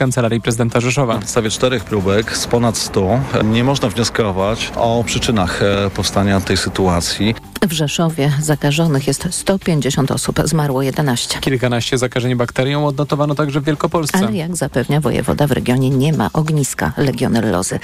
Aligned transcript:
Kancelarii 0.00 0.40
Prezydenta 0.40 0.80
Rzeszowa. 0.80 1.14
Na 1.14 1.20
podstawie 1.20 1.50
czterech 1.50 1.84
próbek 1.84 2.36
z 2.36 2.46
ponad 2.46 2.76
100 2.76 3.20
nie 3.44 3.64
można 3.64 3.88
wnioskować 3.88 4.72
o 4.76 5.04
przyczynach 5.06 5.62
e, 5.62 5.90
powstania 5.90 6.40
tej 6.40 6.56
sytuacji. 6.56 7.34
W 7.68 7.72
Rzeszowie 7.72 8.32
zakażonych 8.42 9.06
jest 9.06 9.28
150 9.30 10.10
osób, 10.10 10.40
zmarło 10.44 10.82
11. 10.82 11.40
Kilkanaście 11.40 11.98
zakażeń 11.98 12.34
bakterią 12.34 12.86
odnotowano 12.86 13.34
także 13.34 13.60
w 13.60 13.64
Wielkopolsce. 13.64 14.18
Ale 14.18 14.36
jak 14.36 14.56
zapewnia 14.56 15.00
wojewoda, 15.00 15.46
w 15.46 15.52
regionie 15.52 15.90
nie 15.90 16.12
ma 16.12 16.30
ogniska 16.32 16.92
legionellozy. 16.96 17.78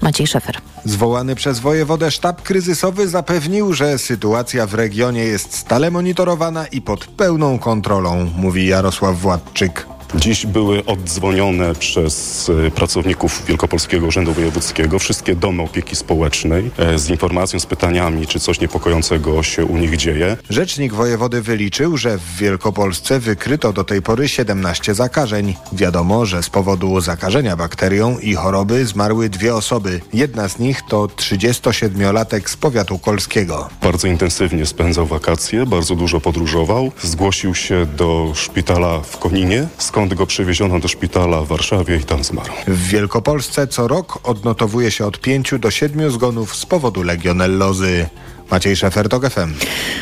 Maciej 0.00 0.26
Szefer. 0.26 0.58
Zwołany 0.84 1.34
przez 1.34 1.58
wojewodę 1.58 2.10
sztab 2.10 2.42
kryzysowy 2.42 3.08
zapewnił, 3.08 3.72
że 3.72 3.98
sytuacja 3.98 4.66
w 4.66 4.74
regionie 4.74 5.24
jest 5.24 5.54
stale 5.54 5.90
monitorowana 5.90 6.66
i 6.66 6.80
pod 6.80 7.04
pełną 7.06 7.58
kontrolą, 7.58 8.30
mówi 8.36 8.66
Jarosław 8.66 9.20
Władczyk. 9.20 9.86
Dziś 10.14 10.46
były 10.46 10.84
oddzwonione 10.84 11.74
przez 11.74 12.50
e, 12.66 12.70
pracowników 12.70 13.42
Wielkopolskiego 13.46 14.06
Urzędu 14.06 14.32
Wojewódzkiego 14.32 14.98
wszystkie 14.98 15.36
domy 15.36 15.62
opieki 15.62 15.96
społecznej 15.96 16.70
e, 16.78 16.98
z 16.98 17.10
informacją, 17.10 17.60
z 17.60 17.66
pytaniami, 17.66 18.26
czy 18.26 18.40
coś 18.40 18.60
niepokojącego 18.60 19.42
się 19.42 19.64
u 19.64 19.76
nich 19.76 19.96
dzieje. 19.96 20.36
Rzecznik 20.50 20.94
wojewody 20.94 21.42
wyliczył, 21.42 21.96
że 21.96 22.18
w 22.18 22.36
Wielkopolsce 22.36 23.20
wykryto 23.20 23.72
do 23.72 23.84
tej 23.84 24.02
pory 24.02 24.28
17 24.28 24.94
zakażeń. 24.94 25.54
Wiadomo, 25.72 26.26
że 26.26 26.42
z 26.42 26.50
powodu 26.50 27.00
zakażenia 27.00 27.56
bakterią 27.56 28.18
i 28.18 28.34
choroby 28.34 28.86
zmarły 28.86 29.28
dwie 29.28 29.54
osoby. 29.54 30.00
Jedna 30.12 30.48
z 30.48 30.58
nich 30.58 30.82
to 30.88 31.06
37-latek 31.06 32.50
z 32.50 32.56
powiatu 32.56 32.98
kolskiego. 32.98 33.68
Bardzo 33.82 34.08
intensywnie 34.08 34.66
spędzał 34.66 35.06
wakacje, 35.06 35.66
bardzo 35.66 35.96
dużo 35.96 36.20
podróżował. 36.20 36.92
Zgłosił 37.02 37.54
się 37.54 37.86
do 37.86 38.32
szpitala 38.34 39.00
w 39.00 39.18
Koninie, 39.18 39.66
skąd 39.78 39.99
go 40.08 40.26
przewieziono 40.26 40.80
do 40.80 40.88
szpitala 40.88 41.42
w 41.42 41.46
Warszawie 41.46 41.96
i 41.96 42.04
tam 42.04 42.24
zmarł. 42.24 42.52
W 42.66 42.88
Wielkopolsce 42.88 43.66
co 43.66 43.88
rok 43.88 44.18
odnotowuje 44.28 44.90
się 44.90 45.06
od 45.06 45.20
5 45.20 45.54
do 45.58 45.70
7 45.70 46.10
zgonów 46.10 46.56
z 46.56 46.66
powodu 46.66 47.02
legionellozy. 47.02 48.06
Maciej 48.50 48.76
Szefer, 48.76 49.08
FM. 49.30 49.54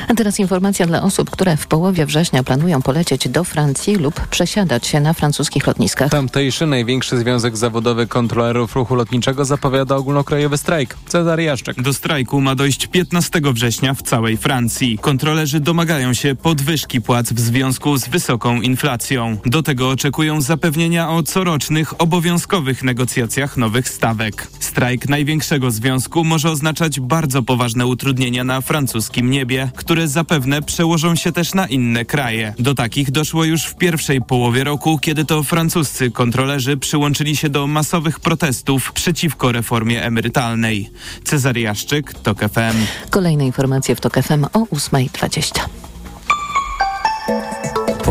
A 0.09 0.15
teraz 0.15 0.39
informacja 0.39 0.87
dla 0.87 1.03
osób, 1.03 1.31
które 1.31 1.57
w 1.57 1.67
połowie 1.67 2.07
września 2.07 2.43
planują 2.43 2.83
polecieć 2.83 3.29
do 3.29 3.45
Francji 3.45 3.97
lub 3.97 4.21
przesiadać 4.27 4.87
się 4.87 5.01
na 5.01 5.13
francuskich 5.13 5.67
lotniskach. 5.67 6.11
Tamtejszy 6.11 6.67
największy 6.67 7.19
związek 7.19 7.57
zawodowy 7.57 8.07
kontrolerów 8.07 8.75
ruchu 8.75 8.95
lotniczego 8.95 9.45
zapowiada 9.45 9.97
ogólnokrajowy 9.97 10.59
strajk. 10.59 10.97
Cezary 11.07 11.43
Jaszczek. 11.43 11.83
Do 11.83 11.93
strajku 11.93 12.41
ma 12.41 12.55
dojść 12.55 12.87
15 12.87 13.41
września 13.53 13.95
w 13.95 14.03
całej 14.03 14.37
Francji. 14.37 14.99
Kontrolerzy 14.99 15.61
domagają 15.61 16.15
się 16.15 16.35
podwyżki 16.35 17.01
płac 17.01 17.33
w 17.33 17.41
związku 17.41 17.97
z 17.97 18.09
wysoką 18.09 18.61
inflacją. 18.61 19.37
Do 19.47 19.63
tego 19.63 19.89
oczekują 19.89 20.41
zapewnienia 20.41 21.11
o 21.11 21.23
corocznych, 21.23 22.01
obowiązkowych 22.01 22.83
negocjacjach 22.83 23.57
nowych 23.57 23.89
stawek. 23.89 24.49
Strajk 24.61 25.09
największego 25.09 25.71
związku 25.71 26.25
może 26.25 26.51
oznaczać 26.51 27.01
bardzo 27.01 27.43
poważne 27.43 27.87
na 28.45 28.61
francuskim 28.61 29.31
niebie, 29.31 29.71
które 29.77 30.09
zapewne 30.09 30.63
przełożą 30.63 31.17
się 31.17 31.33
też 31.33 31.55
na 31.55 31.67
inne 31.67 32.05
kraje. 32.05 32.55
Do 32.59 32.75
takich 32.75 33.11
doszło 33.11 33.45
już 33.45 33.65
w 33.65 33.77
pierwszej 33.77 34.23
połowie 34.23 34.65
roku, 34.65 34.99
kiedy 34.99 35.25
to 35.25 35.43
francuscy 35.43 36.11
kontrolerzy 36.11 36.77
przyłączyli 36.77 37.37
się 37.37 37.49
do 37.49 37.67
masowych 37.67 38.21
protestów 38.21 38.93
przeciwko 38.93 39.53
reformie 39.53 40.03
emerytalnej. 40.03 40.91
Cezary 41.25 41.61
Jaszczyk, 41.61 42.15
TOK 42.15 42.39
FM. 42.41 43.09
Kolejne 43.11 43.47
informacje 43.47 43.97
w 43.97 44.01
TOK 44.01 44.15
FM 44.15 44.45
o 44.45 44.65
8.20. 44.65 45.61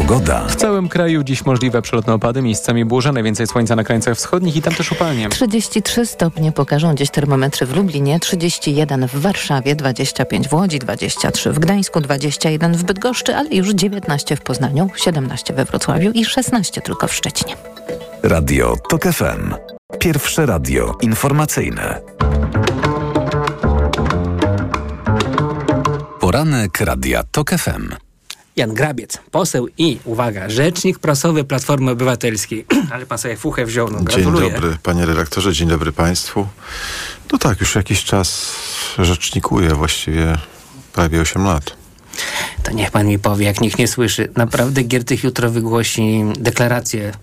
Pogoda. 0.08 0.46
W 0.48 0.56
całym 0.56 0.90
kraju 0.90 1.24
dziś 1.24 1.46
możliwe 1.46 1.82
przelotne 1.82 2.14
opady, 2.14 2.42
miejscami 2.42 2.86
burze, 2.86 3.12
najwięcej 3.12 3.48
słońca 3.48 3.76
na 3.76 3.84
krańcach 3.84 4.18
wschodnich 4.18 4.56
i 4.56 4.62
tam 4.62 4.74
też 4.74 4.92
upalnie. 4.92 5.30
33 5.30 6.06
stopnie 6.06 6.52
pokażą 6.52 6.96
dziś 6.96 7.10
termometry 7.10 7.66
w 7.66 7.76
Lublinie, 7.76 8.20
31 8.20 9.08
w 9.08 9.16
Warszawie, 9.16 9.76
25 9.76 10.48
w 10.48 10.54
Łodzi, 10.54 10.80
23 10.80 11.52
w 11.52 11.60
Gdańsku, 11.60 12.02
21 12.02 12.74
w 12.74 12.84
Bydgoszczy, 12.84 13.36
ale 13.36 13.50
już 13.50 13.70
19 13.70 14.36
w 14.36 14.42
Poznaniu, 14.42 14.90
17 14.96 15.54
we 15.54 15.66
Wrocławiu 15.66 16.12
i 16.12 16.26
16 16.26 16.82
tylko 16.82 17.08
w 17.08 17.14
Szczecinie. 17.14 17.56
Radio 18.24 18.76
TOK 18.90 19.04
FM. 19.04 19.54
Pierwsze 20.00 20.46
radio 20.46 20.96
informacyjne. 21.02 22.02
Poranek 26.20 26.82
Radia 26.82 27.24
TOK 27.32 27.50
FM. 27.50 28.07
Jan 28.58 28.74
Grabiec, 28.74 29.18
poseł 29.32 29.68
i, 29.78 30.00
uwaga, 30.06 30.50
rzecznik 30.50 31.00
prasowy 31.00 31.44
Platformy 31.44 31.92
Obywatelskiej. 31.92 32.66
Ale 32.94 33.06
pan 33.06 33.18
sobie 33.18 33.38
fuchę 33.38 33.66
wziął, 33.66 33.90
no 33.92 34.00
gratuluję. 34.00 34.46
Dzień 34.46 34.54
dobry 34.54 34.78
panie 34.84 35.06
redaktorze, 35.06 35.54
dzień 35.54 35.68
dobry 35.68 35.92
państwu. 35.92 36.48
No 37.32 37.38
tak, 37.38 37.60
już 37.60 37.76
jakiś 37.76 38.04
czas 38.04 38.52
rzecznikuję, 39.00 39.70
właściwie 39.70 40.38
prawie 40.94 41.22
8 41.22 41.44
lat. 41.44 41.76
To 42.64 42.72
niech 42.72 42.92
pan 42.92 43.08
mi 43.08 43.20
powie, 43.20 43.46
jak 43.46 43.62
nikt 43.62 43.80
nie 43.80 43.88
słyszy. 43.88 44.32
Naprawdę 44.36 44.84
Giertych 44.84 45.24
jutro 45.24 45.52
wygłosi 45.52 46.24
deklarację 46.40 47.14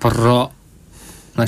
pro... 0.00 0.50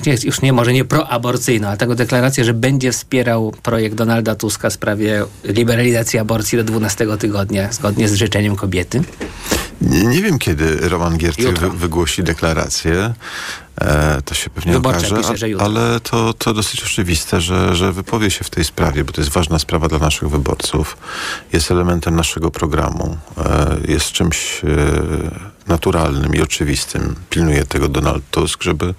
Nie, 0.07 0.17
już 0.23 0.43
nie, 0.43 0.53
może 0.53 0.73
nie 0.73 0.85
proaborcyjną, 0.85 1.69
ale 1.69 1.77
taką 1.77 1.95
deklarację, 1.95 2.45
że 2.45 2.55
będzie 2.55 2.93
wspierał 2.93 3.53
projekt 3.63 3.97
Donalda 3.97 4.35
Tuska 4.35 4.71
w 4.71 4.73
sprawie 4.73 5.25
liberalizacji 5.45 6.19
aborcji 6.19 6.59
do 6.59 6.65
12 6.65 7.07
tygodnia, 7.19 7.73
zgodnie 7.73 8.09
z 8.09 8.15
życzeniem 8.15 8.57
kobiety. 8.57 9.03
Nie, 9.81 10.05
nie 10.05 10.23
wiem, 10.23 10.39
kiedy 10.39 10.89
Roman 10.89 11.19
Giertych 11.19 11.59
wy, 11.59 11.71
wygłosi 11.71 12.23
deklarację. 12.23 13.15
E, 13.81 14.23
to 14.25 14.35
się 14.35 14.51
pewnie 14.51 14.73
Wyborcza 14.73 15.07
okaże, 15.07 15.33
pisze, 15.33 15.47
a, 15.59 15.65
ale 15.65 16.01
to, 16.01 16.35
to 16.35 16.55
dosyć 16.55 16.83
oczywiste, 16.83 17.41
że, 17.41 17.77
że 17.77 17.93
wypowie 17.93 18.31
się 18.31 18.45
w 18.45 18.51
tej 18.51 18.65
sprawie, 18.65 19.05
bo 19.05 19.13
to 19.13 19.21
jest 19.21 19.31
ważna 19.31 19.59
sprawa 19.59 19.89
dla 19.89 19.99
naszych 19.99 20.29
wyborców. 20.29 20.97
Jest 21.53 21.71
elementem 21.71 22.17
naszego 22.17 22.51
programu. 22.51 23.17
E, 23.39 23.77
jest 23.89 24.13
czymś 24.13 24.65
e, 24.65 24.69
naturalnym 25.67 26.35
i 26.35 26.41
oczywistym. 26.41 27.15
Pilnuje 27.31 27.67
tego 27.67 27.89
Donald 27.89 28.25
Tusk, 28.31 28.63
żeby 28.63 28.95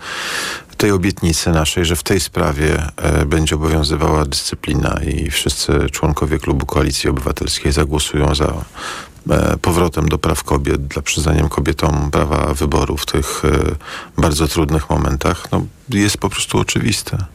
tej 0.83 0.91
obietnicy 0.91 1.49
naszej, 1.49 1.85
że 1.85 1.95
w 1.95 2.03
tej 2.03 2.19
sprawie 2.19 2.87
e, 2.97 3.25
będzie 3.25 3.55
obowiązywała 3.55 4.25
dyscyplina 4.25 4.99
i 5.03 5.31
wszyscy 5.31 5.73
członkowie 5.91 6.39
klubu 6.39 6.65
Koalicji 6.65 7.09
Obywatelskiej 7.09 7.71
zagłosują 7.71 8.35
za 8.35 8.65
e, 9.29 9.57
powrotem 9.57 10.09
do 10.09 10.17
praw 10.17 10.43
kobiet, 10.43 10.87
dla 10.87 11.01
przyznaniem 11.01 11.49
kobietom 11.49 12.11
prawa 12.11 12.53
wyboru 12.53 12.97
w 12.97 13.05
tych 13.05 13.45
e, 13.45 14.21
bardzo 14.21 14.47
trudnych 14.47 14.89
momentach, 14.89 15.51
no, 15.51 15.65
jest 15.89 16.17
po 16.17 16.29
prostu 16.29 16.59
oczywiste. 16.59 17.25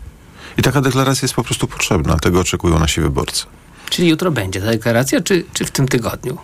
I 0.58 0.62
taka 0.62 0.80
deklaracja 0.80 1.26
jest 1.26 1.34
po 1.34 1.44
prostu 1.44 1.66
potrzebna. 1.66 2.16
Tego 2.16 2.40
oczekują 2.40 2.78
nasi 2.78 3.00
wyborcy. 3.00 3.46
Czyli 3.90 4.08
jutro 4.08 4.30
będzie 4.30 4.60
ta 4.60 4.66
deklaracja, 4.66 5.20
czy, 5.20 5.44
czy 5.52 5.64
w 5.64 5.70
tym 5.70 5.88
tygodniu? 5.88 6.38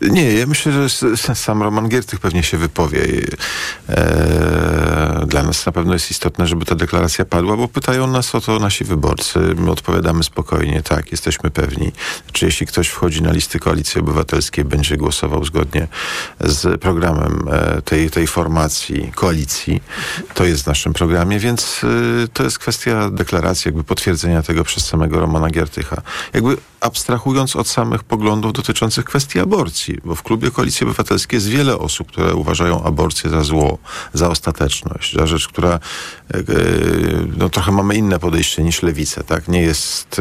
Nie, 0.00 0.32
ja 0.32 0.46
myślę, 0.46 0.72
że 0.72 1.34
sam 1.34 1.62
Roman 1.62 1.88
Giertych 1.88 2.20
pewnie 2.20 2.42
się 2.42 2.58
wypowie. 2.58 3.00
E, 3.88 5.24
dla 5.26 5.42
nas 5.42 5.66
na 5.66 5.72
pewno 5.72 5.92
jest 5.92 6.10
istotne, 6.10 6.46
żeby 6.46 6.64
ta 6.64 6.74
deklaracja 6.74 7.24
padła, 7.24 7.56
bo 7.56 7.68
pytają 7.68 8.06
nas 8.06 8.34
o 8.34 8.40
to 8.40 8.58
nasi 8.58 8.84
wyborcy. 8.84 9.38
My 9.38 9.70
odpowiadamy 9.70 10.24
spokojnie, 10.24 10.82
tak, 10.82 11.12
jesteśmy 11.12 11.50
pewni. 11.50 11.92
Czy 12.32 12.46
jeśli 12.46 12.66
ktoś 12.66 12.88
wchodzi 12.88 13.22
na 13.22 13.32
listy 13.32 13.58
Koalicji 13.58 14.00
Obywatelskiej, 14.00 14.64
będzie 14.64 14.96
głosował 14.96 15.44
zgodnie 15.44 15.88
z 16.40 16.80
programem 16.80 17.48
e, 17.50 17.82
tej, 17.82 18.10
tej 18.10 18.26
formacji, 18.26 19.12
koalicji, 19.14 19.82
to 20.34 20.44
jest 20.44 20.62
w 20.62 20.66
naszym 20.66 20.92
programie, 20.92 21.38
więc 21.38 21.80
e, 22.24 22.28
to 22.28 22.44
jest 22.44 22.58
kwestia 22.58 23.10
deklaracji, 23.10 23.68
jakby 23.68 23.84
potwierdzenia 23.84 24.42
tego 24.42 24.64
przez 24.64 24.86
samego 24.86 25.20
Romana 25.20 25.50
Giertycha. 25.50 26.02
Jakby 26.32 26.56
abstrahując 26.80 27.56
od 27.56 27.68
samych 27.68 28.04
poglądów 28.04 28.52
dotyczących 28.52 29.04
kwestii 29.04 29.40
aborcji, 29.40 29.89
bo 30.04 30.14
w 30.14 30.22
klubie 30.22 30.50
Koalicji 30.50 30.84
Obywatelskiej 30.86 31.36
jest 31.36 31.48
wiele 31.48 31.78
osób, 31.78 32.08
które 32.08 32.34
uważają 32.34 32.82
aborcję 32.82 33.30
za 33.30 33.42
zło, 33.42 33.78
za 34.12 34.28
ostateczność, 34.28 35.14
za 35.14 35.26
rzecz, 35.26 35.48
która 35.48 35.70
e, 35.70 36.38
e, 36.38 36.42
no, 37.36 37.48
trochę 37.48 37.72
mamy 37.72 37.94
inne 37.94 38.18
podejście 38.18 38.62
niż 38.62 38.82
lewica, 38.82 39.22
tak? 39.22 39.48
Nie 39.48 39.62
jest 39.62 40.20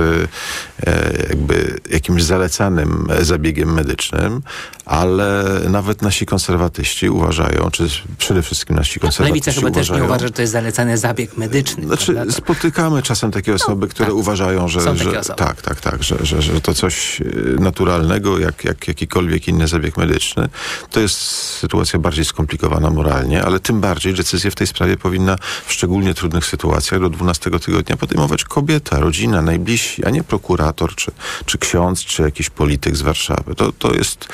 e, 0.86 1.28
jakby 1.30 1.80
jakimś 1.92 2.24
zalecanym 2.24 3.08
zabiegiem 3.22 3.74
medycznym, 3.74 4.42
ale 4.86 5.46
nawet 5.70 6.02
nasi 6.02 6.26
konserwatyści 6.26 7.10
uważają, 7.10 7.72
czy 7.72 7.88
przede 8.18 8.42
wszystkim 8.42 8.76
nasi 8.76 9.00
konserwatyści 9.00 9.50
Lewica 9.50 9.62
chyba 9.62 9.72
też 9.72 9.90
nie 9.90 9.96
uważają- 9.96 10.06
uważa, 10.06 10.28
że 10.28 10.34
to 10.34 10.42
jest 10.42 10.54
zalecany 10.54 10.98
zabieg 10.98 11.38
medyczny. 11.38 11.86
znaczy, 11.86 12.14
prawda? 12.14 12.34
To- 12.34 12.38
spotykamy 12.38 13.02
czasem 13.02 13.32
takie 13.32 13.54
osoby, 13.54 13.88
które 13.88 14.06
tak. 14.08 14.16
uważają, 14.16 14.68
że, 14.68 14.96
że 14.96 15.22
tak, 15.36 15.62
tak, 15.62 15.82
tak, 15.82 16.04
że, 16.04 16.18
że, 16.22 16.42
że 16.42 16.62
to 16.62 16.74
coś 16.74 17.22
naturalnego, 17.60 18.40
jak, 18.40 18.66
jak 18.66 18.88
jakikolwiek 18.88 19.48
inny 19.48 19.59
zabieg 19.68 19.98
medyczny. 19.98 20.50
To 20.92 21.00
jest 21.00 21.18
sytuacja 21.60 22.00
bardziej 22.00 22.26
skomplikowana 22.26 22.90
moralnie, 22.90 23.44
ale 23.44 23.60
tym 23.60 23.82
bardziej 23.82 24.14
decyzję 24.14 24.52
w 24.52 24.56
tej 24.56 24.68
sprawie 24.68 24.98
powinna 24.98 25.36
w 25.66 25.74
szczególnie 25.74 26.14
trudnych 26.14 26.46
sytuacjach 26.46 27.02
do 27.02 27.10
12 27.10 27.52
tygodnia 27.60 27.98
podejmować 27.98 28.44
kobieta, 28.44 29.00
rodzina, 29.00 29.42
najbliżsi, 29.42 30.06
a 30.06 30.10
nie 30.10 30.24
prokurator, 30.24 30.96
czy, 30.96 31.12
czy 31.46 31.58
ksiądz, 31.58 32.06
czy 32.06 32.22
jakiś 32.22 32.50
polityk 32.50 32.96
z 32.98 33.02
Warszawy. 33.02 33.56
To, 33.56 33.72
to 33.72 33.94
jest 33.94 34.28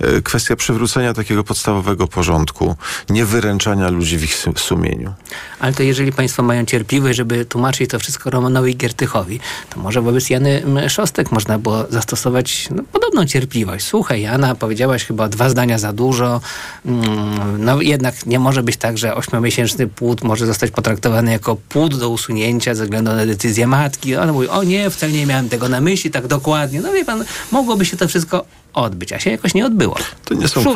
y, 0.00 0.22
kwestia 0.22 0.56
przywrócenia 0.56 1.14
takiego 1.14 1.44
podstawowego 1.44 2.06
porządku, 2.06 2.76
nie 3.10 3.24
wyręczania 3.24 3.88
ludzi 3.88 4.18
w 4.18 4.24
ich 4.24 4.34
su- 4.34 4.52
sumieniu. 4.56 5.14
Ale 5.60 5.72
to 5.72 5.82
jeżeli 5.82 6.12
Państwo 6.12 6.42
mają 6.42 6.64
cierpliwość, 6.64 7.16
żeby 7.16 7.44
tłumaczyć 7.44 7.90
to 7.90 7.98
wszystko 7.98 8.30
Romanowi 8.30 8.76
Giertychowi, 8.76 9.40
to 9.70 9.80
może 9.80 10.02
wobec 10.02 10.30
Jany 10.30 10.62
M, 10.62 10.88
Szostek 10.88 11.32
można 11.32 11.58
było 11.58 11.86
zastosować 11.90 12.68
no, 12.70 12.82
podobną 12.92 13.26
cierpliwość. 13.26 13.86
Słuchaj, 13.86 14.22
Jana, 14.22 14.54
powiedziałaś 14.70 15.04
chyba 15.04 15.28
dwa 15.28 15.48
zdania 15.48 15.78
za 15.78 15.92
dużo. 15.92 16.40
Mm, 16.86 17.64
No 17.64 17.80
jednak 17.80 18.26
nie 18.26 18.38
może 18.38 18.62
być 18.62 18.76
tak, 18.76 18.98
że 18.98 19.14
ośmiomiesięczny 19.14 19.86
płód 19.86 20.22
może 20.22 20.46
zostać 20.46 20.70
potraktowany 20.70 21.32
jako 21.32 21.56
płód 21.56 21.98
do 21.98 22.08
usunięcia 22.08 22.74
ze 22.74 22.84
względu 22.84 23.10
na 23.12 23.26
decyzję 23.26 23.66
matki. 23.66 24.16
On 24.16 24.32
mówi, 24.32 24.48
o 24.48 24.62
nie, 24.62 24.90
wcale 24.90 25.12
nie 25.12 25.26
miałem 25.26 25.48
tego 25.48 25.68
na 25.68 25.80
myśli 25.80 26.10
tak 26.10 26.26
dokładnie. 26.26 26.80
No 26.80 26.92
wie 26.92 27.04
pan, 27.04 27.24
mogłoby 27.52 27.84
się 27.84 27.96
to 27.96 28.08
wszystko 28.08 28.44
odbyć, 28.74 29.12
a 29.12 29.18
się 29.18 29.30
jakoś 29.30 29.54
nie 29.54 29.66
odbyło. 29.66 29.96
To 30.24 30.34
nie, 30.34 30.48
są 30.48 30.64
to, 30.64 30.74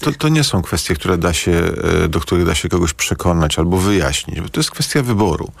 to, 0.00 0.12
to 0.18 0.28
nie 0.28 0.44
są 0.44 0.62
kwestie, 0.62 0.94
które 0.94 1.18
da 1.18 1.32
się, 1.32 1.52
e, 2.04 2.08
do 2.08 2.20
których 2.20 2.46
da 2.46 2.54
się 2.54 2.68
kogoś 2.68 2.92
przekonać 2.92 3.58
albo 3.58 3.78
wyjaśnić, 3.78 4.40
bo 4.40 4.48
to 4.48 4.60
jest 4.60 4.70
kwestia 4.70 5.02
wyboru. 5.02 5.52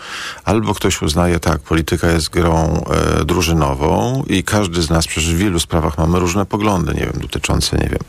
Albo 0.44 0.74
ktoś 0.74 1.02
uznaje, 1.02 1.40
tak, 1.40 1.60
polityka 1.60 2.10
jest 2.10 2.30
grą 2.30 2.84
e, 3.20 3.24
drużynową 3.24 4.22
i 4.26 4.44
każdy 4.44 4.82
z 4.82 4.90
nas 4.90 5.06
przecież 5.06 5.34
w 5.34 5.38
wielu 5.38 5.60
sprawach 5.60 5.98
mamy 5.98 6.18
różne 6.18 6.46
poglądy, 6.46 6.94
nie 6.94 7.00
wiem, 7.00 7.20
dotyczące, 7.20 7.76
nie 7.76 7.88
wiem, 7.88 8.02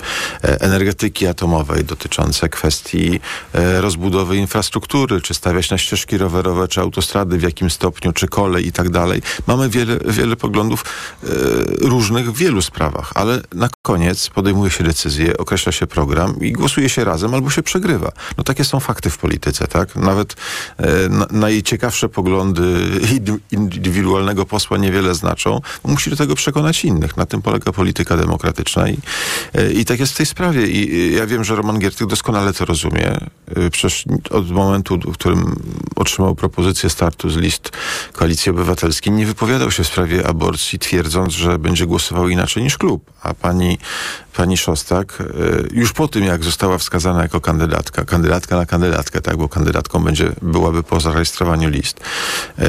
e, 0.44 0.62
energetyki 0.62 1.28
atomowej, 1.28 1.86
dotyczące 1.86 2.50
kwestii 2.50 3.20
e, 3.54 3.82
rozbudowy 3.82 4.38
infrastruktury, 4.38 5.22
czy 5.22 5.34
stawiać 5.34 5.70
na 5.70 5.78
ścieżki 5.78 6.18
rowerowe, 6.18 6.68
czy 6.68 6.82
autostrady, 6.82 7.38
w 7.38 7.42
jakim 7.42 7.70
stopniu, 7.70 8.14
czy 8.14 8.28
kolej 8.28 8.68
i 8.68 8.72
tak 8.72 8.90
dalej. 8.90 9.22
Mamy 9.48 9.70
wiele, 9.70 9.98
wiele 10.08 10.36
poglądów 10.36 10.84
e, 11.24 11.28
różnych 11.88 12.32
w 12.32 12.38
wielu 12.38 12.62
sprawach, 12.62 13.12
ale 13.16 13.42
na 13.54 13.65
koniec 13.82 14.30
podejmuje 14.30 14.72
się 14.72 14.84
decyzję, 14.84 15.38
określa 15.38 15.72
się 15.72 15.88
program 15.88 16.40
i 16.40 16.52
głosuje 16.52 16.90
się 16.90 17.04
razem 17.04 17.34
albo 17.34 17.50
się 17.50 17.64
przegrywa. 17.64 18.12
No 18.38 18.44
takie 18.44 18.64
są 18.66 18.80
fakty 18.80 19.10
w 19.10 19.18
polityce, 19.18 19.68
tak? 19.68 19.96
Nawet 19.96 20.36
e, 20.78 21.10
na, 21.10 21.28
najciekawsze 21.32 22.10
poglądy 22.10 22.62
indy- 23.02 23.40
indywidualnego 23.52 24.46
posła 24.46 24.78
niewiele 24.78 25.16
znaczą, 25.16 25.62
bo 25.84 25.92
musi 25.92 26.10
do 26.10 26.16
tego 26.16 26.36
przekonać 26.36 26.86
innych. 26.86 27.18
Na 27.18 27.26
tym 27.26 27.42
polega 27.42 27.72
polityka 27.72 28.18
demokratyczna 28.18 28.90
i, 28.90 28.98
e, 29.54 29.72
i 29.72 29.86
tak 29.86 30.00
jest 30.00 30.14
w 30.14 30.18
tej 30.18 30.26
sprawie. 30.26 30.68
I 30.68 31.14
ja 31.14 31.26
wiem, 31.26 31.44
że 31.44 31.56
Roman 31.56 31.80
Giertych 31.80 32.08
doskonale 32.08 32.54
to 32.54 32.66
rozumie. 32.66 33.18
E, 33.56 33.70
Przecież 33.72 34.06
od 34.30 34.52
momentu, 34.52 34.98
w 34.98 35.14
którym 35.14 35.56
otrzymał 35.96 36.36
propozycję 36.36 36.90
startu 36.90 37.30
z 37.30 37.38
list 37.38 37.72
Koalicji 38.14 38.50
Obywatelskiej, 38.50 39.14
nie 39.14 39.26
wypowiadał 39.26 39.72
się 39.72 39.84
w 39.84 39.88
sprawie 39.88 40.28
aborcji, 40.28 40.80
twierdząc, 40.80 41.34
że 41.34 41.60
będzie 41.60 41.86
głosował 41.86 42.30
inaczej 42.30 42.64
niż 42.64 42.78
klub. 42.78 43.12
A 43.24 43.34
pani, 43.34 43.55
pani 44.34 44.58
Szostak, 44.58 45.18
e, 45.22 45.26
już 45.72 45.94
po 45.94 46.08
tym, 46.08 46.24
jak 46.24 46.44
została 46.44 46.78
wskazana 46.78 47.22
jako 47.22 47.42
kandydatka, 47.42 48.06
kandydatka 48.06 48.56
na 48.56 48.66
kandydatkę, 48.66 49.22
tak, 49.22 49.38
bo 49.38 49.50
kandydatką 49.50 50.04
będzie, 50.04 50.32
byłaby 50.42 50.84
po 50.84 51.00
zarejestrowaniu 51.00 51.70
list, 51.70 52.00
e, 52.60 52.66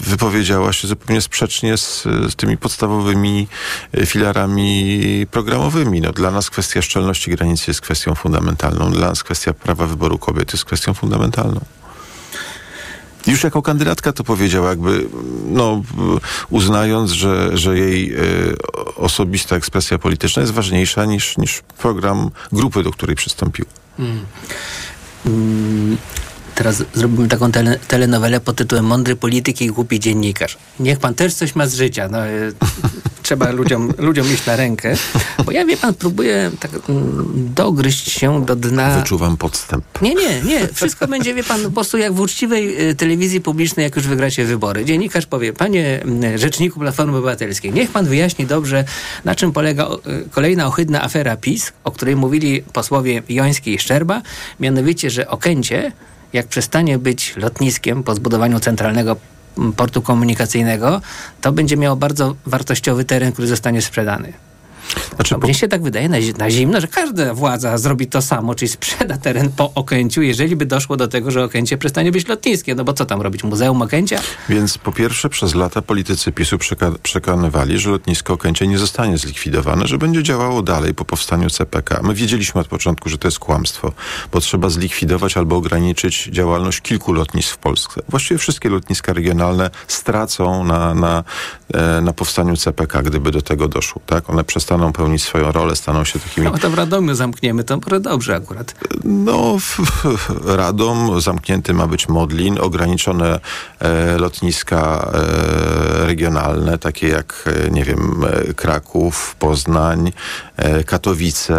wypowiedziała 0.00 0.72
się 0.72 0.88
zupełnie 0.88 1.20
sprzecznie 1.20 1.76
z, 1.76 2.02
z 2.02 2.36
tymi 2.36 2.56
podstawowymi 2.56 3.48
e, 3.92 4.06
filarami 4.06 5.26
programowymi. 5.30 6.00
No, 6.00 6.12
dla 6.12 6.30
nas 6.30 6.50
kwestia 6.50 6.82
szczelności 6.82 7.30
granicy 7.30 7.64
jest 7.70 7.80
kwestią 7.80 8.14
fundamentalną. 8.14 8.90
Dla 8.90 9.08
nas 9.08 9.24
kwestia 9.24 9.54
prawa 9.54 9.86
wyboru 9.86 10.18
kobiet 10.18 10.52
jest 10.52 10.64
kwestią 10.64 10.94
fundamentalną. 10.94 11.60
Już 13.26 13.44
jako 13.44 13.62
kandydatka 13.62 14.12
to 14.12 14.24
powiedziała, 14.24 14.70
jakby 14.70 15.08
no, 15.46 15.82
uznając, 16.50 17.10
że, 17.10 17.58
że 17.58 17.78
jej 17.78 18.14
e, 18.14 18.18
osobista 18.96 19.56
ekspresja 19.56 19.98
polityczna 19.98 20.40
jest 20.40 20.52
ważniejsza 20.52 21.04
niż, 21.04 21.38
niż 21.38 21.62
program 21.78 22.30
grupy, 22.52 22.82
do 22.82 22.90
której 22.90 23.16
przystąpił. 23.16 23.64
Mm, 23.98 25.96
Teraz 26.56 26.84
zrobimy 26.94 27.28
taką 27.28 27.52
tele, 27.52 27.78
telenowelę 27.88 28.40
pod 28.40 28.56
tytułem 28.56 28.84
Mądry 28.84 29.16
polityk 29.16 29.60
i 29.60 29.66
głupi 29.66 30.00
dziennikarz. 30.00 30.58
Niech 30.80 30.98
pan 30.98 31.14
też 31.14 31.34
coś 31.34 31.54
ma 31.54 31.66
z 31.66 31.74
życia. 31.74 32.08
No, 32.08 32.26
e, 32.26 32.52
trzeba 33.26 33.50
ludziom, 33.50 33.92
ludziom 33.98 34.26
iść 34.34 34.46
na 34.46 34.56
rękę. 34.56 34.94
Bo 35.44 35.52
ja, 35.52 35.64
wie 35.64 35.76
pan, 35.76 35.94
próbuję 35.94 36.50
tak 36.60 36.70
mm, 36.88 37.26
dogryźć 37.54 38.10
się 38.10 38.44
do 38.44 38.56
dna... 38.56 38.98
Wyczuwam 38.98 39.36
podstęp. 39.36 39.84
Nie, 40.02 40.14
nie, 40.14 40.42
nie. 40.42 40.68
Wszystko 40.68 41.08
będzie, 41.08 41.34
wie 41.34 41.44
pan, 41.44 41.62
po 41.62 41.70
prostu 41.70 41.98
jak 41.98 42.12
w 42.12 42.20
uczciwej 42.20 42.90
y, 42.90 42.94
telewizji 42.94 43.40
publicznej, 43.40 43.84
jak 43.84 43.96
już 43.96 44.06
wygracie 44.06 44.44
wybory. 44.44 44.84
Dziennikarz 44.84 45.26
powie, 45.26 45.52
panie 45.52 46.02
mm, 46.02 46.38
rzeczniku 46.38 46.80
Platformy 46.80 47.16
Obywatelskiej, 47.16 47.72
niech 47.72 47.90
pan 47.90 48.06
wyjaśni 48.06 48.46
dobrze, 48.46 48.84
na 49.24 49.34
czym 49.34 49.52
polega 49.52 49.86
y, 49.86 50.30
kolejna 50.30 50.66
ohydna 50.66 51.02
afera 51.02 51.36
PiS, 51.36 51.72
o 51.84 51.90
której 51.90 52.16
mówili 52.16 52.62
posłowie 52.72 53.22
Joński 53.28 53.74
i 53.74 53.78
Szczerba, 53.78 54.22
mianowicie, 54.60 55.10
że 55.10 55.28
Okęcie, 55.28 55.92
jak 56.32 56.46
przestanie 56.46 56.98
być 56.98 57.36
lotniskiem 57.36 58.02
po 58.02 58.14
zbudowaniu 58.14 58.60
centralnego 58.60 59.16
portu 59.76 60.02
komunikacyjnego, 60.02 61.00
to 61.40 61.52
będzie 61.52 61.76
miało 61.76 61.96
bardzo 61.96 62.34
wartościowy 62.46 63.04
teren, 63.04 63.32
który 63.32 63.48
zostanie 63.48 63.82
sprzedany. 63.82 64.32
Znaczy, 65.14 65.34
No, 65.34 65.40
po, 65.40 65.46
mnie 65.46 65.54
się 65.54 65.68
tak 65.68 65.82
wydaje 65.82 66.08
na, 66.08 66.16
na 66.38 66.50
zimno, 66.50 66.80
że 66.80 66.88
każda 66.88 67.34
władza 67.34 67.78
zrobi 67.78 68.06
to 68.06 68.22
samo, 68.22 68.54
czyli 68.54 68.68
sprzeda 68.68 69.18
teren 69.18 69.50
po 69.56 69.72
Okęciu, 69.74 70.22
jeżeli 70.22 70.56
by 70.56 70.66
doszło 70.66 70.96
do 70.96 71.08
tego, 71.08 71.30
że 71.30 71.44
Okęcie 71.44 71.78
przestanie 71.78 72.12
być 72.12 72.28
lotniskie. 72.28 72.74
No 72.74 72.84
bo 72.84 72.92
co 72.92 73.06
tam 73.06 73.22
robić? 73.22 73.44
Muzeum 73.44 73.82
Okęcia? 73.82 74.20
więc 74.48 74.78
po 74.78 74.92
pierwsze, 74.92 75.28
przez 75.28 75.54
lata 75.54 75.82
politycy 75.82 76.32
PiSu 76.32 76.56
przeka- 76.56 76.98
przekonywali, 77.02 77.78
że 77.78 77.90
lotnisko 77.90 78.32
Okęcie 78.32 78.66
nie 78.66 78.78
zostanie 78.78 79.18
zlikwidowane, 79.18 79.86
że 79.86 79.98
będzie 79.98 80.22
działało 80.22 80.62
dalej 80.62 80.94
po 80.94 81.04
powstaniu 81.04 81.50
CPK. 81.50 82.00
My 82.02 82.14
wiedzieliśmy 82.14 82.60
od 82.60 82.68
początku, 82.68 83.08
że 83.08 83.18
to 83.18 83.28
jest 83.28 83.38
kłamstwo, 83.38 83.92
bo 84.32 84.40
trzeba 84.40 84.68
zlikwidować 84.70 85.36
albo 85.36 85.56
ograniczyć 85.56 86.28
działalność 86.32 86.80
kilku 86.80 87.12
lotnisk 87.12 87.50
w 87.54 87.58
Polsce. 87.58 88.00
Właściwie 88.08 88.38
wszystkie 88.38 88.68
lotniska 88.68 89.12
regionalne 89.12 89.70
stracą 89.88 90.64
na, 90.64 90.94
na, 90.94 91.24
na 92.02 92.12
powstaniu 92.12 92.56
CPK, 92.56 93.02
gdyby 93.02 93.30
do 93.30 93.42
tego 93.42 93.68
doszło. 93.68 94.02
Tak? 94.06 94.30
One 94.30 94.44
przestaną 94.44 94.92
pełnić 94.92 95.22
swoją 95.22 95.52
rolę, 95.52 95.76
staną 95.76 96.04
się 96.04 96.18
takimi 96.18 96.46
No 96.46 96.58
to 96.58 96.70
w 96.70 96.74
Radomiu 96.74 97.14
zamkniemy, 97.14 97.64
to 97.64 97.78
dobrze 98.00 98.36
akurat. 98.36 98.74
No, 99.04 99.58
w, 99.58 99.76
w, 99.78 100.54
Radom 100.54 101.20
zamknięty 101.20 101.74
ma 101.74 101.86
być 101.86 102.08
Modlin, 102.08 102.58
ograniczone 102.60 103.40
e, 103.78 104.18
lotniska 104.18 105.10
e, 105.14 106.06
regionalne, 106.06 106.78
takie 106.78 107.08
jak, 107.08 107.44
e, 107.66 107.70
nie 107.70 107.84
wiem, 107.84 108.24
e, 108.24 108.54
Kraków, 108.54 109.36
Poznań, 109.38 110.12
e, 110.56 110.84
Katowice. 110.84 111.56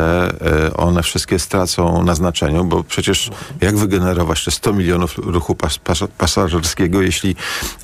E, 0.67 0.77
one 0.77 1.03
wszystkie 1.03 1.39
stracą 1.39 2.03
na 2.03 2.15
znaczeniu, 2.15 2.63
bo 2.63 2.83
przecież 2.83 3.31
jak 3.61 3.77
wygenerować 3.77 4.45
te 4.45 4.51
100 4.51 4.73
milionów 4.73 5.17
ruchu 5.17 5.55
pas, 5.55 5.77
pas, 5.77 5.99
pasażerskiego, 6.17 7.01
jeśli 7.01 7.35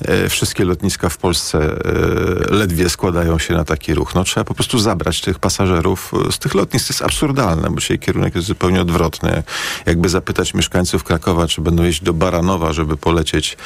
e, 0.04 0.28
wszystkie 0.28 0.64
lotniska 0.64 1.08
w 1.08 1.16
Polsce 1.16 1.58
e, 1.58 2.13
ledwie 2.50 2.90
składają 2.90 3.38
się 3.38 3.54
na 3.54 3.64
taki 3.64 3.94
ruch? 3.94 4.14
No, 4.14 4.24
trzeba 4.24 4.44
po 4.44 4.54
prostu 4.54 4.78
zabrać 4.78 5.20
tych 5.20 5.38
pasażerów 5.38 6.12
e, 6.28 6.32
z 6.32 6.38
tych 6.38 6.54
lotnisk. 6.54 6.86
To 6.86 6.92
jest 6.92 7.02
absurdalne, 7.02 7.70
bo 7.70 7.80
dzisiaj 7.80 7.98
kierunek 7.98 8.34
jest 8.34 8.46
zupełnie 8.46 8.80
odwrotny. 8.80 9.42
Jakby 9.86 10.08
zapytać 10.08 10.54
mieszkańców 10.54 11.04
Krakowa, 11.04 11.46
czy 11.46 11.60
będą 11.60 11.82
jeździć 11.82 12.04
do 12.04 12.12
Baranowa, 12.12 12.72
żeby 12.72 12.96
polecieć, 12.96 13.56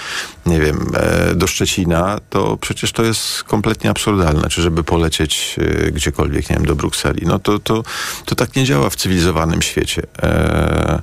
nie 0.46 0.60
wiem, 0.60 0.92
e, 0.94 1.34
do 1.34 1.46
Szczecina, 1.46 2.18
to 2.30 2.56
przecież 2.56 2.92
to 2.92 3.04
jest 3.04 3.44
kompletnie 3.44 3.90
absurdalne. 3.90 4.48
Czy 4.48 4.62
żeby 4.62 4.84
polecieć 4.84 5.56
e, 5.58 5.92
gdziekolwiek, 5.92 6.50
nie 6.50 6.56
wiem, 6.56 6.66
do 6.66 6.76
Brukseli. 6.76 7.26
No 7.26 7.38
to, 7.38 7.58
to, 7.58 7.82
to 8.24 8.34
tak 8.34 8.56
nie 8.56 8.64
działa 8.64 8.90
w 8.90 8.96
cywilizowanym 8.96 9.62
świecie. 9.62 10.02
E, 10.22 11.02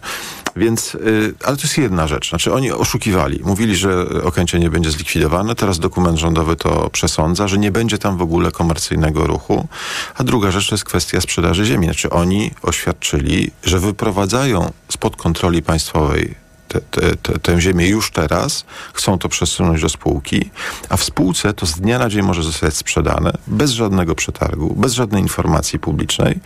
więc, 0.55 0.95
y, 0.95 1.33
ale 1.43 1.57
to 1.57 1.63
jest 1.63 1.77
jedna 1.77 2.07
rzecz. 2.07 2.29
Znaczy 2.29 2.53
oni 2.53 2.71
oszukiwali. 2.71 3.39
Mówili, 3.43 3.75
że 3.75 4.05
Okęcie 4.23 4.59
nie 4.59 4.69
będzie 4.69 4.91
zlikwidowane. 4.91 5.55
Teraz 5.55 5.79
dokument 5.79 6.17
rządowy 6.17 6.55
to 6.55 6.89
przesądza, 6.89 7.47
że 7.47 7.57
nie 7.57 7.71
będzie 7.71 7.97
tam 7.97 8.17
w 8.17 8.21
ogóle 8.21 8.51
komercyjnego 8.51 9.27
ruchu. 9.27 9.67
A 10.15 10.23
druga 10.23 10.51
rzecz 10.51 10.69
to 10.69 10.75
jest 10.75 10.83
kwestia 10.83 11.21
sprzedaży 11.21 11.65
ziemi. 11.65 11.85
Znaczy 11.85 12.09
oni 12.09 12.51
oświadczyli, 12.61 13.51
że 13.63 13.79
wyprowadzają 13.79 14.71
spod 14.89 15.15
kontroli 15.15 15.61
państwowej 15.61 16.44
te, 16.67 16.81
te, 16.81 17.15
te, 17.15 17.39
tę 17.39 17.61
ziemię 17.61 17.87
już 17.87 18.11
teraz, 18.11 18.65
chcą 18.93 19.17
to 19.17 19.29
przesunąć 19.29 19.81
do 19.81 19.89
spółki, 19.89 20.49
a 20.89 20.97
w 20.97 21.03
spółce 21.03 21.53
to 21.53 21.65
z 21.65 21.73
dnia 21.73 21.99
na 21.99 22.09
dzień 22.09 22.21
może 22.21 22.43
zostać 22.43 22.77
sprzedane, 22.77 23.31
bez 23.47 23.71
żadnego 23.71 24.15
przetargu, 24.15 24.75
bez 24.75 24.93
żadnej 24.93 25.21
informacji 25.21 25.79
publicznej. 25.79 26.39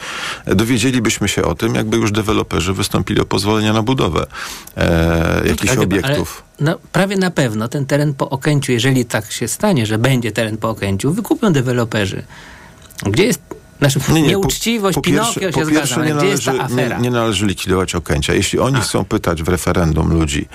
Dowiedzielibyśmy 0.46 1.28
się 1.28 1.44
o 1.44 1.56
tym, 1.56 1.76
jakby 1.76 1.98
już 1.98 2.12
deweloperzy 2.12 2.74
wystąpili 2.74 3.22
o 3.22 3.26
pozwolenia 3.26 3.74
na 3.74 3.82
budowę 3.82 4.28
e, 4.78 5.48
jakichś 5.48 5.72
Ale 5.72 5.82
obiektów. 5.82 6.44
no, 6.60 6.78
prawie 6.92 7.18
na 7.18 7.32
pewno 7.32 7.68
ten 7.68 7.86
teren 7.86 8.14
po 8.14 8.30
Okęciu, 8.30 8.72
jeżeli 8.72 9.06
tak 9.06 9.32
się 9.32 9.48
stanie, 9.48 9.86
że 9.86 9.98
będzie 9.98 10.32
teren 10.32 10.58
po 10.58 10.70
Okęciu, 10.70 11.14
wykupią 11.14 11.54
deweloperzy. 11.54 12.24
Gdzie 13.06 13.26
jest 13.26 13.59
znaczy, 13.80 14.00
nie, 14.10 14.22
nie, 14.22 14.28
nieuczciwość, 14.28 14.96
po, 14.96 15.02
po 15.02 15.06
Pinokio 15.06 15.40
pierwsze, 15.40 15.60
się 15.60 15.66
po 15.66 15.66
zgadzam, 15.66 16.06
nie 16.06 16.14
należy? 16.14 16.52
Nie, 16.70 16.98
nie 17.02 17.10
należy 17.10 17.46
likwidować 17.46 17.96
Okęcia. 17.96 18.34
Jeśli 18.34 18.60
oni 18.60 18.76
A. 18.76 18.80
chcą 18.80 19.06
pytać 19.06 19.44
w 19.44 19.48
referendum 19.48 20.14
ludzi 20.14 20.48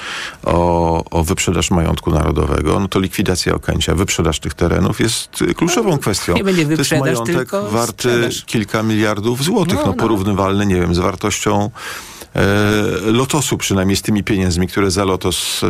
o, 0.42 1.04
o 1.10 1.24
wyprzedaż 1.24 1.70
majątku 1.70 2.10
narodowego, 2.10 2.80
no 2.80 2.88
to 2.88 3.00
likwidacja 3.00 3.54
Okęcia, 3.54 3.94
wyprzedaż 3.94 4.40
tych 4.40 4.54
terenów 4.54 5.00
jest 5.00 5.44
kluczową 5.56 5.90
no, 5.90 5.98
kwestią. 5.98 6.34
Nie 6.34 6.44
będzie 6.44 6.66
wyprzedaż, 6.66 7.02
to 7.02 7.06
jest 7.06 7.20
majątek 7.20 7.50
warty 7.70 7.92
sprzedaż. 7.92 8.44
kilka 8.44 8.82
miliardów 8.82 9.44
złotych, 9.44 9.74
no, 9.74 9.80
no, 9.80 9.86
no 9.86 9.94
porównywalny, 9.94 10.66
nie 10.66 10.80
wiem, 10.80 10.94
z 10.94 10.98
wartością 10.98 11.70
Lotosu, 13.04 13.58
przynajmniej 13.58 13.96
z 13.96 14.02
tymi 14.02 14.24
pieniędzmi, 14.24 14.68
które 14.68 14.90
za 14.90 15.04
Lotos 15.04 15.60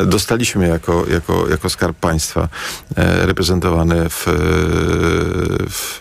e, 0.00 0.06
dostaliśmy 0.06 0.68
jako, 0.68 1.04
jako, 1.10 1.48
jako 1.48 1.70
skarb 1.70 1.96
państwa 1.96 2.48
e, 2.96 3.26
reprezentowane 3.26 4.08
w, 4.08 4.26
w, 5.70 6.00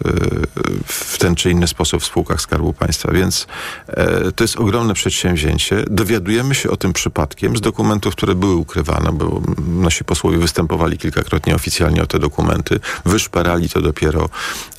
w 0.86 1.18
ten 1.18 1.36
czy 1.36 1.52
inny 1.52 1.68
sposób 1.68 2.02
w 2.02 2.06
spółkach 2.06 2.42
Skarbu 2.42 2.74
Państwa. 2.74 3.12
Więc 3.12 3.48
to 4.36 4.44
jest 4.44 4.56
ogromne 4.56 4.94
przedsięwzięcie. 4.94 5.84
Dowiadujemy 5.90 6.56
się 6.56 6.70
o 6.70 6.78
tym 6.78 6.94
przypadkiem 6.94 7.58
z 7.58 7.62
dokumentów, 7.62 8.16
które 8.16 8.36
były 8.36 8.56
ukrywane, 8.56 9.12
bo 9.12 9.42
nasi 9.68 10.04
posłowie 10.04 10.38
występowali 10.38 10.98
kilkakrotnie 10.98 11.56
oficjalnie 11.56 12.04
o 12.04 12.08
te 12.08 12.20
dokumenty, 12.20 12.80
wyszperali 13.06 13.70
to 13.70 13.82
dopiero 13.82 14.30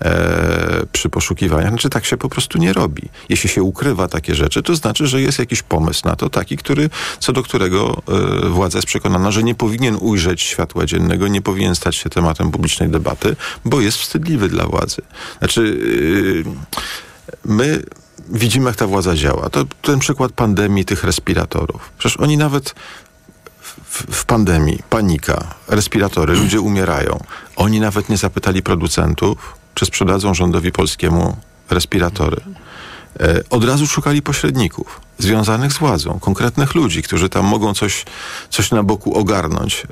e, 0.00 0.87
przy 0.92 1.09
poszukiwaniach. 1.09 1.69
Znaczy 1.69 1.90
tak 1.90 2.04
się 2.04 2.16
po 2.16 2.28
prostu 2.28 2.59
nie 2.59 2.73
robi. 2.73 3.02
Jeśli 3.28 3.49
się 3.49 3.62
ukrywa 3.62 4.09
takie 4.09 4.35
rzeczy, 4.35 4.62
to 4.62 4.76
znaczy, 4.76 5.02
znaczy, 5.03 5.11
że 5.11 5.21
jest 5.21 5.39
jakiś 5.39 5.63
pomysł 5.63 6.03
na 6.05 6.17
to, 6.17 6.31
taki, 6.31 6.57
który, 6.57 6.91
co 7.19 7.33
do 7.33 7.43
którego 7.43 8.03
y, 8.45 8.49
władza 8.49 8.79
jest 8.79 8.89
przekonana, 8.89 9.31
że 9.31 9.43
nie 9.43 9.55
powinien 9.55 9.97
ujrzeć 10.01 10.43
światła 10.43 10.87
dziennego, 10.87 11.29
nie 11.29 11.43
powinien 11.43 11.75
stać 11.75 11.97
się 11.97 12.11
tematem 12.11 12.51
publicznej 12.51 12.89
debaty, 12.89 13.37
bo 13.65 13.81
jest 13.81 13.99
wstydliwy 13.99 14.49
dla 14.49 14.67
władzy. 14.67 15.03
Znaczy, 15.39 15.61
y, 15.61 16.45
my 17.45 17.83
widzimy, 18.29 18.67
jak 18.67 18.77
ta 18.77 18.87
władza 18.87 19.15
działa. 19.15 19.51
To 19.51 19.65
ten 19.83 19.99
przykład 19.99 20.33
pandemii 20.33 20.85
tych 20.85 21.05
respiratorów. 21.05 21.91
Przecież 21.99 22.17
oni 22.17 22.37
nawet 22.37 22.75
w, 23.61 24.17
w 24.17 24.25
pandemii, 24.25 24.79
panika, 24.91 25.55
respiratory, 25.69 26.35
ludzie 26.35 26.61
umierają. 26.61 27.21
Oni 27.57 27.81
nawet 27.81 28.09
nie 28.09 28.17
zapytali 28.17 28.63
producentów, 28.63 29.55
czy 29.75 29.87
sprzedadzą 29.87 30.35
rządowi 30.35 30.73
polskiemu 30.73 31.37
respiratory. 31.71 32.41
E, 33.21 33.40
od 33.50 33.64
razu 33.64 33.87
szukali 33.87 34.23
pośredników 34.23 35.00
związanych 35.19 35.73
z 35.73 35.78
władzą, 35.78 36.19
konkretnych 36.21 36.75
ludzi, 36.75 37.02
którzy 37.02 37.28
tam 37.28 37.47
mogą 37.47 37.75
coś, 37.75 38.04
coś 38.50 38.71
na 38.71 38.83
boku 38.83 39.19
ogarnąć. 39.19 39.87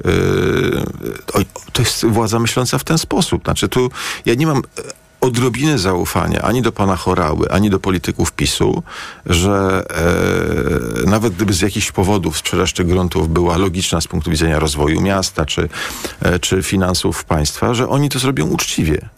E, 1.35 1.45
to 1.73 1.83
jest 1.83 2.07
władza 2.07 2.39
myśląca 2.39 2.79
w 2.79 2.85
ten 2.85 2.99
sposób. 2.99 3.45
Znaczy 3.45 3.69
tu 3.69 3.91
ja 4.27 4.35
nie 4.35 4.47
mam 4.47 4.59
e, 4.59 4.61
odrobiny 5.21 5.79
zaufania 5.79 6.43
ani 6.43 6.63
do 6.63 6.73
pana 6.73 6.97
Chorały, 6.97 7.51
ani 7.51 7.71
do 7.71 7.81
polityków 7.81 8.33
PiSu, 8.33 8.83
że 9.27 9.85
e, 11.05 11.11
nawet 11.11 11.35
gdyby 11.35 11.53
z 11.53 11.61
jakichś 11.61 11.93
powodów 11.93 12.39
sprzedaż 12.39 12.73
tych 12.73 12.87
gruntów 12.87 13.29
była 13.29 13.57
logiczna 13.57 14.01
z 14.01 14.07
punktu 14.07 14.31
widzenia 14.31 14.59
rozwoju 14.59 15.01
miasta 15.01 15.47
czy, 15.47 15.69
e, 16.21 16.39
czy 16.39 16.63
finansów 16.63 17.25
państwa, 17.25 17.75
że 17.75 17.89
oni 17.89 18.09
to 18.09 18.19
zrobią 18.19 18.47
uczciwie. 18.47 19.09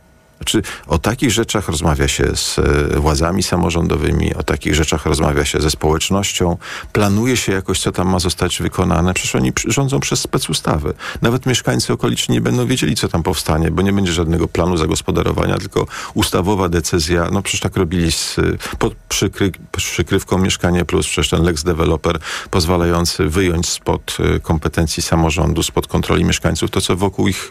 Znaczy, 0.43 0.63
o 0.87 0.99
takich 0.99 1.31
rzeczach 1.31 1.69
rozmawia 1.69 2.09
się 2.09 2.37
z 2.37 2.59
e, 2.59 3.01
władzami 3.01 3.43
samorządowymi, 3.43 4.35
o 4.35 4.43
takich 4.43 4.75
rzeczach 4.75 5.07
rozmawia 5.07 5.45
się 5.45 5.61
ze 5.61 5.71
społecznością, 5.71 6.57
planuje 6.93 7.37
się 7.37 7.53
jakoś, 7.53 7.81
co 7.81 7.93
tam 7.93 8.09
ma 8.09 8.19
zostać 8.19 8.63
wykonane. 8.63 9.15
Przecież 9.15 9.35
oni 9.35 9.53
rządzą 9.67 10.01
przez 10.01 10.21
specustawy. 10.21 10.95
Nawet 11.23 11.47
mieszkańcy 11.47 11.93
okoliczni 11.93 12.35
nie 12.35 12.41
będą 12.41 12.67
wiedzieli, 12.67 12.95
co 12.95 13.09
tam 13.09 13.23
powstanie, 13.23 13.71
bo 13.71 13.83
nie 13.83 13.93
będzie 13.93 14.13
żadnego 14.13 14.49
planu 14.49 14.77
zagospodarowania, 14.77 15.59
tylko 15.59 15.87
ustawowa 16.15 16.69
decyzja. 16.69 17.29
No 17.33 17.43
przecież 17.43 17.61
tak 17.61 17.77
robili 17.77 18.13
z, 18.13 18.37
pod 18.79 18.95
przykry, 19.09 19.53
przykrywką 19.77 20.39
Mieszkanie 20.39 20.85
Plus, 20.85 21.07
przecież 21.07 21.31
ten 21.31 21.43
Lex 21.43 21.63
Developer 21.63 22.19
pozwalający 22.51 23.29
wyjąć 23.29 23.69
spod 23.69 24.17
e, 24.21 24.41
kompetencji 24.41 25.03
samorządu, 25.03 25.63
spod 25.63 25.87
kontroli 25.87 26.25
mieszkańców 26.25 26.71
to, 26.71 26.81
co 26.81 26.97
wokół 26.97 27.29
ich 27.29 27.51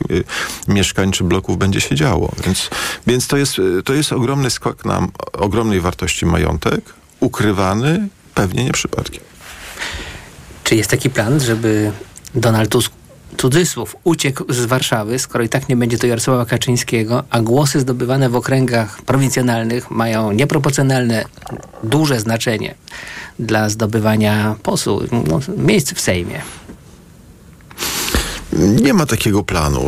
mieszkań 0.68 1.12
czy 1.12 1.24
bloków 1.24 1.58
będzie 1.58 1.82
się 1.82 1.96
działo. 1.96 2.32
Więc 2.46 2.70
więc 3.08 3.28
to 3.28 3.38
jest, 3.38 3.56
to 3.86 3.94
jest 3.94 4.14
ogromny 4.14 4.50
skok 4.50 4.86
na 4.86 5.08
ogromnej 5.34 5.82
wartości 5.82 6.26
majątek, 6.26 6.94
ukrywany 7.20 8.08
pewnie 8.36 8.66
nie 8.66 8.72
przypadkiem. 8.72 9.24
Czy 10.64 10.76
jest 10.76 10.90
taki 10.90 11.10
plan, 11.10 11.40
żeby 11.40 11.92
Donald 12.36 12.70
Tusk 12.70 12.92
cudzysłów 13.38 13.96
uciekł 14.04 14.54
z 14.54 14.66
Warszawy, 14.66 15.20
skoro 15.20 15.44
i 15.44 15.50
tak 15.50 15.70
nie 15.70 15.76
będzie 15.76 15.98
to 15.98 16.08
Jarosława 16.08 16.46
Kaczyńskiego, 16.46 17.24
a 17.30 17.42
głosy 17.42 17.80
zdobywane 17.80 18.30
w 18.30 18.36
okręgach 18.36 19.02
prowincjonalnych 19.02 19.92
mają 19.92 20.32
nieproporcjonalne, 20.32 21.26
duże 21.84 22.20
znaczenie 22.20 22.76
dla 23.40 23.70
zdobywania 23.70 24.56
posłów, 24.64 25.04
no, 25.12 25.40
miejsc 25.58 25.94
w 25.94 26.02
Sejmie. 26.02 26.42
Nie 28.54 28.94
ma 28.94 29.06
takiego 29.06 29.44
planu. 29.44 29.82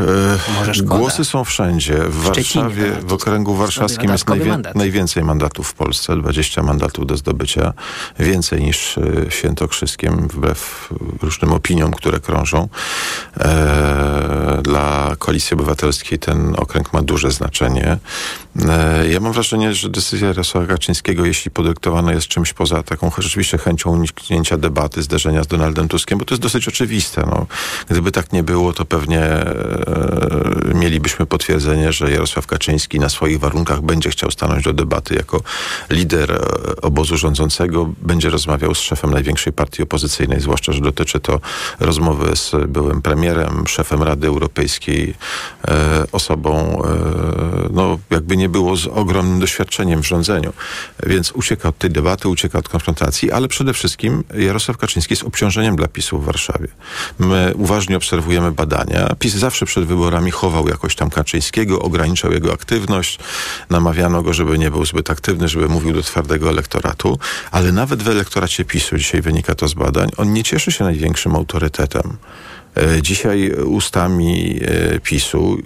E, 0.00 0.82
głosy 0.82 1.24
są 1.24 1.44
wszędzie. 1.44 1.94
W 1.94 2.22
Warszawie, 2.22 2.92
w 3.06 3.12
okręgu 3.12 3.54
warszawskim 3.54 4.10
jest 4.10 4.28
mandat. 4.28 4.74
najwięcej 4.74 5.24
mandatów 5.24 5.68
w 5.68 5.74
Polsce, 5.74 6.16
20 6.16 6.62
mandatów 6.62 7.06
do 7.06 7.16
zdobycia, 7.16 7.72
więcej 8.18 8.62
niż 8.62 8.98
w 9.30 9.34
Świętokrzyskiem, 9.34 10.28
wbrew 10.28 10.88
różnym 11.22 11.52
opiniom, 11.52 11.92
które 11.92 12.20
krążą. 12.20 12.68
E, 13.40 14.60
dla 14.62 15.16
Koalicji 15.18 15.54
Obywatelskiej 15.54 16.18
ten 16.18 16.54
okręg 16.58 16.92
ma 16.92 17.02
duże 17.02 17.30
znaczenie. 17.30 17.98
E, 18.68 19.08
ja 19.08 19.20
mam 19.20 19.32
wrażenie, 19.32 19.74
że 19.74 19.88
decyzja 19.88 20.28
Jarosława 20.28 20.66
Kaczyńskiego, 20.66 21.24
jeśli 21.24 21.50
podyktowana 21.50 22.12
jest 22.12 22.26
czymś 22.26 22.52
poza 22.52 22.82
taką 22.82 23.10
rzeczywiście 23.18 23.58
chęcią 23.58 23.90
uniknięcia 23.90 24.56
debaty, 24.56 25.02
zderzenia 25.02 25.44
z 25.44 25.46
Donaldem 25.46 25.88
Tuskiem, 25.88 26.18
bo 26.18 26.24
to 26.24 26.34
jest 26.34 26.42
dosyć 26.42 26.68
oczywiste. 26.68 27.22
No. 27.26 27.46
Gdyby 27.88 28.12
tak 28.12 28.32
nie 28.32 28.42
było, 28.42 28.72
to 28.72 28.84
pewnie 28.84 29.20
e, 29.22 29.85
mielibyśmy 30.74 31.26
potwierdzenie, 31.26 31.92
że 31.92 32.10
Jarosław 32.10 32.46
Kaczyński 32.46 33.00
na 33.00 33.08
swoich 33.08 33.40
warunkach 33.40 33.82
będzie 33.82 34.10
chciał 34.10 34.30
stanąć 34.30 34.64
do 34.64 34.72
debaty 34.72 35.14
jako 35.14 35.42
lider 35.90 36.32
e, 36.32 36.80
obozu 36.80 37.16
rządzącego, 37.16 37.90
będzie 38.02 38.30
rozmawiał 38.30 38.74
z 38.74 38.78
szefem 38.78 39.10
największej 39.10 39.52
partii 39.52 39.82
opozycyjnej, 39.82 40.40
zwłaszcza, 40.40 40.72
że 40.72 40.80
dotyczy 40.80 41.20
to 41.20 41.40
rozmowy 41.80 42.36
z 42.36 42.52
byłym 42.68 43.02
premierem, 43.02 43.66
szefem 43.66 44.02
Rady 44.02 44.26
Europejskiej, 44.26 45.14
e, 45.68 46.04
osobą, 46.12 46.82
e, 46.84 47.68
no 47.70 47.98
jakby 48.10 48.36
nie 48.36 48.48
było 48.48 48.76
z 48.76 48.86
ogromnym 48.86 49.40
doświadczeniem 49.40 50.02
w 50.02 50.06
rządzeniu. 50.06 50.52
Więc 51.06 51.32
ucieka 51.32 51.68
od 51.68 51.78
tej 51.78 51.90
debaty, 51.90 52.28
ucieka 52.28 52.58
od 52.58 52.68
konfrontacji, 52.68 53.32
ale 53.32 53.48
przede 53.48 53.72
wszystkim 53.72 54.24
Jarosław 54.34 54.76
Kaczyński 54.76 55.12
jest 55.12 55.24
obciążeniem 55.24 55.76
dla 55.76 55.88
PiSu 55.88 56.18
w 56.18 56.24
Warszawie. 56.24 56.68
My 57.18 57.52
uważnie 57.54 57.96
obserwujemy 57.96 58.52
badania. 58.52 59.14
PiS 59.18 59.34
zawsze 59.34 59.66
przed 59.76 59.88
wyborami 59.88 60.30
chował 60.30 60.68
jakoś 60.68 60.94
tam 60.94 61.10
Kaczyńskiego, 61.10 61.78
ograniczał 61.82 62.32
jego 62.32 62.52
aktywność, 62.52 63.18
namawiano 63.70 64.22
go, 64.22 64.32
żeby 64.32 64.58
nie 64.58 64.70
był 64.70 64.84
zbyt 64.84 65.10
aktywny, 65.10 65.48
żeby 65.48 65.68
mówił 65.68 65.92
do 65.92 66.02
twardego 66.02 66.48
elektoratu, 66.48 67.18
ale 67.50 67.72
nawet 67.72 68.02
w 68.02 68.08
elektoracie 68.08 68.64
PiSu, 68.64 68.98
dzisiaj 68.98 69.22
wynika 69.22 69.54
to 69.54 69.68
z 69.68 69.74
badań, 69.74 70.08
on 70.16 70.32
nie 70.32 70.42
cieszy 70.44 70.72
się 70.72 70.84
największym 70.84 71.36
autorytetem. 71.36 72.16
E, 72.76 73.02
dzisiaj 73.02 73.50
ustami 73.50 74.60
e, 74.62 75.00
PiSu, 75.00 75.58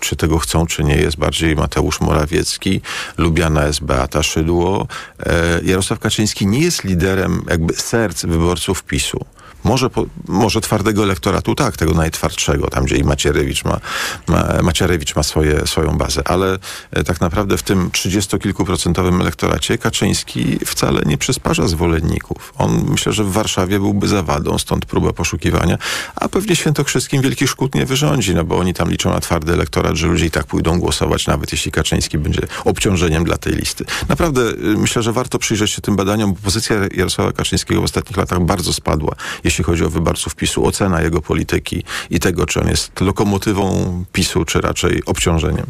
czy 0.00 0.16
tego 0.16 0.38
chcą, 0.38 0.66
czy 0.66 0.84
nie, 0.84 0.96
jest 0.96 1.16
bardziej 1.16 1.56
Mateusz 1.56 2.00
Morawiecki, 2.00 2.80
lubiana 3.18 3.66
jest 3.66 3.84
Beata 3.84 4.22
Szydło. 4.22 4.86
E, 5.26 5.60
Jarosław 5.64 5.98
Kaczyński 5.98 6.46
nie 6.46 6.60
jest 6.60 6.84
liderem 6.84 7.42
jakby 7.50 7.74
serc 7.74 8.24
wyborców 8.24 8.82
PiSu. 8.82 9.24
Może, 9.64 9.90
może 10.28 10.60
twardego 10.60 11.02
elektoratu, 11.02 11.54
tak, 11.54 11.76
tego 11.76 11.94
najtwardszego, 11.94 12.68
tam 12.68 12.84
gdzie 12.84 12.96
i 12.96 13.04
Macierewicz 13.04 13.64
ma, 13.64 13.80
ma, 14.26 14.62
Macierewicz 14.62 15.16
ma 15.16 15.22
swoje, 15.22 15.66
swoją 15.66 15.98
bazę, 15.98 16.22
ale 16.24 16.58
e, 16.90 17.04
tak 17.04 17.20
naprawdę 17.20 17.56
w 17.56 17.62
tym 17.62 17.90
trzydziestokilkuprocentowym 17.90 19.20
elektoracie 19.20 19.78
Kaczyński 19.78 20.58
wcale 20.66 21.02
nie 21.06 21.18
przysparza 21.18 21.68
zwolenników. 21.68 22.52
On 22.58 22.84
myślę, 22.88 23.12
że 23.12 23.24
w 23.24 23.32
Warszawie 23.32 23.78
byłby 23.78 24.08
zawadą, 24.08 24.58
stąd 24.58 24.86
próba 24.86 25.12
poszukiwania, 25.12 25.78
a 26.16 26.28
pewnie 26.28 26.56
Świętokrzyskim 26.56 27.22
Wielki 27.22 27.48
Szkód 27.48 27.74
nie 27.74 27.86
wyrządzi, 27.86 28.34
no 28.34 28.44
bo 28.44 28.58
oni 28.58 28.74
tam 28.74 28.90
liczą 28.90 29.10
na 29.10 29.20
twardy 29.20 29.52
elektorat, 29.52 29.96
że 29.96 30.06
ludzie 30.06 30.26
i 30.26 30.30
tak 30.30 30.46
pójdą 30.46 30.80
głosować, 30.80 31.26
nawet 31.26 31.52
jeśli 31.52 31.72
Kaczyński 31.72 32.18
będzie 32.18 32.40
obciążeniem 32.64 33.24
dla 33.24 33.36
tej 33.36 33.52
listy. 33.52 33.84
Naprawdę 34.08 34.40
y, 34.40 34.56
myślę, 34.78 35.02
że 35.02 35.12
warto 35.12 35.38
przyjrzeć 35.38 35.70
się 35.70 35.82
tym 35.82 35.96
badaniom, 35.96 36.32
bo 36.32 36.40
pozycja 36.40 36.76
Jarosława 36.94 37.32
Kaczyńskiego 37.32 37.80
w 37.80 37.84
ostatnich 37.84 38.16
latach 38.16 38.40
bardzo 38.40 38.72
spadła. 38.72 39.14
Jeśli 39.44 39.53
jeśli 39.54 39.64
chodzi 39.64 39.84
o 39.84 39.90
wyborców 39.90 40.34
PiSu, 40.34 40.66
ocena 40.66 41.02
jego 41.02 41.22
polityki 41.22 41.84
i 42.10 42.20
tego, 42.20 42.46
czy 42.46 42.60
on 42.60 42.68
jest 42.68 43.00
lokomotywą 43.00 44.04
PiSu, 44.12 44.44
czy 44.44 44.60
raczej 44.60 45.02
obciążeniem. 45.06 45.66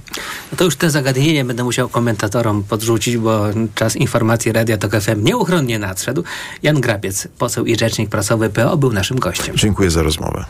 No 0.52 0.58
to 0.58 0.64
już 0.64 0.76
te 0.76 0.90
zagadnienie 0.90 1.44
będę 1.44 1.64
musiał 1.64 1.88
komentatorom 1.88 2.62
podrzucić, 2.62 3.16
bo 3.16 3.44
czas 3.74 3.96
informacji 3.96 4.52
Radia 4.52 4.78
Tok 4.78 5.00
FM 5.00 5.24
nieuchronnie 5.24 5.78
nadszedł. 5.78 6.24
Jan 6.62 6.80
Grabiec, 6.80 7.28
poseł 7.38 7.64
i 7.64 7.78
rzecznik 7.78 8.10
prasowy 8.10 8.50
PO, 8.50 8.76
był 8.76 8.92
naszym 8.92 9.18
gościem. 9.18 9.56
Dziękuję 9.56 9.90
za 9.90 10.02
rozmowę. 10.02 10.44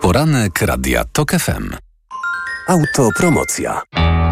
Poranek 0.00 0.62
Radia 0.62 1.04
TOK 1.12 1.30
FM. 1.30 1.70
Autopromocja. 2.68 3.82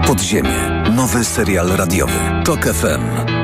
Podziemie. 0.06 0.84
Nowy 0.96 1.24
serial 1.24 1.68
radiowy. 1.68 2.18
TOK 2.44 2.64
FM. 2.64 3.43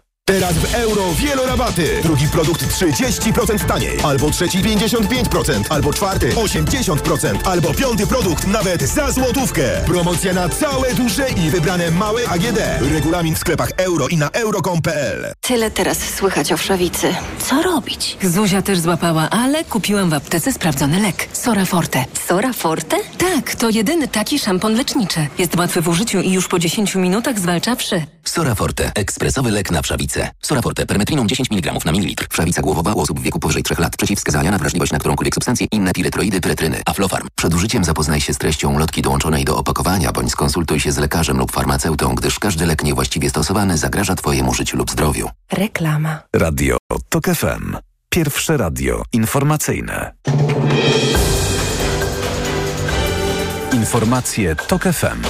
Teraz 0.31 0.53
w 0.53 0.75
euro 0.75 1.13
wielorabaty. 1.13 1.99
Drugi 2.03 2.27
produkt 2.27 2.63
30% 2.63 3.65
taniej. 3.65 3.97
Albo 4.03 4.31
trzeci 4.31 4.57
55%. 4.59 5.63
Albo 5.69 5.93
czwarty 5.93 6.29
80%. 6.29 7.37
Albo 7.43 7.73
piąty 7.73 8.07
produkt 8.07 8.47
nawet 8.47 8.81
za 8.81 9.11
złotówkę. 9.11 9.63
Promocja 9.85 10.33
na 10.33 10.49
całe 10.49 10.93
duże 10.93 11.29
i 11.29 11.49
wybrane 11.49 11.91
małe 11.91 12.27
AGD. 12.29 12.59
Regulamin 12.93 13.35
w 13.35 13.37
sklepach 13.37 13.69
euro 13.77 14.07
i 14.07 14.17
na 14.17 14.29
euro.com.pl 14.29 15.33
Tyle 15.41 15.71
teraz 15.71 15.97
słychać 16.15 16.51
o 16.53 16.57
wszawicy. 16.57 17.15
Co 17.39 17.61
robić? 17.61 18.17
Zuzia 18.23 18.61
też 18.61 18.79
złapała, 18.79 19.29
ale 19.29 19.63
kupiłam 19.63 20.09
w 20.09 20.13
aptece 20.13 20.53
sprawdzony 20.53 20.99
lek. 20.99 21.27
Sora 21.33 21.65
Forte. 21.65 22.05
Sora 22.27 22.53
Forte? 22.53 22.97
Tak, 23.17 23.55
to 23.55 23.69
jedyny 23.69 24.07
taki 24.07 24.39
szampon 24.39 24.73
leczniczy. 24.75 25.27
Jest 25.37 25.55
łatwy 25.55 25.81
w 25.81 25.87
użyciu 25.87 26.21
i 26.21 26.31
już 26.31 26.47
po 26.47 26.59
10 26.59 26.95
minutach 26.95 27.39
zwalcza 27.39 27.75
wszy. 27.75 28.05
Sora 28.23 28.55
Forte. 28.55 28.91
Ekspresowy 28.95 29.51
lek 29.51 29.71
na 29.71 29.81
wszawicę. 29.81 30.20
Sora 30.41 30.61
Forte. 30.61 30.85
Permetriną 30.85 31.27
10 31.27 31.51
mg 31.51 31.73
na 31.85 31.91
mililitr. 31.91 32.27
Wszawica 32.29 32.61
głowowa 32.61 32.93
u 32.93 32.99
osób 32.99 33.19
w 33.19 33.23
wieku 33.23 33.39
powyżej 33.39 33.63
3 33.63 33.75
lat. 33.79 33.97
Przeciwwskazania 33.97 34.51
na 34.51 34.57
wrażliwość 34.57 34.91
na 34.91 34.99
którąkolwiek 34.99 35.33
substancję. 35.35 35.67
Inne 35.71 35.91
piretroidy, 35.93 36.41
pyretryny. 36.41 36.81
Aflofarm. 36.85 37.27
Przed 37.35 37.53
użyciem 37.53 37.83
zapoznaj 37.83 38.21
się 38.21 38.33
z 38.33 38.37
treścią 38.37 38.79
lotki 38.79 39.01
dołączonej 39.01 39.45
do 39.45 39.57
opakowania, 39.57 40.11
bądź 40.11 40.31
skonsultuj 40.31 40.79
się 40.79 40.91
z 40.91 40.97
lekarzem 40.97 41.37
lub 41.37 41.51
farmaceutą, 41.51 42.15
gdyż 42.15 42.39
każdy 42.39 42.65
lek 42.65 42.83
niewłaściwie 42.83 43.29
stosowany 43.29 43.77
zagraża 43.77 44.15
Twojemu 44.15 44.53
życiu 44.53 44.77
lub 44.77 44.91
zdrowiu. 44.91 45.29
Reklama. 45.51 46.19
Radio 46.35 46.77
TOK 47.09 47.25
FM. 47.25 47.77
Pierwsze 48.09 48.57
radio 48.57 49.03
informacyjne. 49.13 50.11
Informacje 53.73 54.55
TOK 54.55 54.83
FM. 54.83 55.21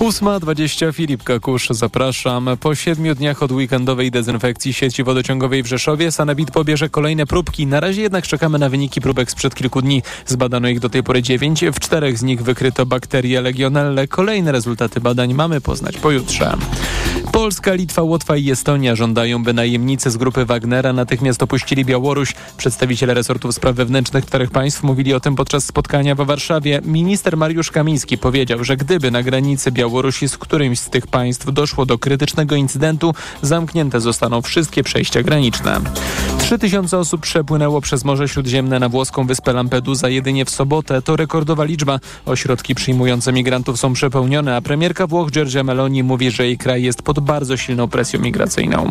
8.20 0.00 0.92
Filip 0.92 1.22
Kakusz, 1.22 1.68
zapraszam. 1.70 2.50
Po 2.60 2.74
siedmiu 2.74 3.14
dniach 3.14 3.42
od 3.42 3.52
weekendowej 3.52 4.10
dezynfekcji 4.10 4.72
sieci 4.72 5.04
wodociągowej 5.04 5.62
w 5.62 5.66
Rzeszowie 5.66 6.12
Sanepid 6.12 6.50
pobierze 6.50 6.88
kolejne 6.88 7.26
próbki. 7.26 7.66
Na 7.66 7.80
razie 7.80 8.02
jednak 8.02 8.26
czekamy 8.26 8.58
na 8.58 8.68
wyniki 8.68 9.00
próbek 9.00 9.30
sprzed 9.30 9.54
kilku 9.54 9.82
dni. 9.82 10.02
Zbadano 10.26 10.68
ich 10.68 10.80
do 10.80 10.88
tej 10.88 11.02
pory 11.02 11.22
dziewięć. 11.22 11.64
W 11.64 11.80
czterech 11.80 12.18
z 12.18 12.22
nich 12.22 12.42
wykryto 12.42 12.86
bakterie 12.86 13.40
legionelle. 13.40 14.08
Kolejne 14.08 14.52
rezultaty 14.52 15.00
badań 15.00 15.34
mamy 15.34 15.60
poznać 15.60 15.96
pojutrze. 15.96 16.56
Polska, 17.32 17.74
Litwa, 17.74 18.02
Łotwa 18.02 18.36
i 18.36 18.50
Estonia 18.50 18.96
żądają, 18.96 19.42
by 19.42 19.52
najemnicy 19.52 20.10
z 20.10 20.16
grupy 20.16 20.44
Wagnera 20.44 20.92
natychmiast 20.92 21.42
opuścili 21.42 21.84
Białoruś. 21.84 22.34
Przedstawiciele 22.56 23.14
resortów 23.14 23.54
spraw 23.54 23.76
wewnętrznych 23.76 24.26
czterech 24.26 24.50
państw 24.50 24.82
mówili 24.82 25.14
o 25.14 25.20
tym 25.20 25.36
podczas 25.36 25.64
spotkania 25.64 26.14
w 26.14 26.18
Warszawie. 26.18 26.80
Minister 26.84 27.36
Mariusz 27.36 27.70
Kamiński 27.70 28.18
powiedział, 28.18 28.64
że 28.64 28.76
gdyby 28.76 29.10
na 29.10 29.22
granicy 29.22 29.72
Białorusi 29.72 29.87
z 30.26 30.38
którymś 30.38 30.78
z 30.78 30.90
tych 30.90 31.06
państw 31.06 31.52
doszło 31.52 31.86
do 31.86 31.98
krytycznego 31.98 32.56
incydentu, 32.56 33.14
zamknięte 33.42 34.00
zostaną 34.00 34.42
wszystkie 34.42 34.82
przejścia 34.82 35.22
graniczne. 35.22 35.80
3000 36.38 36.98
osób 36.98 37.20
przepłynęło 37.20 37.80
przez 37.80 38.04
Morze 38.04 38.28
Śródziemne 38.28 38.78
na 38.78 38.88
włoską 38.88 39.26
wyspę 39.26 39.52
Lampedusa 39.52 40.08
jedynie 40.08 40.44
w 40.44 40.50
sobotę. 40.50 41.02
To 41.02 41.16
rekordowa 41.16 41.64
liczba. 41.64 41.98
Ośrodki 42.26 42.74
przyjmujące 42.74 43.32
migrantów 43.32 43.80
są 43.80 43.92
przepełnione, 43.92 44.56
a 44.56 44.60
premierka 44.60 45.06
Włoch 45.06 45.30
Giorgia 45.30 45.64
Meloni 45.64 46.02
mówi, 46.02 46.30
że 46.30 46.46
jej 46.46 46.58
kraj 46.58 46.82
jest 46.82 47.02
pod 47.02 47.20
bardzo 47.20 47.56
silną 47.56 47.88
presją 47.88 48.20
migracyjną. 48.20 48.90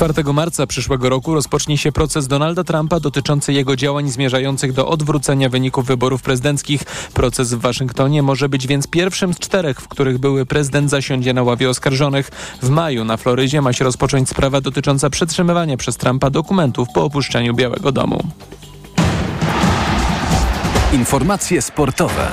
4 0.00 0.32
marca 0.32 0.66
przyszłego 0.66 1.08
roku 1.08 1.34
rozpocznie 1.34 1.78
się 1.78 1.92
proces 1.92 2.28
Donalda 2.28 2.64
Trumpa 2.64 3.00
dotyczący 3.00 3.52
jego 3.52 3.76
działań 3.76 4.08
zmierzających 4.08 4.72
do 4.72 4.88
odwrócenia 4.88 5.48
wyników 5.48 5.86
wyborów 5.86 6.22
prezydenckich. 6.22 6.84
Proces 7.14 7.54
w 7.54 7.60
Waszyngtonie 7.60 8.22
może 8.22 8.48
być 8.48 8.66
więc 8.66 8.86
pierwszym 8.86 9.34
z 9.34 9.38
czterech, 9.38 9.80
w 9.80 9.88
których 9.88 10.18
były 10.18 10.46
prezydent 10.46 10.90
zasiądzie 10.90 11.34
na 11.34 11.42
ławie 11.42 11.70
oskarżonych. 11.70 12.30
W 12.62 12.68
maju 12.70 13.04
na 13.04 13.16
Florydzie 13.16 13.62
ma 13.62 13.72
się 13.72 13.84
rozpocząć 13.84 14.28
sprawa 14.28 14.60
dotycząca 14.60 15.10
przetrzymywania 15.10 15.76
przez 15.76 15.96
Trumpa 15.96 16.30
dokumentów 16.30 16.88
po 16.94 17.04
opuszczeniu 17.04 17.54
Białego 17.54 17.92
Domu. 17.92 18.22
Informacje 20.92 21.62
sportowe. 21.62 22.28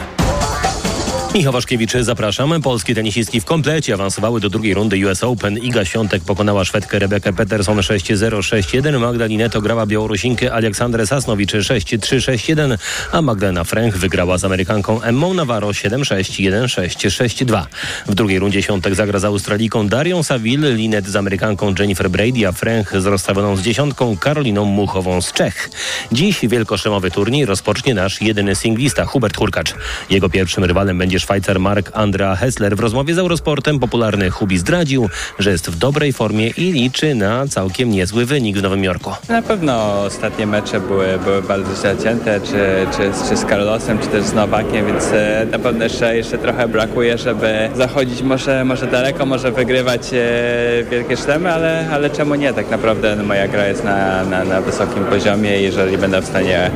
Michał 1.34 1.54
Waszkiewicz, 1.54 1.92
zapraszam. 2.02 2.62
Polskie 2.62 2.96
tenisistki 2.96 3.42
w 3.42 3.46
komplecie 3.46 3.94
awansowały 3.94 4.40
do 4.40 4.50
drugiej 4.50 4.74
rundy 4.74 5.08
US 5.08 5.24
Open. 5.24 5.58
Iga 5.58 5.86
Świątek 5.86 6.24
pokonała 6.24 6.66
Szwedkę 6.66 7.00
Rebekę 7.00 7.34
Peterson 7.34 7.78
6-0, 7.78 8.40
6-1. 8.40 9.00
Magdalineto 9.00 9.62
grała 9.62 9.86
Białorusinkę 9.86 10.54
Aleksandrę 10.54 11.08
Sasnowicz 11.08 11.52
6-3, 11.52 11.98
6-1, 11.98 12.78
a 13.12 13.22
Magdalena 13.22 13.64
Fręch 13.64 13.98
wygrała 13.98 14.38
z 14.38 14.46
Amerykanką 14.46 15.02
Emmą 15.02 15.34
Navarro 15.34 15.68
7-6, 15.68 16.52
1-6, 16.52 17.46
6-2. 17.46 17.66
W 18.08 18.16
drugiej 18.16 18.40
rundzie 18.40 18.64
Świątek 18.64 18.96
zagra 18.96 19.20
z 19.20 19.26
Australijką 19.26 19.88
Darią 19.88 20.24
Saville, 20.24 20.72
Linet 20.72 21.08
z 21.08 21.16
Amerykanką 21.16 21.74
Jennifer 21.80 22.10
Brady, 22.10 22.48
a 22.48 22.52
Fręch 22.52 23.02
z 23.02 23.06
rozstawioną 23.06 23.56
z 23.56 23.62
dziesiątką 23.62 24.18
Karoliną 24.18 24.66
Muchową 24.66 25.22
z 25.22 25.34
Czech. 25.34 25.70
Dziś 26.12 26.40
wielkoszemowy 26.44 27.12
turniej 27.12 27.46
rozpocznie 27.46 27.94
nasz 27.94 28.22
jedyny 28.22 28.56
singlista 28.56 29.06
Hubert 29.06 29.38
Hurkacz. 29.38 29.74
Jego 30.10 30.30
pierwszym 30.30 30.64
rywalem 30.64 30.98
będzie 30.98 31.17
Szwajcar 31.20 31.60
Mark 31.60 31.92
Andrea 31.94 32.36
Hessler. 32.36 32.76
W 32.76 32.80
rozmowie 32.80 33.14
z 33.14 33.18
Eurosportem 33.18 33.80
popularny 33.80 34.30
Hubi 34.30 34.58
zdradził, 34.58 35.10
że 35.40 35.52
jest 35.52 35.70
w 35.70 35.78
dobrej 35.78 36.14
formie 36.14 36.48
i 36.48 36.72
liczy 36.72 37.16
na 37.16 37.48
całkiem 37.48 37.92
niezły 37.92 38.26
wynik 38.26 38.58
w 38.58 38.62
Nowym 38.62 38.84
Jorku. 38.84 39.12
Na 39.30 39.42
pewno 39.42 40.02
ostatnie 40.02 40.48
mecze 40.48 40.80
były, 40.80 41.20
były 41.24 41.42
bardzo 41.42 41.76
zacięte, 41.76 42.42
czy, 42.42 42.88
czy, 42.98 43.30
czy 43.30 43.38
z 43.38 43.42
Carlosem, 43.42 44.00
czy 44.00 44.08
też 44.08 44.24
z 44.24 44.34
Nowakiem, 44.34 44.86
więc 44.86 45.06
e, 45.14 45.48
na 45.52 45.60
pewno 45.60 45.84
jeszcze, 45.84 46.16
jeszcze 46.16 46.38
trochę 46.38 46.68
brakuje, 46.68 47.18
żeby 47.18 47.70
zachodzić 47.76 48.22
może, 48.22 48.66
może 48.66 48.88
daleko, 48.88 49.26
może 49.26 49.52
wygrywać 49.52 50.02
e, 50.14 50.84
wielkie 50.92 51.18
szlemy, 51.18 51.54
ale, 51.54 51.90
ale 51.92 52.10
czemu 52.10 52.36
nie? 52.36 52.54
Tak 52.54 52.70
naprawdę 52.70 53.16
no, 53.16 53.24
moja 53.24 53.48
gra 53.48 53.68
jest 53.68 53.84
na, 53.84 54.24
na, 54.24 54.44
na 54.44 54.62
wysokim 54.62 55.06
poziomie 55.06 55.60
i 55.60 55.64
jeżeli 55.64 55.98
będę 55.98 56.22
w 56.22 56.26
stanie 56.26 56.72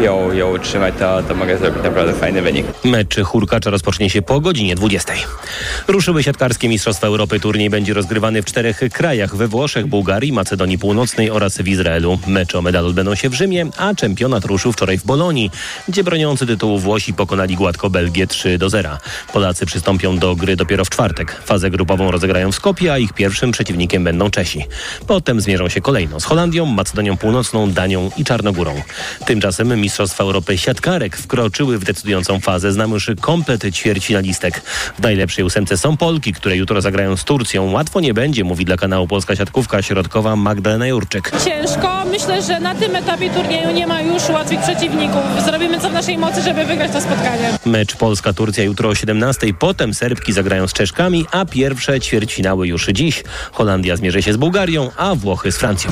ją, 0.00 0.32
ją 0.32 0.54
utrzymać, 0.54 0.94
to, 0.98 1.22
to 1.22 1.34
mogę 1.34 1.58
zrobić 1.58 1.82
naprawdę 1.82 2.12
fajny 2.12 2.42
wynik. 2.42 2.66
Mecz 2.84 3.20
Hurkacza 3.20 3.70
rozpocznie 3.84 4.10
się 4.10 4.22
po 4.22 4.40
godzinie 4.40 4.74
20. 4.74 5.12
Ruszyły 5.88 6.22
siatkarskie 6.22 6.68
Mistrzostwa 6.68 7.06
Europy. 7.06 7.40
Turniej 7.40 7.70
będzie 7.70 7.94
rozgrywany 7.94 8.42
w 8.42 8.44
czterech 8.44 8.80
krajach. 8.92 9.36
We 9.36 9.48
Włoszech, 9.48 9.86
Bułgarii, 9.86 10.32
Macedonii 10.32 10.78
Północnej 10.78 11.30
oraz 11.30 11.58
w 11.58 11.68
Izraelu. 11.68 12.18
Mecze 12.26 12.58
o 12.58 12.62
medal 12.62 12.86
odbędą 12.86 13.14
się 13.14 13.28
w 13.28 13.34
Rzymie, 13.34 13.66
a 13.76 13.94
czempionat 13.94 14.44
ruszył 14.44 14.72
wczoraj 14.72 14.98
w 14.98 15.04
Bolonii, 15.04 15.50
gdzie 15.88 16.04
broniący 16.04 16.46
tytułu 16.46 16.78
Włosi 16.78 17.14
pokonali 17.14 17.56
gładko 17.56 17.90
Belgię 17.90 18.26
3 18.26 18.58
do 18.58 18.70
0. 18.70 18.98
Polacy 19.32 19.66
przystąpią 19.66 20.18
do 20.18 20.36
gry 20.36 20.56
dopiero 20.56 20.84
w 20.84 20.90
czwartek. 20.90 21.42
Fazę 21.44 21.70
grupową 21.70 22.10
rozegrają 22.10 22.52
w 22.52 22.54
Skopie, 22.54 22.92
a 22.92 22.98
ich 22.98 23.12
pierwszym 23.12 23.52
przeciwnikiem 23.52 24.04
będą 24.04 24.30
Czesi. 24.30 24.64
Potem 25.06 25.40
zmierzą 25.40 25.68
się 25.68 25.80
kolejno 25.80 26.20
z 26.20 26.24
Holandią, 26.24 26.66
Macedonią 26.66 27.16
Północną, 27.16 27.70
Danią 27.70 28.10
i 28.16 28.24
Czarnogórą. 28.24 28.82
Tymczasem 29.26 29.80
Mistrzostwa 29.80 30.24
Europy 30.24 30.58
siatkarek 30.58 31.16
wkroczyły 31.16 31.78
w 31.78 31.84
decydującą 31.84 32.40
fazę. 32.40 32.72
Znamy 32.72 32.94
już 32.94 33.10
kompetycję 33.20 33.73
ćwierćfinalistek. 33.74 34.62
W 34.98 35.02
najlepszej 35.02 35.44
ósemce 35.44 35.78
są 35.78 35.96
Polki, 35.96 36.32
które 36.32 36.56
jutro 36.56 36.80
zagrają 36.80 37.16
z 37.16 37.24
Turcją. 37.24 37.70
Łatwo 37.70 38.00
nie 38.00 38.14
będzie, 38.14 38.44
mówi 38.44 38.64
dla 38.64 38.76
kanału 38.76 39.06
Polska 39.06 39.36
Siatkówka 39.36 39.82
środkowa 39.82 40.36
Magdalena 40.36 40.86
Jurczyk. 40.86 41.32
Ciężko. 41.44 42.04
Myślę, 42.10 42.42
że 42.42 42.60
na 42.60 42.74
tym 42.74 42.96
etapie 42.96 43.30
turnieju 43.30 43.70
nie 43.70 43.86
ma 43.86 44.00
już 44.00 44.28
łatwych 44.28 44.60
przeciwników. 44.60 45.22
Zrobimy 45.44 45.80
co 45.80 45.90
w 45.90 45.92
naszej 45.92 46.18
mocy, 46.18 46.42
żeby 46.42 46.64
wygrać 46.64 46.92
to 46.92 47.00
spotkanie. 47.00 47.58
Mecz 47.66 47.96
Polska-Turcja 47.96 48.64
jutro 48.64 48.88
o 48.88 48.94
17. 48.94 49.54
Potem 49.58 49.94
Serbki 49.94 50.32
zagrają 50.32 50.68
z 50.68 50.72
Czeszkami, 50.72 51.26
a 51.30 51.44
pierwsze 51.44 52.00
ćwierćfinały 52.00 52.68
już 52.68 52.86
dziś. 52.86 53.24
Holandia 53.52 53.96
zmierzy 53.96 54.22
się 54.22 54.32
z 54.32 54.36
Bułgarią, 54.36 54.90
a 54.96 55.14
Włochy 55.14 55.52
z 55.52 55.56
Francją. 55.56 55.90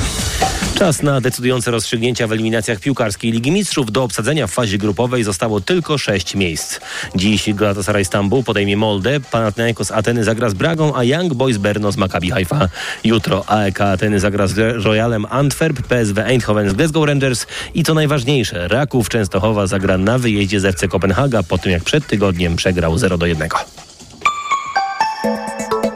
Czas 0.83 1.03
na 1.03 1.21
decydujące 1.21 1.71
rozstrzygnięcia 1.71 2.27
w 2.27 2.33
eliminacjach 2.33 2.81
piłkarskiej 2.81 3.33
Ligi 3.33 3.51
Mistrzów. 3.51 3.93
Do 3.93 4.03
obsadzenia 4.03 4.47
w 4.47 4.51
fazie 4.51 4.79
grupowej 4.79 5.25
zostało 5.25 5.61
tylko 5.61 5.99
sześć 5.99 6.35
miejsc. 6.35 6.81
Dziś 7.15 7.55
Galatasaray 7.55 8.05
Stambuł 8.05 8.43
podejmie 8.43 8.77
Moldę, 8.77 9.21
Panathinaikos 9.21 9.91
Ateny 9.91 10.25
zagra 10.25 10.51
z 10.51 10.55
Bragą, 10.55 10.97
a 10.97 11.05
Young 11.05 11.35
Boys 11.35 11.59
Berno 11.59 11.93
z 11.93 11.97
Maccabi 11.97 12.31
Haifa. 12.31 12.69
Jutro 13.05 13.49
AEK 13.49 13.81
Ateny 13.81 14.21
zagra 14.21 14.47
z 14.47 14.85
Royalem 14.85 15.27
Antwerp, 15.31 15.83
PSW 15.83 16.21
Eindhoven 16.21 16.71
z 16.71 16.73
Glasgow 16.73 17.07
Rangers 17.07 17.47
i 17.75 17.83
co 17.83 17.95
najważniejsze, 17.95 18.69
Raków 18.69 19.09
Częstochowa 19.09 19.67
zagra 19.67 19.99
na 19.99 20.19
wyjeździe 20.19 20.61
z 20.61 20.65
FC 20.65 20.89
Kopenhaga 20.89 21.43
po 21.43 21.59
tym 21.59 21.73
jak 21.73 21.85
przed 21.85 22.07
tygodniem 22.07 22.57
przegrał 22.57 22.99
0 22.99 23.19
do 23.19 23.27
1. 23.27 23.49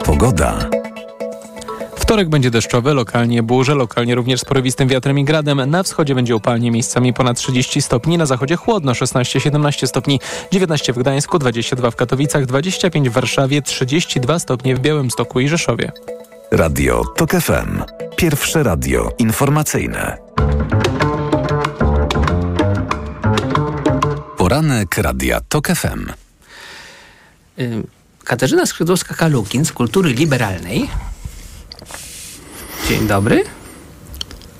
Pogoda. 0.05 0.76
Wtorek 2.07 2.29
będzie 2.29 2.51
deszczowy, 2.51 2.93
lokalnie 2.93 3.43
burze, 3.43 3.75
lokalnie 3.75 4.15
również 4.15 4.41
z 4.41 4.45
porywistym 4.45 4.87
wiatrem 4.87 5.19
i 5.19 5.23
gradem. 5.23 5.69
Na 5.69 5.83
wschodzie 5.83 6.15
będzie 6.15 6.35
upalnie, 6.35 6.71
miejscami 6.71 7.13
ponad 7.13 7.37
30 7.37 7.81
stopni, 7.81 8.17
na 8.17 8.25
zachodzie 8.25 8.55
chłodno 8.55 8.91
16-17 8.91 9.87
stopni, 9.87 10.19
19 10.51 10.93
w 10.93 10.99
Gdańsku, 10.99 11.39
22 11.39 11.91
w 11.91 11.95
Katowicach, 11.95 12.45
25 12.45 13.09
w 13.09 13.11
Warszawie, 13.11 13.61
32 13.61 14.39
stopnie 14.39 14.75
w 14.75 14.79
Białymstoku 14.79 15.39
i 15.39 15.47
Rzeszowie. 15.47 15.91
Radio 16.51 17.03
TOK 17.15 17.31
FM. 17.31 17.81
Pierwsze 18.15 18.63
radio 18.63 19.11
informacyjne. 19.17 20.17
Poranek 24.37 24.97
Radia 24.97 25.41
TOK 25.49 25.67
FM. 25.67 26.05
Katarzyna 28.23 28.63
Skrzydłowska-Kalukin 28.63 29.65
z 29.65 29.71
Kultury 29.71 30.09
Liberalnej. 30.13 30.89
Dzień 32.89 33.07
dobry. 33.07 33.43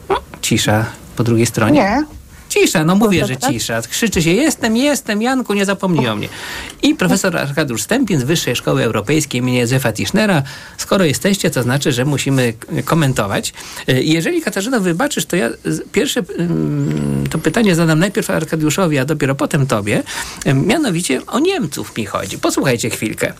O, 0.09 0.15
cisza 0.41 0.85
po 1.15 1.23
drugiej 1.23 1.45
stronie. 1.45 1.79
Nie. 1.81 2.05
Cisza, 2.49 2.83
no 2.83 2.95
mówię, 2.95 3.25
że 3.25 3.35
tak? 3.35 3.51
cisza. 3.51 3.81
Krzyczy 3.81 4.21
się, 4.21 4.31
jestem, 4.31 4.77
jestem, 4.77 5.21
Janku, 5.21 5.53
nie 5.53 5.65
zapomnij 5.65 6.07
o 6.07 6.15
mnie. 6.15 6.29
I 6.81 6.95
profesor 6.95 7.37
Arkadiusz 7.37 7.81
Stępień 7.81 8.19
z 8.19 8.23
Wyższej 8.23 8.55
Szkoły 8.55 8.83
Europejskiej 8.83 9.41
im. 9.41 9.49
Józefa 9.49 9.93
Tischnera. 9.93 10.43
Skoro 10.77 11.05
jesteście, 11.05 11.49
to 11.49 11.63
znaczy, 11.63 11.91
że 11.91 12.05
musimy 12.05 12.53
komentować. 12.85 13.53
Y, 13.89 14.03
Jeżeli, 14.03 14.41
Katarzyna, 14.41 14.79
wybaczysz, 14.79 15.25
to 15.25 15.35
ja 15.35 15.49
pierwsze 15.91 16.21
ym, 16.39 17.23
to 17.29 17.37
pytanie 17.37 17.75
zadam 17.75 17.99
najpierw 17.99 18.29
Arkadiuszowi, 18.29 18.97
a 18.97 19.05
dopiero 19.05 19.35
potem 19.35 19.67
tobie. 19.67 20.03
Ym, 20.47 20.67
Mianowicie 20.67 21.25
o 21.25 21.39
Niemców 21.39 21.97
mi 21.97 22.05
chodzi. 22.05 22.37
Posłuchajcie 22.37 22.89
chwilkę. 22.89 23.33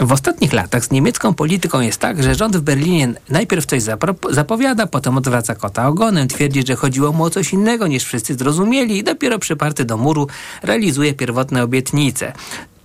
W 0.00 0.12
ostatnich 0.12 0.52
latach 0.52 0.84
z 0.84 0.90
niemiecką 0.90 1.34
polityką 1.34 1.80
jest 1.80 2.00
tak, 2.00 2.22
że 2.22 2.34
rząd 2.34 2.56
w 2.56 2.60
Berlinie 2.60 3.12
najpierw 3.28 3.66
coś 3.66 3.82
zapowiada, 4.30 4.86
potem 4.86 5.16
odwraca 5.16 5.54
kota 5.54 5.88
ogonem, 5.88 6.28
twierdzi, 6.28 6.62
że 6.66 6.76
chodziło 6.76 7.12
mu 7.12 7.24
o 7.24 7.30
coś 7.30 7.52
innego 7.52 7.86
niż 7.86 8.04
wszyscy 8.04 8.34
zrozumieli 8.34 8.98
i 8.98 9.04
dopiero 9.04 9.38
przyparty 9.38 9.84
do 9.84 9.96
muru 9.96 10.26
realizuje 10.62 11.14
pierwotne 11.14 11.62
obietnice. 11.62 12.32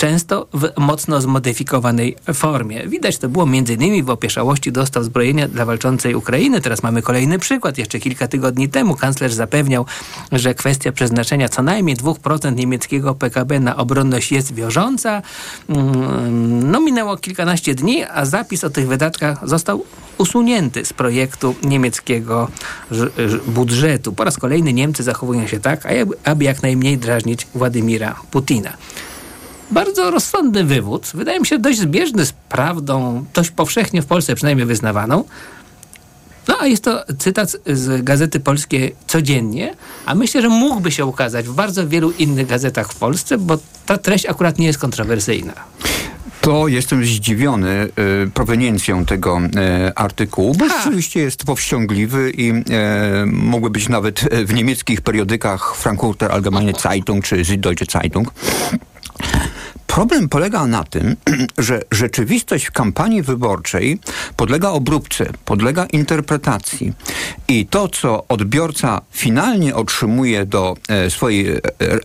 Często 0.03 0.47
w 0.53 0.71
mocno 0.77 1.21
zmodyfikowanej 1.21 2.15
formie. 2.33 2.87
Widać 2.87 3.17
to 3.17 3.29
było 3.29 3.43
m.in. 3.43 4.05
w 4.05 4.09
opieszałości 4.09 4.71
dostaw 4.71 5.03
zbrojenia 5.03 5.47
dla 5.47 5.65
walczącej 5.65 6.15
Ukrainy. 6.15 6.61
Teraz 6.61 6.83
mamy 6.83 7.01
kolejny 7.01 7.39
przykład. 7.39 7.77
Jeszcze 7.77 7.99
kilka 7.99 8.27
tygodni 8.27 8.69
temu 8.69 8.95
kanclerz 8.95 9.33
zapewniał, 9.33 9.85
że 10.31 10.53
kwestia 10.53 10.91
przeznaczenia 10.91 11.49
co 11.49 11.63
najmniej 11.63 11.97
2% 11.97 12.55
niemieckiego 12.55 13.15
PKB 13.15 13.59
na 13.59 13.77
obronność 13.77 14.31
jest 14.31 14.53
wiążąca. 14.53 15.21
Mm, 15.69 16.71
No 16.71 16.79
minęło 16.81 17.17
kilkanaście 17.17 17.75
dni, 17.75 18.03
a 18.03 18.25
zapis 18.25 18.63
o 18.63 18.69
tych 18.69 18.87
wydatkach 18.87 19.47
został 19.47 19.85
usunięty 20.17 20.85
z 20.85 20.93
projektu 20.93 21.55
niemieckiego 21.63 22.47
budżetu. 23.47 24.13
Po 24.13 24.23
raz 24.23 24.37
kolejny 24.37 24.73
Niemcy 24.73 25.03
zachowują 25.03 25.47
się 25.47 25.59
tak, 25.59 25.87
aby 26.23 26.43
jak 26.43 26.63
najmniej 26.63 26.97
drażnić 26.97 27.47
Władimira 27.55 28.15
Putina. 28.31 28.73
Bardzo 29.71 30.11
rozsądny 30.11 30.63
wywód, 30.63 31.11
wydaje 31.13 31.39
mi 31.39 31.45
się 31.45 31.59
dość 31.59 31.79
zbieżny 31.79 32.25
z 32.25 32.31
prawdą, 32.31 33.25
dość 33.33 33.51
powszechnie 33.51 34.01
w 34.01 34.05
Polsce 34.05 34.35
przynajmniej 34.35 34.67
wyznawaną. 34.67 35.23
No 36.47 36.57
a 36.59 36.67
jest 36.67 36.83
to 36.83 37.03
cytat 37.19 37.55
z 37.65 38.03
Gazety 38.03 38.39
Polskiej 38.39 38.95
codziennie, 39.07 39.75
a 40.05 40.15
myślę, 40.15 40.41
że 40.41 40.49
mógłby 40.49 40.91
się 40.91 41.05
ukazać 41.05 41.47
w 41.47 41.53
bardzo 41.53 41.87
wielu 41.87 42.11
innych 42.11 42.47
gazetach 42.47 42.91
w 42.91 42.95
Polsce, 42.95 43.37
bo 43.37 43.57
ta 43.85 43.97
treść 43.97 44.25
akurat 44.25 44.59
nie 44.59 44.67
jest 44.67 44.79
kontrowersyjna. 44.79 45.53
To 46.41 46.67
jestem 46.67 47.05
zdziwiony 47.05 47.89
y, 48.25 48.31
proweniencją 48.33 49.05
tego 49.05 49.41
y, 49.87 49.95
artykułu, 49.95 50.55
bo 50.55 50.69
rzeczywiście 50.69 51.19
jest 51.19 51.43
powściągliwy 51.43 52.31
i 52.31 52.51
y, 52.51 52.53
mógłby 53.25 53.69
być 53.69 53.89
nawet 53.89 54.19
w 54.45 54.53
niemieckich 54.53 55.01
periodykach 55.01 55.75
Frankfurter 55.75 56.31
Allgemeine 56.31 56.73
Zeitung 56.79 57.25
czy 57.25 57.35
Süddeutsche 57.45 57.91
Zeitung. 57.91 58.33
Problem 59.93 60.29
polega 60.29 60.67
na 60.67 60.83
tym, 60.83 61.15
że 61.57 61.81
rzeczywistość 61.91 62.65
w 62.65 62.71
kampanii 62.71 63.21
wyborczej 63.21 63.99
podlega 64.35 64.69
obróbce, 64.69 65.25
podlega 65.45 65.85
interpretacji. 65.85 66.93
I 67.47 67.65
to, 67.65 67.87
co 67.87 68.27
odbiorca 68.27 69.01
finalnie 69.11 69.75
otrzymuje 69.75 70.45
do 70.45 70.75
e, 70.89 71.09
swojej 71.09 71.49
e, 71.49 71.61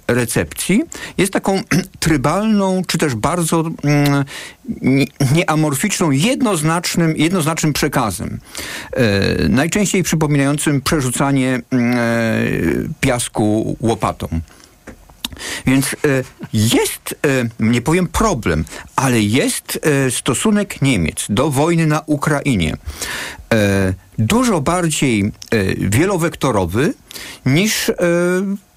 recepcji, 0.08 0.82
jest 1.18 1.32
taką 1.32 1.62
trybalną, 2.00 2.82
czy 2.86 2.98
też 2.98 3.14
bardzo 3.14 3.64
mm, 3.84 4.24
nie- 4.82 5.06
nieamorficzną, 5.34 6.10
jednoznacznym, 6.10 7.16
jednoznacznym 7.16 7.72
przekazem. 7.72 8.38
E, 8.92 9.48
najczęściej 9.48 10.02
przypominającym 10.02 10.80
przerzucanie 10.80 11.60
mm, 11.70 12.94
piasku 13.00 13.76
łopatą. 13.80 14.28
Więc 15.66 15.86
e, 15.86 15.96
jest, 16.52 17.14
e, 17.26 17.48
nie 17.60 17.82
powiem 17.82 18.06
problem, 18.06 18.64
ale 18.96 19.20
jest 19.20 19.78
e, 19.82 20.10
stosunek 20.10 20.82
Niemiec 20.82 21.26
do 21.28 21.50
wojny 21.50 21.86
na 21.86 22.02
Ukrainie 22.06 22.76
dużo 24.18 24.60
bardziej 24.60 25.32
wielowektorowy 25.78 26.94
niż 27.46 27.90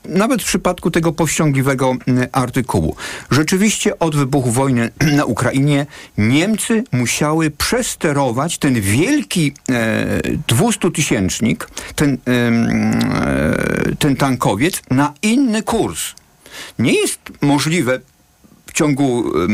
nawet 0.05 0.41
w 0.43 0.45
przypadku 0.45 0.91
tego 0.91 1.13
powściągliwego 1.13 1.95
artykułu. 2.31 2.95
Rzeczywiście 3.31 3.99
od 3.99 4.15
wybuchu 4.15 4.51
wojny 4.51 4.91
na 5.17 5.25
Ukrainie 5.25 5.85
Niemcy 6.17 6.83
musiały 6.91 7.51
przesterować 7.51 8.57
ten 8.57 8.81
wielki 8.81 9.53
e, 9.69 10.19
200-tysięcznik, 10.47 11.67
ten, 11.95 12.17
e, 12.27 13.95
ten 13.99 14.15
tankowiec 14.15 14.81
na 14.89 15.13
inny 15.21 15.63
kurs. 15.63 16.13
Nie 16.79 16.93
jest 16.93 17.19
możliwe 17.41 17.99
w 18.67 18.73
ciągu, 18.73 19.23
e, 19.37 19.47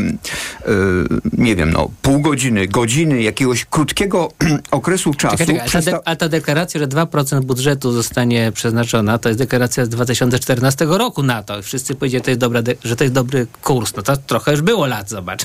nie 1.32 1.56
wiem, 1.56 1.70
no, 1.72 1.90
pół 2.02 2.20
godziny, 2.20 2.66
godziny, 2.68 3.22
jakiegoś 3.22 3.64
krótkiego 3.64 4.32
okresu 4.70 5.14
czasu. 5.14 5.36
Czekaj, 5.36 5.60
czekaj, 5.68 5.78
a, 5.78 5.82
ta 5.82 5.90
de- 5.90 6.08
a 6.08 6.16
ta 6.16 6.28
deklaracja, 6.28 6.80
że 6.80 6.86
2% 6.88 7.40
budżetu 7.44 7.92
zostanie 7.92 8.52
przeznaczona, 8.52 9.18
to 9.18 9.28
jest 9.28 9.38
deklaracja 9.38 9.84
z 9.84 9.88
2014 9.88 10.84
roku 10.98 11.22
na 11.22 11.42
to. 11.42 11.62
Wszyscy 11.62 11.94
powiedzieli, 11.94 12.24
to 12.24 12.30
jest 12.30 12.40
dobra 12.40 12.62
de- 12.62 12.74
że 12.84 12.96
to 12.96 13.04
jest 13.04 13.14
dobry 13.14 13.46
kurs. 13.62 13.92
No 13.96 14.02
to 14.02 14.16
trochę 14.16 14.50
już 14.50 14.60
było 14.62 14.86
lat, 14.86 15.10
zobacz. 15.10 15.42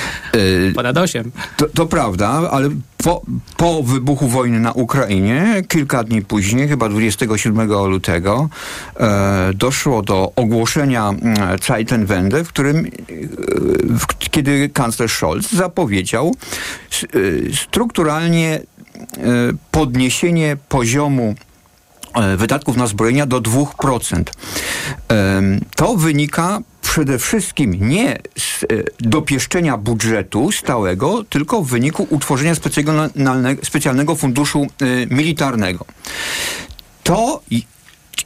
Ponad 0.74 0.96
8. 0.98 1.32
To, 1.56 1.66
to 1.74 1.86
prawda, 1.86 2.28
ale 2.50 2.70
po, 3.06 3.22
po 3.56 3.82
wybuchu 3.82 4.28
wojny 4.28 4.60
na 4.60 4.72
Ukrainie, 4.72 5.62
kilka 5.68 6.04
dni 6.04 6.22
później, 6.22 6.68
chyba 6.68 6.88
27 6.88 7.72
lutego, 7.72 8.48
e, 8.96 9.50
doszło 9.54 10.02
do 10.02 10.32
ogłoszenia 10.36 11.08
mm, 11.08 11.36
Zeitenwende, 11.66 12.44
w 12.44 12.48
którym, 12.48 12.76
e, 12.76 12.90
w, 13.98 14.06
kiedy 14.30 14.68
kanclerz 14.68 15.12
Scholz 15.12 15.52
zapowiedział 15.52 16.34
e, 16.34 17.06
strukturalnie 17.54 18.54
e, 18.54 18.62
podniesienie 19.70 20.56
poziomu 20.68 21.34
wydatków 22.36 22.76
na 22.76 22.86
zbrojenia 22.86 23.26
do 23.26 23.40
2%. 23.40 24.22
Em, 25.08 25.60
To 25.76 25.96
wynika 25.96 26.60
przede 26.86 27.18
wszystkim 27.18 27.88
nie 27.88 28.18
z 28.38 28.62
e, 28.62 28.66
dopieszczenia 29.00 29.76
budżetu 29.76 30.52
stałego, 30.52 31.24
tylko 31.24 31.62
w 31.62 31.68
wyniku 31.68 32.06
utworzenia 32.10 32.54
specjalne- 32.54 33.56
specjalnego 33.64 34.14
funduszu 34.14 34.66
e, 34.80 35.14
militarnego. 35.14 35.84
To 37.02 37.42
i, 37.50 37.66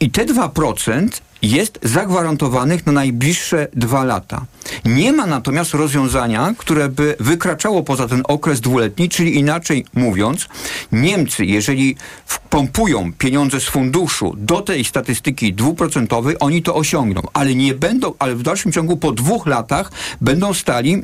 i 0.00 0.10
te 0.10 0.26
2% 0.26 1.08
jest 1.42 1.78
zagwarantowanych 1.82 2.86
na 2.86 2.92
najbliższe 2.92 3.68
dwa 3.72 4.04
lata. 4.04 4.44
Nie 4.84 5.12
ma 5.12 5.26
natomiast 5.26 5.74
rozwiązania, 5.74 6.54
które 6.58 6.88
by 6.88 7.16
wykraczało 7.20 7.82
poza 7.82 8.08
ten 8.08 8.22
okres 8.28 8.60
dwuletni, 8.60 9.08
czyli 9.08 9.38
inaczej 9.38 9.84
mówiąc, 9.94 10.48
Niemcy, 10.92 11.44
jeżeli 11.44 11.96
wpompują 12.26 13.12
pieniądze 13.12 13.60
z 13.60 13.64
funduszu 13.64 14.34
do 14.36 14.60
tej 14.60 14.84
statystyki 14.84 15.54
dwuprocentowej, 15.54 16.36
oni 16.40 16.62
to 16.62 16.74
osiągną, 16.74 17.22
ale 17.32 17.54
nie 17.54 17.74
będą, 17.74 18.14
ale 18.18 18.34
w 18.34 18.42
dalszym 18.42 18.72
ciągu 18.72 18.96
po 18.96 19.12
dwóch 19.12 19.46
latach 19.46 19.92
będą 20.20 20.54
stali 20.54 20.94
e, 20.94 21.02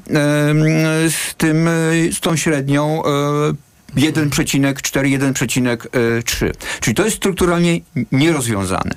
z 1.11 1.35
tym, 1.37 1.69
z 2.13 2.21
tą 2.21 2.37
średnią 2.37 3.03
e, 3.05 3.66
1,4, 3.95 5.19
1,3. 5.19 6.51
Czyli 6.81 6.95
to 6.95 7.05
jest 7.05 7.17
strukturalnie 7.17 7.81
nierozwiązane. 8.13 8.91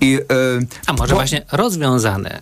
I, 0.00 0.14
e, 0.14 0.20
A 0.86 0.92
może 0.92 1.08
bo, 1.08 1.14
właśnie 1.14 1.42
rozwiązane? 1.52 2.40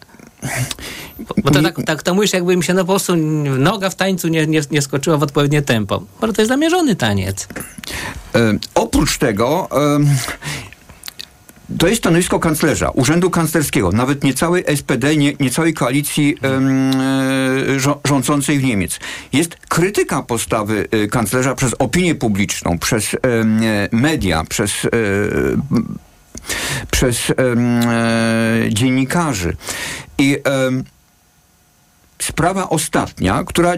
Bo, 1.19 1.35
bo 1.45 1.51
to 1.51 1.63
tak, 1.63 1.77
tak 1.87 2.03
to 2.03 2.15
mówisz, 2.15 2.33
jakby 2.33 2.57
mi 2.57 2.65
się 2.65 2.75
no 2.75 2.81
po 2.85 2.93
prostu 2.93 3.17
noga 3.59 3.91
w 3.91 3.95
tańcu 3.95 4.29
nie, 4.29 4.47
nie, 4.47 4.61
nie 4.71 4.83
skoczyła 4.83 5.17
w 5.17 5.23
odpowiednie 5.23 5.63
tempo. 5.63 6.03
Może 6.21 6.33
to 6.33 6.43
jest 6.43 6.49
zamierzony 6.49 6.97
taniec. 6.97 7.49
E, 8.35 8.59
oprócz 8.75 9.19
tego 9.19 9.69
e, 9.73 9.99
to 11.79 11.89
jest 11.89 11.99
stanowisko 11.99 12.41
kanclerza, 12.41 12.91
urzędu 12.91 13.31
kanclerskiego, 13.31 13.93
nawet 13.93 14.25
nie 14.25 14.35
całej 14.35 14.65
SPD, 14.77 15.17
nie, 15.17 15.33
koalicji 15.75 16.37
um, 16.43 16.91
rządzącej 18.05 18.59
w 18.59 18.65
Niemiec. 18.65 18.99
Jest 19.33 19.57
krytyka 19.69 20.23
postawy 20.23 20.89
e, 20.91 21.07
kanclerza 21.07 21.55
przez 21.55 21.75
opinię 21.79 22.15
publiczną, 22.15 22.79
przez 22.79 23.17
um, 23.25 23.61
media, 23.93 24.45
przez 24.45 24.73
przez 26.91 27.33
dziennikarzy. 28.69 29.57
I 30.19 30.39
sprawa 32.25 32.69
ostatnia, 32.69 33.45
która 33.45 33.73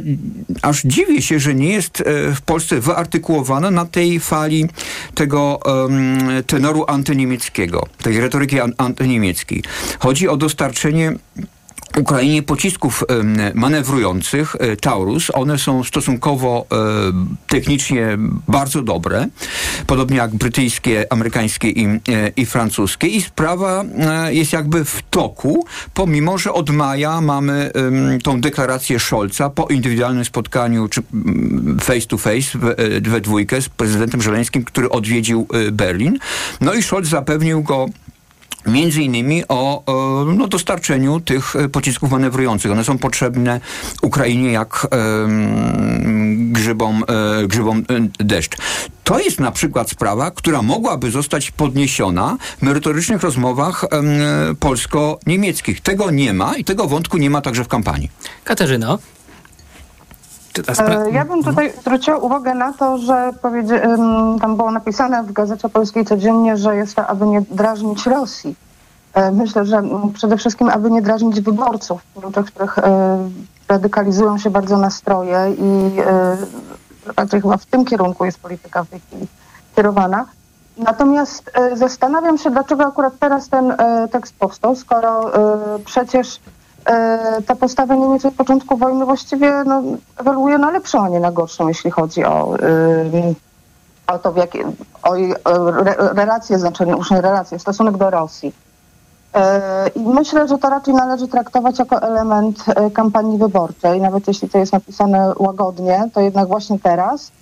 aż 0.62 0.82
dziwię 0.82 1.22
się, 1.22 1.40
że 1.40 1.54
nie 1.54 1.68
jest 1.68 2.00
e, 2.00 2.04
w 2.34 2.40
Polsce 2.42 2.80
wyartykułowana 2.80 3.70
na 3.70 3.84
tej 3.84 4.20
fali 4.20 4.68
tego 5.14 5.60
um, 5.64 6.18
tenoru 6.46 6.84
antyniemieckiego, 6.88 7.86
tej 8.02 8.20
retoryki 8.20 8.60
an 8.60 8.72
antyniemieckiej. 8.78 9.62
Chodzi 9.98 10.28
o 10.28 10.36
dostarczenie 10.36 11.12
Ukrainie 11.98 12.42
pocisków 12.42 13.04
manewrujących 13.54 14.56
e, 14.58 14.76
Taurus. 14.76 15.30
One 15.34 15.58
są 15.58 15.84
stosunkowo 15.84 16.66
e, 16.72 16.76
technicznie 17.46 18.18
bardzo 18.48 18.82
dobre, 18.82 19.28
podobnie 19.86 20.16
jak 20.16 20.34
brytyjskie, 20.34 21.12
amerykańskie 21.12 21.68
i, 21.68 21.84
e, 21.84 21.98
i 22.36 22.46
francuskie. 22.46 23.06
I 23.06 23.22
sprawa 23.22 23.84
jest 24.30 24.52
jakby 24.52 24.84
w 24.84 25.02
toku, 25.10 25.66
pomimo, 25.94 26.38
że 26.38 26.52
od 26.52 26.70
maja 26.70 27.20
mamy 27.20 27.70
tą 28.22 28.40
deklarację 28.40 29.00
Scholza 29.00 29.50
po 29.50 29.66
indywidualnym 29.66 30.24
spotkaniu, 30.24 30.88
czy 30.88 31.02
face 31.80 32.06
to 32.06 32.18
face 32.18 32.58
we 33.02 33.20
dwójkę 33.20 33.62
z 33.62 33.68
prezydentem 33.68 34.22
Żeleńskim, 34.22 34.64
który 34.64 34.90
odwiedził 34.90 35.46
Berlin. 35.72 36.18
No 36.60 36.74
i 36.74 36.82
Scholz 36.82 37.08
zapewnił 37.08 37.62
go 37.62 37.86
Między 38.66 39.02
innymi 39.02 39.42
o, 39.48 39.84
no, 40.36 40.48
dostarczeniu 40.48 41.20
tych 41.20 41.56
e, 41.56 41.68
pocisków 41.68 42.10
manewrujących. 42.10 42.72
One 42.72 42.84
są 42.84 42.98
potrzebne 42.98 43.60
Ukrainie 44.02 44.52
jak 44.52 44.86
e, 44.92 44.98
grzybom, 46.52 47.04
e, 47.42 47.46
grzybom 47.46 47.78
e, 47.78 48.24
deszcz. 48.24 48.56
To 49.04 49.18
jest 49.18 49.40
na 49.40 49.52
przykład 49.52 49.90
sprawa, 49.90 50.30
która 50.30 50.62
mogłaby 50.62 51.10
zostać 51.10 51.50
podniesiona 51.50 52.36
w 52.58 52.62
merytorycznych 52.62 53.22
rozmowach 53.22 53.84
e, 53.84 53.88
polsko-niemieckich. 54.60 55.80
Tego 55.80 56.10
nie 56.10 56.32
ma 56.32 56.56
i 56.56 56.64
tego 56.64 56.86
wątku 56.86 57.18
nie 57.18 57.30
ma 57.30 57.40
także 57.40 57.64
w 57.64 57.68
kampanii. 57.68 58.10
Katarzyno? 58.44 58.98
E, 60.58 61.10
ja 61.10 61.24
bym 61.24 61.42
tutaj 61.42 61.72
zwróciła 61.80 62.16
uwagę 62.16 62.54
na 62.54 62.72
to, 62.72 62.98
że 62.98 63.32
tam 64.40 64.56
było 64.56 64.70
napisane 64.70 65.22
w 65.22 65.32
Gazecie 65.32 65.68
Polskiej 65.68 66.04
codziennie, 66.04 66.56
że 66.56 66.76
jest 66.76 66.94
to, 66.94 67.06
aby 67.06 67.26
nie 67.26 67.42
drażnić 67.50 68.06
Rosji. 68.06 68.56
E, 69.14 69.32
myślę, 69.32 69.66
że 69.66 69.82
przede 70.14 70.36
wszystkim, 70.36 70.68
aby 70.68 70.90
nie 70.90 71.02
drażnić 71.02 71.40
wyborców, 71.40 72.02
w 72.16 72.44
których 72.44 72.78
e, 72.78 73.18
radykalizują 73.68 74.38
się 74.38 74.50
bardzo 74.50 74.78
nastroje 74.78 75.54
i 75.58 75.90
raczej 77.16 77.40
chyba 77.40 77.56
w 77.56 77.66
tym 77.66 77.84
kierunku 77.84 78.24
jest 78.24 78.38
polityka 78.38 78.84
w 78.84 78.88
tej 78.88 79.00
chwili 79.00 79.26
kierowana. 79.76 80.26
Natomiast 80.76 81.52
zastanawiam 81.74 82.38
się, 82.38 82.50
dlaczego 82.50 82.86
akurat 82.86 83.12
teraz 83.18 83.48
ten 83.48 83.74
tekst 84.10 84.34
powstał, 84.38 84.76
skoro 84.76 85.30
przecież 85.84 86.40
ta 87.46 87.56
postawa 87.56 87.94
Niemiec 87.94 88.24
od 88.24 88.34
początku 88.34 88.76
wojny 88.76 89.04
właściwie 89.04 89.64
no, 89.66 89.82
ewoluuje 90.20 90.58
na 90.58 90.70
lepszą, 90.70 91.04
a 91.04 91.08
nie 91.08 91.20
na 91.20 91.32
gorszą, 91.32 91.68
jeśli 91.68 91.90
chodzi 91.90 92.24
o, 92.24 92.54
o 94.06 94.18
to, 94.18 94.32
w 94.32 94.36
jakie, 94.36 94.64
o, 95.02 95.14
relacje, 96.14 96.58
znaczy 96.58 96.84
już 96.84 97.10
nie 97.10 97.20
relacje, 97.20 97.58
stosunek 97.58 97.96
do 97.96 98.10
Rosji. 98.10 98.52
E, 99.34 99.88
I 99.88 100.00
myślę, 100.00 100.48
że 100.48 100.58
to 100.58 100.70
raczej 100.70 100.94
należy 100.94 101.28
traktować 101.28 101.78
jako 101.78 102.02
element 102.02 102.64
e, 102.68 102.90
kampanii 102.90 103.38
wyborczej, 103.38 104.00
nawet 104.00 104.28
jeśli 104.28 104.48
to 104.48 104.58
jest 104.58 104.72
napisane 104.72 105.32
łagodnie, 105.38 106.10
to 106.14 106.20
jednak 106.20 106.48
właśnie 106.48 106.78
teraz. 106.78 107.32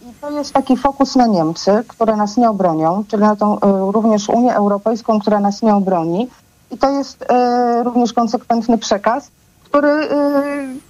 I 0.00 0.14
to 0.20 0.30
jest 0.30 0.52
taki 0.52 0.76
fokus 0.76 1.16
na 1.16 1.26
Niemcy, 1.26 1.84
które 1.88 2.16
nas 2.16 2.36
nie 2.36 2.50
obronią, 2.50 3.04
czyli 3.08 3.22
na 3.22 3.36
tą 3.36 3.58
również 3.92 4.28
Unię 4.28 4.54
Europejską, 4.54 5.20
która 5.20 5.40
nas 5.40 5.62
nie 5.62 5.74
obroni. 5.74 6.28
I 6.70 6.78
to 6.78 6.90
jest 6.90 7.24
e, 7.28 7.82
również 7.84 8.12
konsekwentny 8.12 8.78
przekaz, 8.78 9.30
który 9.64 9.88
e, 9.88 10.42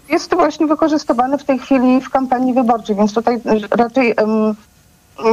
jest 0.09 0.35
właśnie 0.35 0.67
wykorzystywany 0.67 1.39
w 1.39 1.45
tej 1.45 1.59
chwili 1.59 2.01
w 2.01 2.11
kampanii 2.11 2.55
wyborczej, 2.55 2.97
więc 2.97 3.15
tutaj 3.15 3.41
raczej 3.71 4.15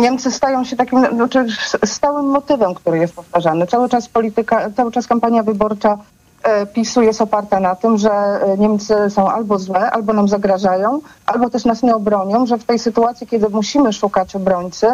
Niemcy 0.01 0.31
stają 0.31 0.63
się 0.63 0.75
takim 0.75 1.05
znaczy 1.15 1.45
stałym 1.85 2.25
motywem, 2.25 2.73
który 2.73 2.97
jest 2.97 3.13
powtarzany. 3.13 3.67
Cały 3.67 3.89
czas 3.89 4.09
polityka, 4.09 4.69
cały 4.71 4.91
czas 4.91 5.07
kampania 5.07 5.43
wyborcza 5.43 5.97
e, 6.43 6.65
PiSu 6.65 7.01
jest 7.01 7.21
oparta 7.21 7.59
na 7.59 7.75
tym, 7.75 7.97
że 7.97 8.39
Niemcy 8.57 8.95
są 9.09 9.31
albo 9.31 9.59
złe, 9.59 9.91
albo 9.91 10.13
nam 10.13 10.27
zagrażają, 10.27 10.99
albo 11.25 11.49
też 11.49 11.65
nas 11.65 11.83
nie 11.83 11.95
obronią, 11.95 12.45
że 12.45 12.57
w 12.57 12.63
tej 12.63 12.79
sytuacji, 12.79 13.27
kiedy 13.27 13.49
musimy 13.49 13.93
szukać 13.93 14.35
obrońcy, 14.35 14.87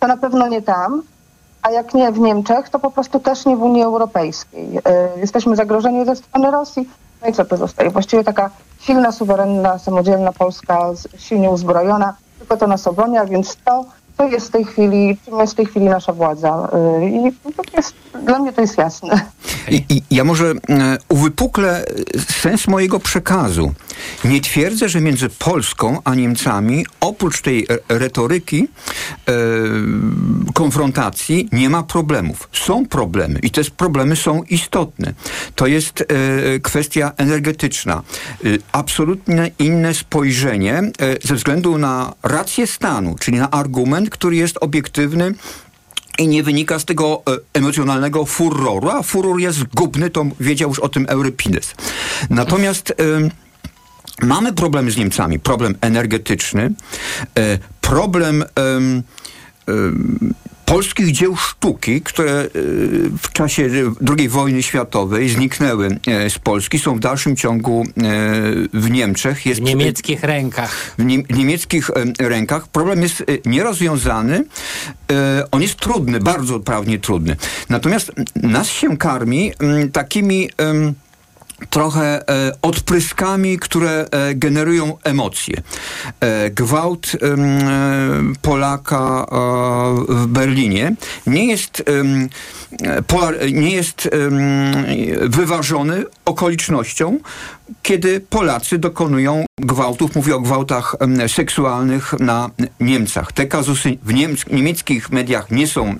to 0.00 0.06
na 0.06 0.16
pewno 0.16 0.48
nie 0.48 0.62
tam, 0.62 1.02
a 1.64 1.70
jak 1.70 1.94
nie 1.94 2.12
w 2.12 2.18
Niemczech, 2.18 2.68
to 2.68 2.78
po 2.78 2.90
prostu 2.90 3.20
też 3.20 3.46
nie 3.46 3.56
w 3.56 3.62
Unii 3.62 3.82
Europejskiej. 3.82 4.78
E, 4.84 5.18
jesteśmy 5.20 5.56
zagrożeni 5.56 6.06
ze 6.06 6.16
strony 6.16 6.50
Rosji. 6.50 6.88
No 7.22 7.28
i 7.28 7.32
co 7.32 7.44
to 7.44 7.56
zostaje? 7.56 7.90
Właściwie 7.90 8.24
taka 8.24 8.50
silna, 8.80 9.12
suwerenna, 9.12 9.78
samodzielna 9.78 10.32
Polska, 10.32 10.90
silnie 11.18 11.50
uzbrojona, 11.50 12.14
tylko 12.38 12.56
to 12.56 12.66
nas 12.66 12.86
obroni, 12.86 13.18
a 13.18 13.24
więc 13.24 13.56
to 13.64 13.84
to 14.16 14.28
jest 14.28 14.48
w 14.48 14.50
tej 14.50 14.64
chwili, 14.64 15.18
czym 15.24 15.38
jest 15.38 15.52
w 15.52 15.56
tej 15.56 15.66
chwili 15.66 15.86
nasza 15.86 16.12
władza. 16.12 16.68
Y, 17.02 17.08
I 17.08 17.32
jest, 17.76 17.94
dla 18.24 18.38
mnie 18.38 18.52
to 18.52 18.60
jest 18.60 18.78
jasne. 18.78 19.20
I, 19.70 19.84
i 19.88 20.02
ja 20.10 20.24
może 20.24 20.50
e, 20.50 20.98
uwypuklę 21.08 21.84
sens 22.30 22.68
mojego 22.68 23.00
przekazu. 23.00 23.72
Nie 24.24 24.40
twierdzę, 24.40 24.88
że 24.88 25.00
między 25.00 25.28
Polską 25.28 25.98
a 26.04 26.14
Niemcami, 26.14 26.86
oprócz 27.00 27.42
tej 27.42 27.66
retoryki 27.88 28.68
konfrontacji, 30.54 31.48
nie 31.52 31.70
ma 31.70 31.82
problemów. 31.82 32.48
Są 32.52 32.86
problemy 32.86 33.38
i 33.42 33.50
te 33.50 33.64
problemy 33.64 34.16
są 34.16 34.42
istotne. 34.42 35.14
To 35.54 35.66
jest 35.66 36.04
kwestia 36.62 37.12
energetyczna. 37.16 38.02
Absolutnie 38.72 39.50
inne 39.58 39.94
spojrzenie 39.94 40.82
ze 41.22 41.34
względu 41.34 41.78
na 41.78 42.12
rację 42.22 42.66
stanu, 42.66 43.14
czyli 43.20 43.38
na 43.38 43.50
argument, 43.50 44.03
który 44.10 44.36
jest 44.36 44.58
obiektywny 44.60 45.34
i 46.18 46.28
nie 46.28 46.42
wynika 46.42 46.78
z 46.78 46.84
tego 46.84 47.22
e, 47.28 47.38
emocjonalnego 47.52 48.24
furroru, 48.24 48.90
a 48.90 49.02
furor 49.02 49.40
jest 49.40 49.58
zgubny, 49.58 50.10
to 50.10 50.24
wiedział 50.40 50.68
już 50.68 50.78
o 50.78 50.88
tym 50.88 51.06
Eurypides. 51.08 51.74
Natomiast 52.30 52.90
e, 52.90 52.94
mamy 54.26 54.52
problem 54.52 54.90
z 54.90 54.96
Niemcami, 54.96 55.38
problem 55.38 55.74
energetyczny, 55.80 56.70
e, 57.38 57.58
problem 57.80 58.44
polskich 60.64 61.12
dzieł 61.12 61.36
sztuki, 61.36 62.00
które 62.00 62.32
e, 62.32 62.48
w 63.22 63.32
czasie 63.32 63.70
II 64.18 64.28
wojny 64.28 64.62
światowej 64.62 65.28
zniknęły 65.28 65.98
e, 66.06 66.30
z 66.30 66.38
Polski, 66.38 66.78
są 66.78 66.96
w 66.96 67.00
dalszym 67.00 67.36
ciągu 67.36 67.82
e, 67.82 67.90
w 68.74 68.90
Niemczech. 68.90 69.46
Jest 69.46 69.60
w 69.60 69.64
niemieckich 69.64 70.24
rękach. 70.24 70.94
W, 70.98 71.04
nie, 71.04 71.22
niemieckich 71.30 71.90
rękach. 72.18 72.68
Problem 72.68 73.02
jest 73.02 73.24
nierozwiązany. 73.46 74.44
On 75.50 75.62
jest 75.62 75.76
trudny, 75.76 76.20
bardzo 76.20 76.60
prawnie 76.60 76.98
trudny. 76.98 77.36
Natomiast 77.68 78.12
nas 78.34 78.68
się 78.68 78.96
karmi 78.96 79.52
takimi 79.92 80.50
trochę 81.70 82.28
e, 82.28 82.52
odpryskami, 82.62 83.58
które 83.58 84.06
e, 84.10 84.34
generują 84.34 84.98
emocje. 85.04 85.56
E, 86.20 86.50
gwałt 86.50 87.06
e, 87.14 87.18
Polaka 88.42 89.26
e, 89.26 89.34
w 90.08 90.26
Berlinie 90.26 90.94
nie 91.26 91.46
jest, 91.46 91.82
em, 91.86 92.28
polar, 93.06 93.34
nie 93.52 93.70
jest 93.70 94.08
wyważony 95.20 96.04
okolicznością, 96.24 97.18
kiedy 97.82 98.20
Polacy 98.20 98.78
dokonują 98.78 99.44
gwałtów, 99.60 100.14
mówię 100.16 100.36
o 100.36 100.40
gwałtach 100.40 100.96
seksualnych 101.26 102.12
na 102.20 102.50
Niemcach. 102.80 103.32
Te 103.32 103.46
kazusy 103.46 103.98
w 104.02 104.12
niemck- 104.12 104.52
niemieckich 104.52 105.10
mediach 105.10 105.50
nie 105.50 105.66
są, 105.66 105.94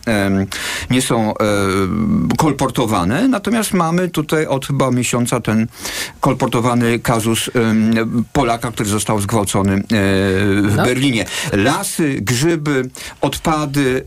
nie 0.91 1.03
są 1.03 1.35
em, 1.37 2.29
kolportowane, 2.39 3.29
natomiast 3.29 3.73
mamy 3.73 4.09
tutaj 4.09 4.47
od 4.47 4.67
chyba 4.67 4.91
miesiąca 4.91 5.41
ten 5.41 5.67
kolportowany 6.21 6.99
kazus 6.99 7.51
Polaka, 8.33 8.71
który 8.71 8.89
został 8.89 9.21
zgwałcony 9.21 9.73
e, 9.73 9.81
w 10.63 10.73
No. 10.77 10.85
Berlinie. 10.85 11.25
Lasy, 11.53 12.19
grzyby, 12.21 12.91
odpady, 13.21 14.05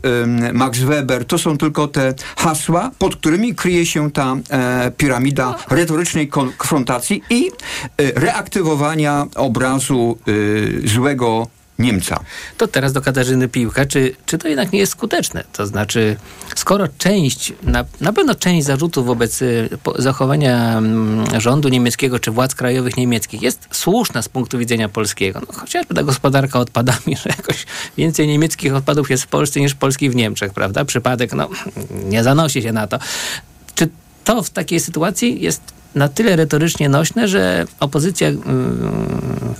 Max 0.52 0.78
Weber, 0.78 1.24
to 1.24 1.38
są 1.38 1.58
tylko 1.58 1.88
te 1.88 2.14
hasła, 2.36 2.90
pod 2.98 3.16
którymi 3.16 3.54
kryje 3.54 3.86
się 3.86 4.10
ta 4.10 4.36
e, 4.50 4.90
piramida 4.96 5.54
retorycznej 5.70 6.28
konfrontacji 6.28 7.22
i 7.30 7.47
e, 7.48 8.20
reaktywowania 8.20 9.26
obrazu 9.34 10.18
e, 10.84 10.88
złego 10.88 11.46
Niemca. 11.78 12.20
To 12.56 12.66
teraz 12.66 12.92
do 12.92 13.00
Katarzyny 13.00 13.48
Piłka. 13.48 13.86
Czy, 13.86 14.16
czy 14.26 14.38
to 14.38 14.48
jednak 14.48 14.72
nie 14.72 14.78
jest 14.78 14.92
skuteczne? 14.92 15.44
To 15.52 15.66
znaczy, 15.66 16.16
skoro 16.56 16.88
część, 16.98 17.52
na, 17.62 17.84
na 18.00 18.12
pewno 18.12 18.34
część 18.34 18.66
zarzutów 18.66 19.06
wobec 19.06 19.42
y, 19.42 19.68
zachowania 19.98 20.78
mm, 20.78 21.40
rządu 21.40 21.68
niemieckiego 21.68 22.18
czy 22.18 22.30
władz 22.30 22.54
krajowych 22.54 22.96
niemieckich 22.96 23.42
jest 23.42 23.68
słuszna 23.70 24.22
z 24.22 24.28
punktu 24.28 24.58
widzenia 24.58 24.88
polskiego, 24.88 25.40
no, 25.40 25.60
chociażby 25.60 25.94
ta 25.94 26.02
gospodarka 26.02 26.58
odpadami, 26.58 27.16
że 27.22 27.30
jakoś 27.36 27.66
więcej 27.96 28.28
niemieckich 28.28 28.74
odpadów 28.74 29.10
jest 29.10 29.22
w 29.22 29.26
Polsce 29.26 29.60
niż 29.60 29.74
polskich 29.74 30.12
w 30.12 30.14
Niemczech, 30.14 30.52
prawda? 30.52 30.84
Przypadek, 30.84 31.32
no, 31.32 31.48
nie 32.04 32.22
zanosi 32.22 32.62
się 32.62 32.72
na 32.72 32.86
to. 32.86 32.98
Czy 33.74 33.88
to 34.24 34.42
w 34.42 34.50
takiej 34.50 34.80
sytuacji 34.80 35.42
jest 35.42 35.77
na 35.94 36.08
tyle 36.08 36.36
retorycznie 36.36 36.88
nośne, 36.88 37.28
że 37.28 37.64
opozycja, 37.80 38.28
yy, 38.28 38.38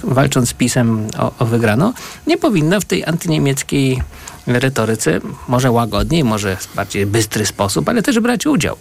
walcząc 0.05 0.49
z 0.49 0.53
PiSem 0.53 1.07
o, 1.19 1.33
o 1.39 1.47
wygraną, 1.47 1.93
nie 2.27 2.37
powinna 2.37 2.81
w 2.81 2.85
tej 2.85 3.05
antyniemieckiej 3.05 4.03
retoryce, 4.47 5.21
może 5.49 5.71
łagodniej, 5.71 6.25
może 6.25 6.57
w 6.57 6.75
bardziej 6.75 7.07
bystry 7.07 7.47
sposób, 7.47 7.89
ale 7.89 8.03
też 8.03 8.21
brać 8.21 8.47
udział. 8.47 8.77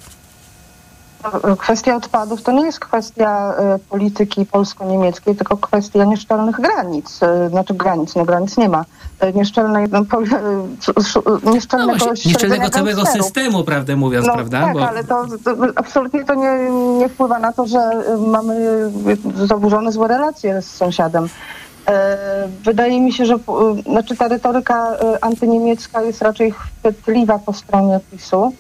Kwestia 1.58 1.96
odpadów 1.96 2.42
to 2.42 2.52
nie 2.52 2.66
jest 2.66 2.80
kwestia 2.80 3.54
e, 3.58 3.80
polityki 3.90 4.46
polsko-niemieckiej, 4.46 5.36
tylko 5.36 5.58
kwestia 5.58 6.04
nieszczelnych 6.06 6.62
granic. 6.62 7.24
E, 7.24 7.50
Znaczy 7.50 7.74
granic, 7.74 8.16
no 8.16 8.26
granic 8.26 8.58
nie 8.58 8.70
ma. 8.70 8.86
E, 9.20 9.34
Nieszczelnej, 9.34 9.88
no, 9.92 10.06
pol, 10.06 10.24
sz- 10.24 10.98
sz- 10.98 11.44
nieszczelnego, 11.54 11.92
No 12.00 12.06
właśnie, 12.06 12.32
nieszczelnego 12.32 12.70
całego 12.70 13.06
systemu, 13.06 13.64
prawdę 13.64 13.96
mówiąc, 13.96 14.28
No, 14.28 14.34
prawda? 14.34 14.62
Tak, 14.62 14.78
ale 14.90 15.04
to, 15.04 15.26
to 15.44 15.52
absolutnie 15.76 16.24
to 16.26 16.34
nie, 16.36 16.70
nie 17.00 17.10
wpływa 17.10 17.40
na 17.40 17.54
to, 17.54 17.68
że 17.68 17.80
mamy 18.28 18.56
zaburzone 19.46 19.92
złe 19.92 20.08
relacje 20.08 20.62
z 20.62 20.72
sąsiadem. 20.72 21.30
Wydaje 22.64 23.02
mi 23.02 23.14
się, 23.14 23.26
że 23.26 23.36
znaczy 23.90 24.16
ta 24.16 24.28
retoryka 24.28 24.88
antyniemiecka 25.22 26.02
jest 26.02 26.22
raczej 26.22 26.52
chwytliwa 26.52 27.40
po 27.40 27.54
stronie 27.54 28.00
PiSu. 28.12 28.54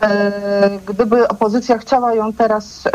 E, 0.00 0.70
Gdyby 0.86 1.28
opozycja 1.28 1.78
chciała 1.78 2.14
ją 2.14 2.32
teraz 2.32 2.86
e, 2.86 2.90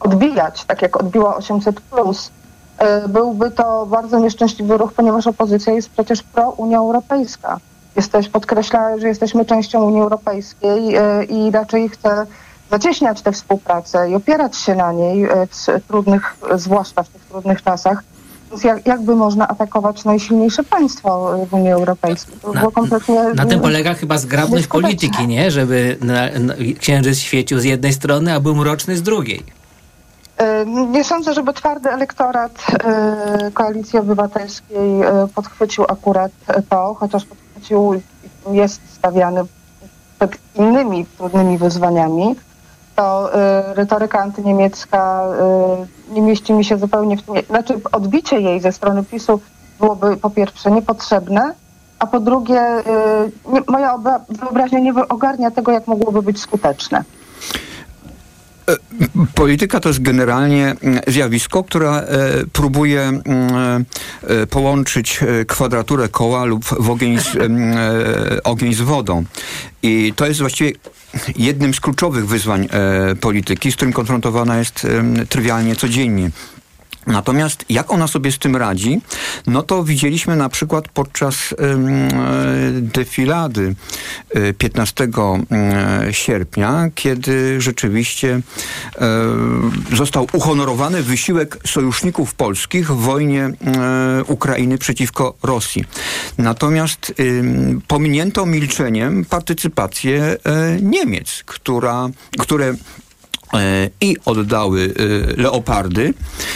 odbijać, 0.00 0.64
tak 0.64 0.82
jak 0.82 0.96
odbiła 0.96 1.36
800, 1.36 1.80
e, 2.78 3.08
byłby 3.08 3.50
to 3.50 3.86
bardzo 3.86 4.18
nieszczęśliwy 4.18 4.76
ruch, 4.76 4.92
ponieważ 4.92 5.26
opozycja 5.26 5.72
jest 5.72 5.90
przecież 5.90 6.22
pro-Unia 6.22 6.78
Europejska. 6.78 7.58
Jesteś, 7.96 8.28
podkreśla, 8.28 8.98
że 8.98 9.08
jesteśmy 9.08 9.44
częścią 9.44 9.84
Unii 9.84 10.00
Europejskiej 10.00 10.96
i 11.28 11.50
raczej 11.50 11.88
chce 11.88 12.26
zacieśniać 12.70 13.22
tę 13.22 13.32
współpracę 13.32 14.10
i 14.10 14.14
opierać 14.14 14.56
się 14.56 14.74
na 14.74 14.92
niej 14.92 15.28
w 15.50 15.86
trudnych, 15.88 16.36
zwłaszcza 16.54 17.02
w 17.02 17.08
tych 17.08 17.22
trudnych 17.22 17.62
czasach. 17.62 18.02
Jak, 18.64 18.86
jakby 18.86 19.16
można 19.16 19.48
atakować 19.48 20.04
najsilniejsze 20.04 20.64
państwo 20.64 21.38
w 21.50 21.54
Unii 21.54 21.70
Europejskiej? 21.70 22.34
To 22.42 22.52
było 22.52 22.70
kompletnie 22.70 23.24
Na 23.34 23.46
tym 23.46 23.60
polega 23.60 23.94
chyba 23.94 24.18
zgrabność 24.18 24.66
polityki, 24.66 25.26
nie? 25.26 25.50
Żeby 25.50 25.96
na, 26.00 26.38
na, 26.38 26.54
księżyc 26.78 27.18
świecił 27.18 27.60
z 27.60 27.64
jednej 27.64 27.92
strony, 27.92 28.34
a 28.34 28.40
był 28.40 28.54
mroczny 28.54 28.96
z 28.96 29.02
drugiej. 29.02 29.42
E, 30.36 30.66
Nie 30.66 31.04
sądzę, 31.04 31.34
żeby 31.34 31.52
twardy 31.52 31.90
elektorat 31.90 32.66
e, 32.84 33.50
Koalicji 33.54 33.98
Obywatelskiej 33.98 35.02
e, 35.02 35.28
podchwycił 35.34 35.84
akurat 35.88 36.32
to, 36.68 36.94
chociaż 36.94 37.24
podchwycił 37.24 38.02
jest 38.52 38.80
stawiany 38.94 39.40
przed 40.18 40.38
innymi 40.54 41.06
trudnymi 41.06 41.58
wyzwaniami. 41.58 42.36
To 42.96 43.34
e, 43.34 43.74
retoryka 43.74 44.18
antyniemiecka 44.18 45.24
e, 46.10 46.12
nie 46.14 46.22
mieści 46.22 46.52
mi 46.52 46.64
się 46.64 46.78
zupełnie 46.78 47.16
w 47.16 47.22
tym. 47.22 47.34
Znaczy, 47.50 47.80
odbicie 47.92 48.40
jej 48.40 48.60
ze 48.60 48.72
strony 48.72 49.04
PiSu 49.04 49.40
byłoby 49.80 50.16
po 50.16 50.30
pierwsze 50.30 50.70
niepotrzebne, 50.70 51.54
a 51.98 52.06
po 52.06 52.20
drugie, 52.20 52.60
nie, 53.52 53.60
moja 53.68 53.96
obra- 53.96 54.20
wyobraźnia 54.28 54.78
nie 54.78 54.92
ogarnia 55.08 55.50
tego, 55.50 55.72
jak 55.72 55.86
mogłoby 55.86 56.22
być 56.22 56.40
skuteczne. 56.40 57.04
Polityka 59.34 59.80
to 59.80 59.88
jest 59.88 60.02
generalnie 60.02 60.74
mm, 60.82 61.00
zjawisko, 61.06 61.64
które 61.64 61.90
e, 61.90 62.06
próbuje 62.52 63.00
mm, 63.00 63.84
e, 64.22 64.46
połączyć 64.46 65.20
e, 65.22 65.44
kwadraturę 65.44 66.08
koła 66.08 66.44
lub 66.44 66.64
w 66.64 66.90
ogień 66.90 67.18
z, 67.20 67.36
e, 67.36 68.42
ogień 68.42 68.74
z 68.74 68.80
wodą. 68.80 69.24
I 69.82 70.12
to 70.16 70.26
jest 70.26 70.40
właściwie 70.40 70.72
jednym 71.36 71.74
z 71.74 71.80
kluczowych 71.80 72.26
wyzwań 72.26 72.68
e, 72.70 73.14
polityki, 73.14 73.72
z 73.72 73.76
którym 73.76 73.92
konfrontowana 73.92 74.58
jest 74.58 74.86
trywialnie 75.28 75.76
codziennie. 75.76 76.30
Natomiast 77.06 77.64
jak 77.68 77.92
ona 77.92 78.06
sobie 78.06 78.32
z 78.32 78.38
tym 78.38 78.56
radzi, 78.56 79.00
no 79.46 79.62
to 79.62 79.84
widzieliśmy 79.84 80.36
na 80.36 80.48
przykład 80.48 80.88
podczas 80.88 81.34
e, 81.52 81.56
defilady 82.80 83.74
e, 84.30 84.52
15 84.52 85.08
e, 85.08 86.12
sierpnia, 86.12 86.88
kiedy 86.94 87.60
rzeczywiście 87.60 88.40
został 89.92 90.26
uhonorowany 90.32 91.02
wysiłek 91.02 91.58
sojuszników 91.66 92.34
polskich 92.34 92.90
w 92.90 92.96
wojnie 92.96 93.50
Ukrainy 94.26 94.78
przeciwko 94.78 95.34
Rosji. 95.42 95.84
Natomiast 96.38 97.14
pominięto 97.88 98.46
milczeniem 98.46 99.24
partycypację 99.24 100.36
Niemiec, 100.82 101.42
która, 101.46 102.08
które 102.38 102.74
i 104.00 104.16
oddały 104.24 104.94
e, 105.36 105.42
leopardy, 105.42 106.14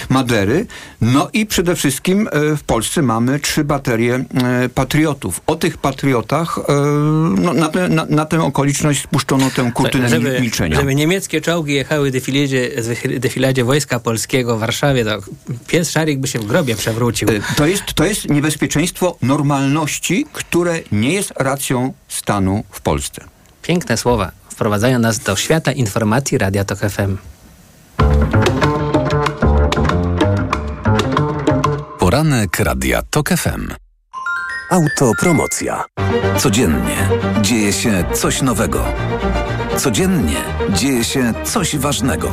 Madery. 0.09 0.67
No 1.01 1.29
i 1.33 1.47
przede 1.47 1.77
wszystkim 1.77 2.29
e, 2.33 2.57
w 2.57 2.63
Polsce 2.63 3.03
mamy 3.03 3.41
trzy 3.41 3.65
baterie 3.65 4.15
e, 4.15 4.69
patriotów. 4.69 5.41
O 5.47 5.57
tych 5.57 5.79
patriotach 5.79 6.59
e, 6.59 6.73
no, 7.41 7.53
na, 7.53 7.69
te, 7.69 7.89
na, 7.89 8.05
na 8.05 8.25
tę 8.25 8.43
okoliczność 8.43 9.03
spuszczono 9.03 9.51
tę 9.51 9.73
kurtynę 9.75 10.09
żeby, 10.09 10.41
milczenia. 10.41 10.77
żeby 10.77 10.95
niemieckie 10.95 11.41
czołgi 11.41 11.75
jechały 11.75 12.11
defiladzie, 12.11 12.71
defiladzie 13.19 13.65
Wojska 13.65 14.01
Polskiego 14.01 14.57
w 14.57 14.61
Warszawie, 14.61 15.05
to 15.05 15.19
pies 15.67 15.91
szarik 15.91 16.21
by 16.21 16.29
się 16.29 16.39
w 16.39 16.47
grobie 16.47 16.77
przewrócił. 16.77 17.29
E, 17.31 17.33
To 17.57 17.67
jest, 17.67 17.85
to 17.95 18.05
jest 18.05 18.31
niebezpieczeństwo 18.31 19.17
normalności, 19.23 20.27
które 20.33 20.81
nie 20.93 21.13
jest 21.13 21.33
racją 21.37 21.93
stanu 22.09 22.65
w 22.71 22.81
Polsce. 22.81 23.25
Piękne 23.63 23.97
słowa 23.97 24.46
wprowadzają 24.57 24.99
nas 24.99 25.19
do 25.19 25.37
świata 25.37 25.73
informacji 25.73 26.39
Radia 26.39 26.65
Tok 26.65 26.79
FM. 26.79 27.17
Poranek 31.99 32.59
Radia 32.59 33.03
TOK 33.11 33.29
FM. 33.29 33.69
Autopromocja. 34.71 35.85
Codziennie 36.39 37.09
dzieje 37.43 37.73
się 37.73 38.05
coś 38.15 38.43
nowego. 38.43 38.85
Codziennie 39.77 40.43
dzieje 40.75 41.05
się 41.05 41.33
coś 41.45 41.77
ważnego. 41.77 42.33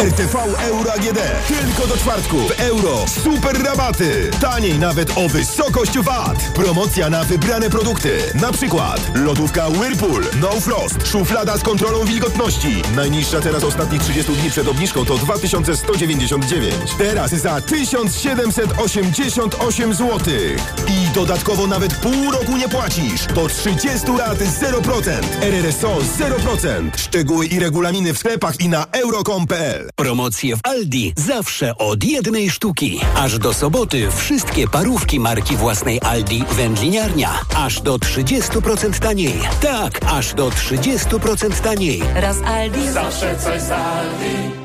RTV 0.00 0.34
Euro 0.58 0.92
AGD. 0.92 1.18
Tylko 1.48 1.86
do 1.86 1.96
czwartku. 1.96 2.36
W 2.36 2.60
euro. 2.60 3.04
Super 3.24 3.62
rabaty. 3.64 4.30
Taniej 4.40 4.78
nawet 4.78 5.18
o 5.18 5.28
wysokość 5.28 5.98
VAT. 5.98 6.38
Promocja 6.54 7.10
na 7.10 7.24
wybrane 7.24 7.70
produkty. 7.70 8.18
Na 8.34 8.52
przykład 8.52 9.00
lodówka 9.14 9.68
Whirlpool. 9.68 10.24
No 10.40 10.50
Frost. 10.60 11.06
Szuflada 11.06 11.56
z 11.56 11.62
kontrolą 11.62 12.04
wilgotności. 12.04 12.82
Najniższa 12.96 13.40
teraz 13.40 13.64
ostatnich 13.64 14.02
30 14.02 14.32
dni 14.32 14.50
przed 14.50 14.68
obniżką 14.68 15.04
to 15.04 15.18
2199. 15.18 16.74
Teraz 16.98 17.30
za 17.30 17.60
1788 17.60 19.94
zł. 19.94 20.18
I 20.88 21.08
dodatkowo 21.14 21.66
nawet 21.66 21.94
pół 21.94 22.30
roku 22.30 22.56
nie 22.56 22.68
płacisz. 22.68 23.26
Do 23.26 23.48
30 23.48 23.88
lat 24.18 24.38
0%. 24.38 25.12
RRSO 25.42 25.98
0%. 26.18 26.90
Szczegóły 26.96 27.46
i 27.46 27.58
regulaminy 27.58 28.14
w 28.14 28.18
sklepach 28.18 28.60
i 28.60 28.68
na 28.68 28.86
euro.com.pl 28.92 29.89
Promocje 29.96 30.56
w 30.56 30.60
Aldi 30.62 31.12
zawsze 31.16 31.78
od 31.78 32.04
jednej 32.04 32.50
sztuki. 32.50 33.00
Aż 33.16 33.38
do 33.38 33.54
soboty 33.54 34.08
wszystkie 34.16 34.68
parówki 34.68 35.20
marki 35.20 35.56
własnej 35.56 36.00
Aldi 36.00 36.44
wędliniarnia. 36.50 37.30
Aż 37.56 37.80
do 37.80 37.96
30% 37.96 38.98
taniej. 38.98 39.40
Tak, 39.60 40.00
aż 40.06 40.34
do 40.34 40.48
30% 40.48 41.60
taniej. 41.60 42.02
Raz 42.14 42.36
Aldi. 42.42 42.90
Zawsze 42.90 43.38
coś 43.38 43.62
z 43.62 43.70
Aldi. 43.70 44.59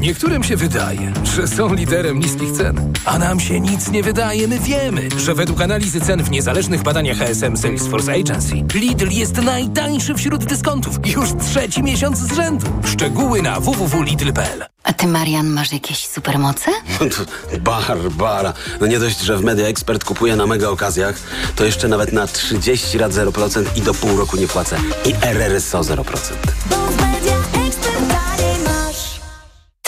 Niektórym 0.00 0.42
się 0.44 0.56
wydaje, 0.56 1.12
że 1.24 1.48
są 1.48 1.74
liderem 1.74 2.18
niskich 2.18 2.52
cen, 2.52 2.92
a 3.04 3.18
nam 3.18 3.40
się 3.40 3.60
nic 3.60 3.90
nie 3.90 4.02
wydaje. 4.02 4.48
My 4.48 4.58
wiemy, 4.58 5.08
że 5.16 5.34
według 5.34 5.60
analizy 5.60 6.00
cen 6.00 6.22
w 6.22 6.30
niezależnych 6.30 6.82
badaniach 6.82 7.18
HSM 7.18 7.56
Salesforce 7.56 8.12
Agency 8.12 8.54
Lidl 8.74 9.08
jest 9.10 9.36
najtańszy 9.42 10.14
wśród 10.14 10.44
dyskontów 10.44 10.98
już 11.06 11.28
trzeci 11.50 11.82
miesiąc 11.82 12.18
z 12.18 12.32
rzędu. 12.32 12.66
Szczegóły 12.84 13.42
na 13.42 13.60
www.lidl.pl 13.60 14.64
A 14.84 14.92
ty, 14.92 15.06
Marian, 15.06 15.46
masz 15.46 15.72
jakieś 15.72 16.06
supermoce? 16.06 16.70
Barbara. 17.60 18.52
No 18.80 18.86
nie 18.86 18.98
dość, 18.98 19.20
że 19.20 19.36
w 19.36 19.42
Media 19.44 19.66
Expert 19.66 20.04
kupuję 20.04 20.36
na 20.36 20.46
mega 20.46 20.68
okazjach, 20.68 21.14
to 21.56 21.64
jeszcze 21.64 21.88
nawet 21.88 22.12
na 22.12 22.26
30 22.26 22.98
lat 22.98 23.12
0% 23.12 23.64
i 23.76 23.82
do 23.82 23.94
pół 23.94 24.16
roku 24.16 24.36
nie 24.36 24.48
płacę. 24.48 24.76
I 25.04 25.14
RRSO 25.22 25.80
0%. 25.80 27.09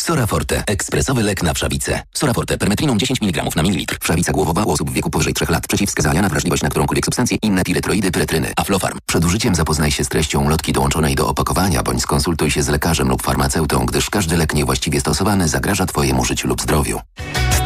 Soraforte. 0.00 0.62
Ekspresowy 0.66 1.22
lek 1.22 1.42
na 1.42 1.54
wszawicę. 1.54 2.02
Soraforte. 2.14 2.58
Permetriną 2.58 2.98
10 2.98 3.22
mg 3.22 3.44
na 3.56 3.62
mililitr. 3.62 3.98
Wszawica 4.00 4.32
głowowa 4.32 4.64
u 4.64 4.70
osób 4.70 4.90
w 4.90 4.92
wieku 4.92 5.10
powyżej 5.10 5.34
3 5.34 5.46
lat. 5.48 5.66
Przeciwwskazania 5.66 6.22
na 6.22 6.28
wrażliwość 6.28 6.62
na 6.62 6.68
którąkolwiek 6.68 7.04
substancję. 7.04 7.38
Inne 7.42 7.64
piretroidy, 7.64 8.10
pyretryny. 8.10 8.52
Aflofarm. 8.56 8.98
Przed 9.06 9.24
użyciem 9.24 9.54
zapoznaj 9.54 9.90
się 9.90 10.04
z 10.04 10.08
treścią 10.08 10.48
lotki 10.48 10.72
dołączonej 10.72 11.14
do 11.14 11.28
opakowania, 11.28 11.82
bądź 11.82 12.02
skonsultuj 12.02 12.50
się 12.50 12.62
z 12.62 12.68
lekarzem 12.68 13.08
lub 13.08 13.22
farmaceutą, 13.22 13.86
gdyż 13.86 14.10
każdy 14.10 14.36
lek 14.36 14.54
niewłaściwie 14.54 15.00
stosowany 15.00 15.48
zagraża 15.48 15.86
Twojemu 15.86 16.24
życiu 16.24 16.48
lub 16.48 16.62
zdrowiu. 16.62 17.00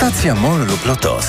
Stacja 0.05 0.34
MOL 0.34 0.66
lub 0.66 0.86
LOTOS. 0.86 1.26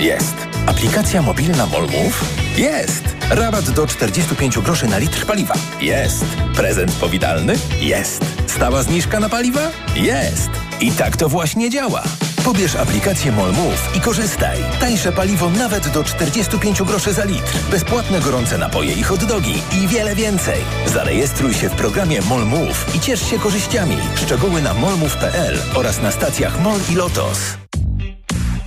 Jest. 0.00 0.34
Aplikacja 0.66 1.22
mobilna 1.22 1.66
MOL 1.66 1.82
Move? 1.82 2.24
Jest. 2.56 3.04
Rabat 3.30 3.70
do 3.70 3.86
45 3.86 4.58
groszy 4.58 4.86
na 4.86 4.98
litr 4.98 5.26
paliwa? 5.26 5.54
Jest. 5.80 6.24
Prezent 6.56 6.92
powitalny? 6.92 7.54
Jest. 7.80 8.24
Stała 8.46 8.82
zniżka 8.82 9.20
na 9.20 9.28
paliwa? 9.28 9.60
Jest. 9.94 10.50
I 10.80 10.92
tak 10.92 11.16
to 11.16 11.28
właśnie 11.28 11.70
działa. 11.70 12.02
Pobierz 12.44 12.76
aplikację 12.76 13.32
MOL 13.32 13.52
Move 13.52 13.96
i 13.96 14.00
korzystaj. 14.00 14.58
Tańsze 14.80 15.12
paliwo 15.12 15.50
nawet 15.50 15.88
do 15.88 16.04
45 16.04 16.82
groszy 16.82 17.12
za 17.12 17.24
litr. 17.24 17.58
Bezpłatne 17.70 18.20
gorące 18.20 18.58
napoje 18.58 18.92
i 18.92 19.02
hot 19.02 19.24
dogi 19.24 19.54
i 19.82 19.88
wiele 19.88 20.14
więcej. 20.14 20.60
Zarejestruj 20.86 21.54
się 21.54 21.68
w 21.68 21.74
programie 21.74 22.20
MOL 22.22 22.46
Move 22.46 22.94
i 22.94 23.00
ciesz 23.00 23.30
się 23.30 23.38
korzyściami. 23.38 23.96
Szczegóły 24.14 24.62
na 24.62 24.74
molmove.pl 24.74 25.58
oraz 25.74 26.02
na 26.02 26.10
stacjach 26.10 26.60
MOL 26.60 26.80
i 26.90 26.94
LOTOS. 26.94 27.38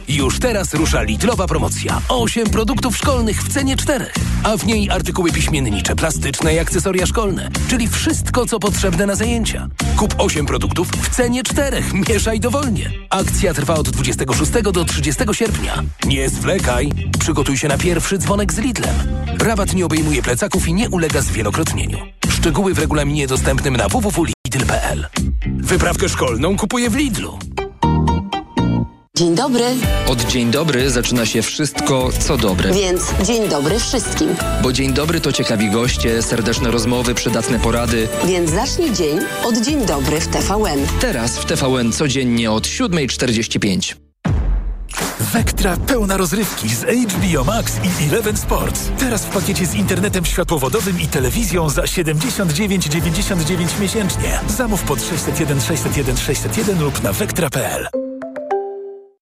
Już 0.08 0.40
teraz 0.40 0.74
rusza 0.74 1.02
Lidlowa 1.02 1.48
promocja. 1.48 2.02
8 2.10 2.50
produktów 2.50 2.98
szkolnych 2.98 3.44
w 3.44 3.54
cenie 3.54 3.78
4. 3.78 4.06
A 4.44 4.58
w 4.58 4.66
niej 4.66 4.90
artykuły 4.90 5.32
piśmiennicze, 5.32 5.96
plastyczne 5.96 6.56
i 6.56 6.60
akcesoria 6.60 7.06
szkolne. 7.06 7.50
Czyli 7.68 7.88
wszystko, 7.88 8.46
co 8.46 8.60
potrzebne 8.60 9.06
na 9.06 9.16
zajęcia. 9.16 9.68
Kup 9.98 10.16
8 10.18 10.46
produktów 10.46 10.88
w 10.88 11.10
cenie 11.10 11.44
4. 11.44 11.84
Mieszaj 12.10 12.40
dowolnie. 12.40 12.92
Akcja 13.10 13.54
trwa 13.54 13.74
od 13.74 13.90
26 13.90 14.52
do 14.52 14.86
30 14.86 15.24
sierpnia. 15.32 15.84
Nie 16.06 16.30
zwlekaj. 16.30 16.92
Przygotuj 17.20 17.58
się 17.58 17.68
na 17.68 17.78
pierwszy 17.78 18.18
dzwonek 18.18 18.54
z 18.54 18.58
Lidlem. 18.58 18.96
Rabat 19.40 19.74
nie 19.74 19.86
obejmuje 19.86 20.22
plecaków 20.22 20.68
i 20.68 20.74
nie 20.74 20.90
ulega 20.90 21.22
zwielokrotnieniu. 21.22 21.98
Szczegóły 22.30 22.74
w 22.74 22.80
regulaminie 22.80 23.28
dostępnym 23.28 23.78
na 23.78 23.88
www.lidl.pl. 23.88 25.08
Wyprawkę 25.46 26.10
szkolną 26.10 26.58
kupuję 26.58 26.90
w 26.90 26.96
Lidlu. 26.96 27.40
Dzień 29.18 29.36
dobry. 29.36 29.64
Od 30.08 30.26
dzień 30.26 30.52
dobry 30.52 30.90
zaczyna 30.90 31.26
się 31.26 31.42
wszystko, 31.42 32.10
co 32.20 32.38
dobre. 32.38 32.74
Więc 32.74 33.02
dzień 33.24 33.50
dobry 33.50 33.80
wszystkim. 33.80 34.36
Bo 34.64 34.74
dzień 34.74 34.94
dobry 34.94 35.22
to 35.22 35.32
ciekawi 35.32 35.72
goście, 35.72 36.22
serdeczne 36.22 36.72
rozmowy, 36.72 37.16
przydatne 37.16 37.60
porady. 37.60 38.08
Więc 38.26 38.52
zacznij 38.52 38.94
dzień 38.94 39.20
od 39.44 39.58
dzień 39.58 39.86
dobry 39.86 40.20
w 40.20 40.28
TVN. 40.28 40.80
Teraz 41.00 41.38
w 41.38 41.46
TVN 41.46 41.92
codziennie 41.92 42.52
od 42.52 42.64
7.45. 42.68 43.96
Wektra 45.34 45.78
pełna 45.78 46.18
rozrywki 46.18 46.70
z 46.70 46.82
HBO 46.82 47.44
Max 47.44 47.74
i 47.84 48.10
Eleven 48.10 48.38
Sports. 48.38 48.90
Teraz 49.00 49.26
w 49.26 49.30
pakiecie 49.30 49.66
z 49.66 49.76
internetem 49.76 50.26
światłowodowym 50.26 51.02
i 51.02 51.08
telewizją 51.08 51.70
za 51.70 51.82
79,99 51.82 53.80
miesięcznie. 53.82 54.40
Zamów 54.58 54.84
pod 54.84 55.02
601 55.02 55.62
601 55.62 56.18
601 56.18 56.84
lub 56.84 57.04
na 57.04 57.14
wektra.pl. 57.14 58.05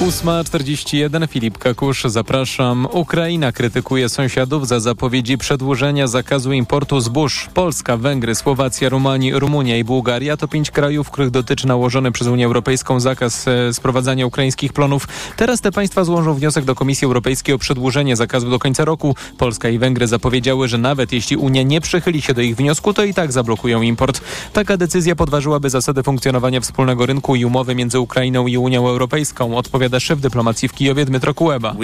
8.41 0.00 1.28
Filip 1.28 1.58
Kakusz, 1.58 2.04
zapraszam. 2.04 2.88
Ukraina 2.92 3.52
krytykuje 3.52 4.08
sąsiadów 4.08 4.68
za 4.68 4.80
zapowiedzi 4.80 5.38
przedłużenia 5.38 6.06
zakazu 6.06 6.52
importu 6.52 7.00
zbóż. 7.00 7.48
Polska, 7.54 7.96
Węgry, 7.96 8.34
Słowacja, 8.34 8.88
Rumanii, 8.88 9.32
Rumunia 9.32 9.76
i 9.76 9.84
Bułgaria 9.84 10.36
to 10.36 10.48
pięć 10.48 10.70
krajów, 10.70 11.10
których 11.10 11.30
dotyczy 11.30 11.66
nałożony 11.66 12.12
przez 12.12 12.28
Unię 12.28 12.46
Europejską 12.46 13.00
zakaz 13.00 13.48
e, 13.48 13.74
sprowadzania 13.74 14.26
ukraińskich 14.26 14.72
plonów. 14.72 15.08
Teraz 15.36 15.60
te 15.60 15.72
państwa 15.72 16.04
złożą 16.04 16.34
wniosek 16.34 16.64
do 16.64 16.74
Komisji 16.74 17.04
Europejskiej 17.04 17.54
o 17.54 17.58
przedłużenie 17.58 18.16
zakazu 18.16 18.50
do 18.50 18.58
końca 18.58 18.84
roku. 18.84 19.16
Polska 19.38 19.68
i 19.68 19.78
Węgry 19.78 20.06
zapowiedziały, 20.06 20.68
że 20.68 20.78
nawet 20.78 21.12
jeśli 21.12 21.36
Unia 21.36 21.62
nie 21.62 21.80
przychyli 21.80 22.22
się 22.22 22.34
do 22.34 22.40
ich 22.40 22.56
wniosku, 22.56 22.94
to 22.94 23.04
i 23.04 23.14
tak 23.14 23.32
zablokują 23.32 23.82
import. 23.82 24.20
Taka 24.52 24.76
decyzja 24.76 25.16
podważyłaby 25.16 25.70
zasady 25.70 26.02
funkcjonowania 26.02 26.60
wspólnego 26.60 27.06
rynku 27.06 27.36
i 27.36 27.44
umowy 27.44 27.74
między 27.74 28.00
Ukrainą 28.00 28.46
i 28.46 28.56
Unią 28.56 28.88
Europejską. 28.88 29.56
Odpowiada 29.56 29.87
szef 30.00 30.20
dyplomacji 30.20 30.68
w 30.68 30.72
Kijowie 30.72 31.04
Dmytro 31.04 31.34
Kuleba. 31.34 31.74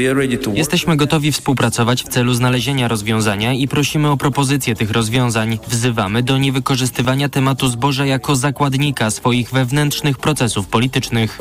Jesteśmy 0.55 0.97
gotowi 0.97 1.33
współpracować 1.33 2.03
w 2.03 2.09
celu 2.09 2.35
znalezienia 2.35 2.89
rozwiązania 2.89 3.53
i 3.53 3.69
prosimy 3.69 4.11
o 4.11 4.17
propozycję 4.17 4.75
tych 4.75 4.91
rozwiązań. 4.91 5.59
Wzywamy 5.69 6.23
do 6.23 6.39
niewykorzystywania 6.39 7.29
tematu 7.29 7.69
zboża 7.69 8.07
jako 8.07 8.37
zakładnika 8.37 9.11
swoich 9.11 9.51
wewnętrznych 9.51 10.19
procesów 10.19 10.67
politycznych. 10.67 11.39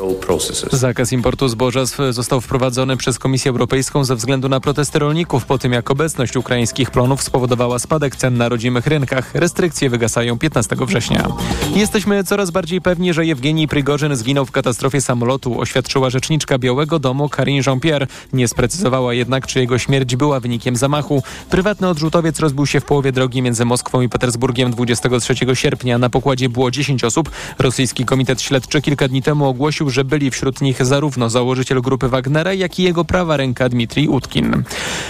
Zakaz 0.72 1.12
importu 1.12 1.48
zboża 1.48 1.80
został 2.10 2.40
wprowadzony 2.40 2.96
przez 2.96 3.18
Komisję 3.18 3.50
Europejską 3.50 4.04
ze 4.04 4.16
względu 4.16 4.48
na 4.48 4.60
protesty 4.60 4.98
rolników 4.98 5.44
po 5.46 5.58
tym, 5.58 5.72
jak 5.72 5.90
obecność 5.90 6.36
ukraińskich 6.36 6.90
plonów 6.90 7.22
spowodowała 7.22 7.78
spadek 7.78 8.16
cen 8.16 8.36
na 8.36 8.48
rodzimych 8.48 8.86
rynkach. 8.86 9.34
Restrykcje 9.34 9.90
wygasają 9.90 10.38
15 10.38 10.76
września. 10.86 11.28
Jesteśmy 11.74 12.24
coraz 12.24 12.50
bardziej 12.50 12.80
pewni, 12.80 13.14
że 13.14 13.26
Jewgenij 13.26 13.68
Prigorzyn 13.68 14.16
zginął 14.16 14.46
w 14.46 14.50
katastrofie 14.50 15.00
samolotu, 15.00 15.60
oświadczyła 15.60 16.10
rzeczniczka 16.10 16.53
Białego 16.58 16.98
Domu 16.98 17.28
Karine 17.28 17.62
Jean-Pierre. 17.66 18.06
Nie 18.32 18.48
sprecyzowała 18.48 19.14
jednak, 19.14 19.46
czy 19.46 19.60
jego 19.60 19.78
śmierć 19.78 20.16
była 20.16 20.40
wynikiem 20.40 20.76
zamachu. 20.76 21.22
Prywatny 21.50 21.88
odrzutowiec 21.88 22.40
rozbił 22.40 22.66
się 22.66 22.80
w 22.80 22.84
połowie 22.84 23.12
drogi 23.12 23.42
między 23.42 23.64
Moskwą 23.64 24.00
i 24.00 24.08
Petersburgiem 24.08 24.70
23 24.70 25.34
sierpnia. 25.54 25.98
Na 25.98 26.10
pokładzie 26.10 26.48
było 26.48 26.70
10 26.70 27.04
osób. 27.04 27.30
Rosyjski 27.58 28.04
Komitet 28.04 28.42
Śledczy 28.42 28.82
kilka 28.82 29.08
dni 29.08 29.22
temu 29.22 29.46
ogłosił, 29.46 29.90
że 29.90 30.04
byli 30.04 30.30
wśród 30.30 30.60
nich 30.60 30.86
zarówno 30.86 31.30
założyciel 31.30 31.82
grupy 31.82 32.08
Wagnera, 32.08 32.52
jak 32.52 32.78
i 32.78 32.82
jego 32.82 33.04
prawa 33.04 33.36
ręka 33.36 33.68
Dmitrij 33.68 34.08
Utkin. 34.08 34.64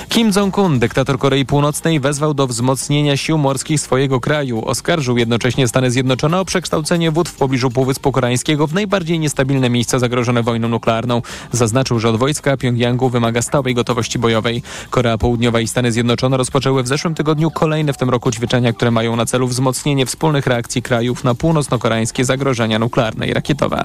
Kim 0.09 0.31
Jong-un, 0.37 0.79
dyktator 0.79 1.19
Korei 1.19 1.47
Północnej, 1.47 2.01
wezwał 2.01 2.35
do 2.35 2.47
wzmocnienia 2.47 3.17
sił 3.17 3.39
morskich 3.39 3.81
swojego 3.81 4.21
kraju. 4.21 4.65
Oskarżył 4.65 5.19
jednocześnie 5.19 5.69
Stany 5.69 5.91
Zjednoczone 5.91 6.41
o 6.41 6.45
przekształcenie 6.45 7.11
wód 7.11 7.29
w 7.29 7.35
pobliżu 7.35 7.71
Półwyspu 7.71 8.13
Koreańskiego 8.13 8.67
w 8.67 8.75
najbardziej 8.75 9.19
niestabilne 9.19 9.71
miejsca 9.71 9.99
zagrożone 9.99 10.43
wojną 10.43 10.69
nuklearną. 10.69 11.23
Zaznaczył, 11.53 11.99
że 11.99 12.09
od 12.09 12.17
wojska 12.17 12.57
Pjongjangu 12.57 13.11
wymaga 13.11 13.43
stałej 13.43 13.75
gotowości 13.75 14.19
bojowej. 14.19 14.63
Korea 14.91 15.19
Południowa 15.19 15.61
i 15.61 15.69
Stany 15.69 15.93
Zjednoczone 15.93 16.37
rozpoczęły 16.37 16.83
w 16.83 16.89
zeszłym 16.89 17.15
tygodniu 17.15 17.51
kolejne 17.51 17.93
w 17.93 17.97
tym 17.97 18.11
roku 18.11 18.31
ćwiczenia, 18.31 18.73
które 18.73 18.91
mają 18.91 19.17
na 19.17 19.27
celu 19.27 19.49
wzmocnienie 19.49 20.07
wspólnych 20.07 20.47
reakcji 20.47 20.83
krajów 20.83 21.25
na 21.25 21.35
północno-koreańskie 21.35 22.25
zagrożenia 22.25 22.79
nuklearne 22.79 23.29
i 23.29 23.35
rakietowe. 23.35 23.83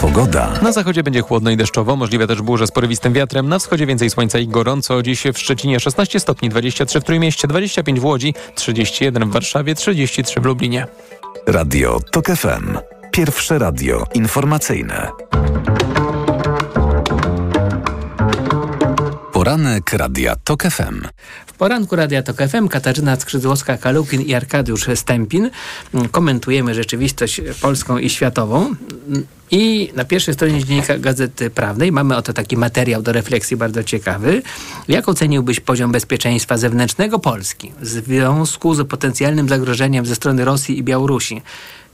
Pogoda. 0.00 0.52
Na 0.62 0.72
zachodzie 0.72 1.02
będzie 1.02 1.20
chłodno 1.20 1.50
i 1.50 1.56
deszczowo, 1.56 1.96
możliwe 1.96 2.26
też 2.26 2.42
burze 2.42 2.66
z 2.66 2.70
porywistym 2.70 3.12
wiatrem. 3.12 3.48
Na 3.48 3.58
wschodzie 3.58 3.86
więcej 3.86 4.10
słońca 4.10 4.38
i 4.38 4.48
gorąco. 4.48 5.02
Dziś 5.02 5.24
w 5.34 5.38
Szczecinie 5.38 5.80
16 5.80 6.20
stopni, 6.20 6.48
23 6.48 7.00
w 7.00 7.04
Trójmieście, 7.04 7.48
25 7.48 8.00
w 8.00 8.04
Łodzi, 8.04 8.34
31 8.54 9.30
w 9.30 9.32
Warszawie, 9.32 9.74
33 9.74 10.40
w 10.40 10.44
Lublinie. 10.44 10.86
Radio 11.46 12.00
TOK 12.12 12.26
FM. 12.26 12.97
Pierwsze 13.18 13.58
radio 13.58 14.04
informacyjne. 14.14 15.10
Poranek 19.32 19.92
Radia 19.92 20.36
TOK 20.36 20.62
FM. 20.62 21.02
W 21.46 21.52
poranku 21.52 21.96
Radia 21.96 22.22
Tok 22.22 22.36
FM 22.36 22.68
Katarzyna 22.68 23.16
Skrzydłowska-Kalukin 23.16 24.26
i 24.26 24.34
Arkadiusz 24.34 24.86
Stępin. 24.94 25.50
Komentujemy 26.10 26.74
rzeczywistość 26.74 27.40
polską 27.60 27.98
i 27.98 28.10
światową. 28.10 28.74
I 29.50 29.92
na 29.94 30.04
pierwszej 30.04 30.34
stronie 30.34 30.64
dziennika 30.64 30.98
Gazety 30.98 31.50
Prawnej 31.50 31.92
mamy 31.92 32.16
oto 32.16 32.32
taki 32.32 32.56
materiał 32.56 33.02
do 33.02 33.12
refleksji 33.12 33.56
bardzo 33.56 33.84
ciekawy. 33.84 34.42
Jak 34.88 35.08
oceniłbyś 35.08 35.60
poziom 35.60 35.92
bezpieczeństwa 35.92 36.56
zewnętrznego 36.56 37.18
Polski 37.18 37.72
w 37.80 37.86
związku 37.86 38.74
z 38.74 38.88
potencjalnym 38.88 39.48
zagrożeniem 39.48 40.06
ze 40.06 40.14
strony 40.14 40.44
Rosji 40.44 40.78
i 40.78 40.82
Białorusi? 40.82 41.42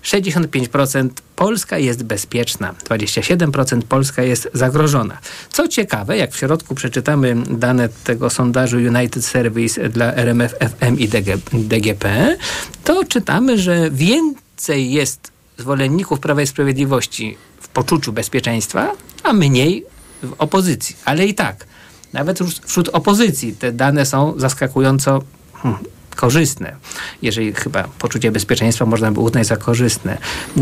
65% 0.05 1.09
Polska 1.37 1.79
jest 1.79 2.03
bezpieczna, 2.03 2.75
27% 2.89 3.83
Polska 3.83 4.23
jest 4.23 4.49
zagrożona. 4.53 5.19
Co 5.51 5.69
ciekawe, 5.69 6.17
jak 6.17 6.33
w 6.33 6.37
środku 6.37 6.75
przeczytamy 6.75 7.37
dane 7.51 7.89
tego 8.05 8.31
sondażu 8.31 8.77
United 8.77 9.25
Service 9.25 9.89
dla 9.89 10.15
RMF 10.15 10.55
FM 10.79 10.99
i 10.99 11.09
DG, 11.09 11.39
DGP, 11.53 12.37
to 12.85 13.05
czytamy, 13.05 13.59
że 13.59 13.91
więcej 13.91 14.93
jest 14.93 15.33
zwolenników 15.59 16.21
Prawa 16.21 16.43
i 16.43 16.47
Sprawiedliwości 16.47 17.37
w 17.61 17.69
poczuciu 17.69 18.13
bezpieczeństwa, 18.13 18.93
a 19.23 19.33
mniej 19.33 19.85
w 20.23 20.33
opozycji. 20.39 20.97
Ale 21.05 21.27
i 21.27 21.35
tak, 21.35 21.67
nawet 22.13 22.39
wśród 22.67 22.89
opozycji 22.89 23.53
te 23.53 23.73
dane 23.73 24.07
są 24.07 24.35
zaskakująco 24.37 25.23
hmm, 25.55 25.85
korzystne, 26.15 26.77
jeżeli 27.23 27.53
chyba 27.53 27.85
poczucie 27.99 28.33
bezpieczeństwa 28.33 28.87
można 28.87 29.12
by 29.12 29.21
uznać 29.21 29.47
za 29.47 29.57
korzystne. 29.57 30.19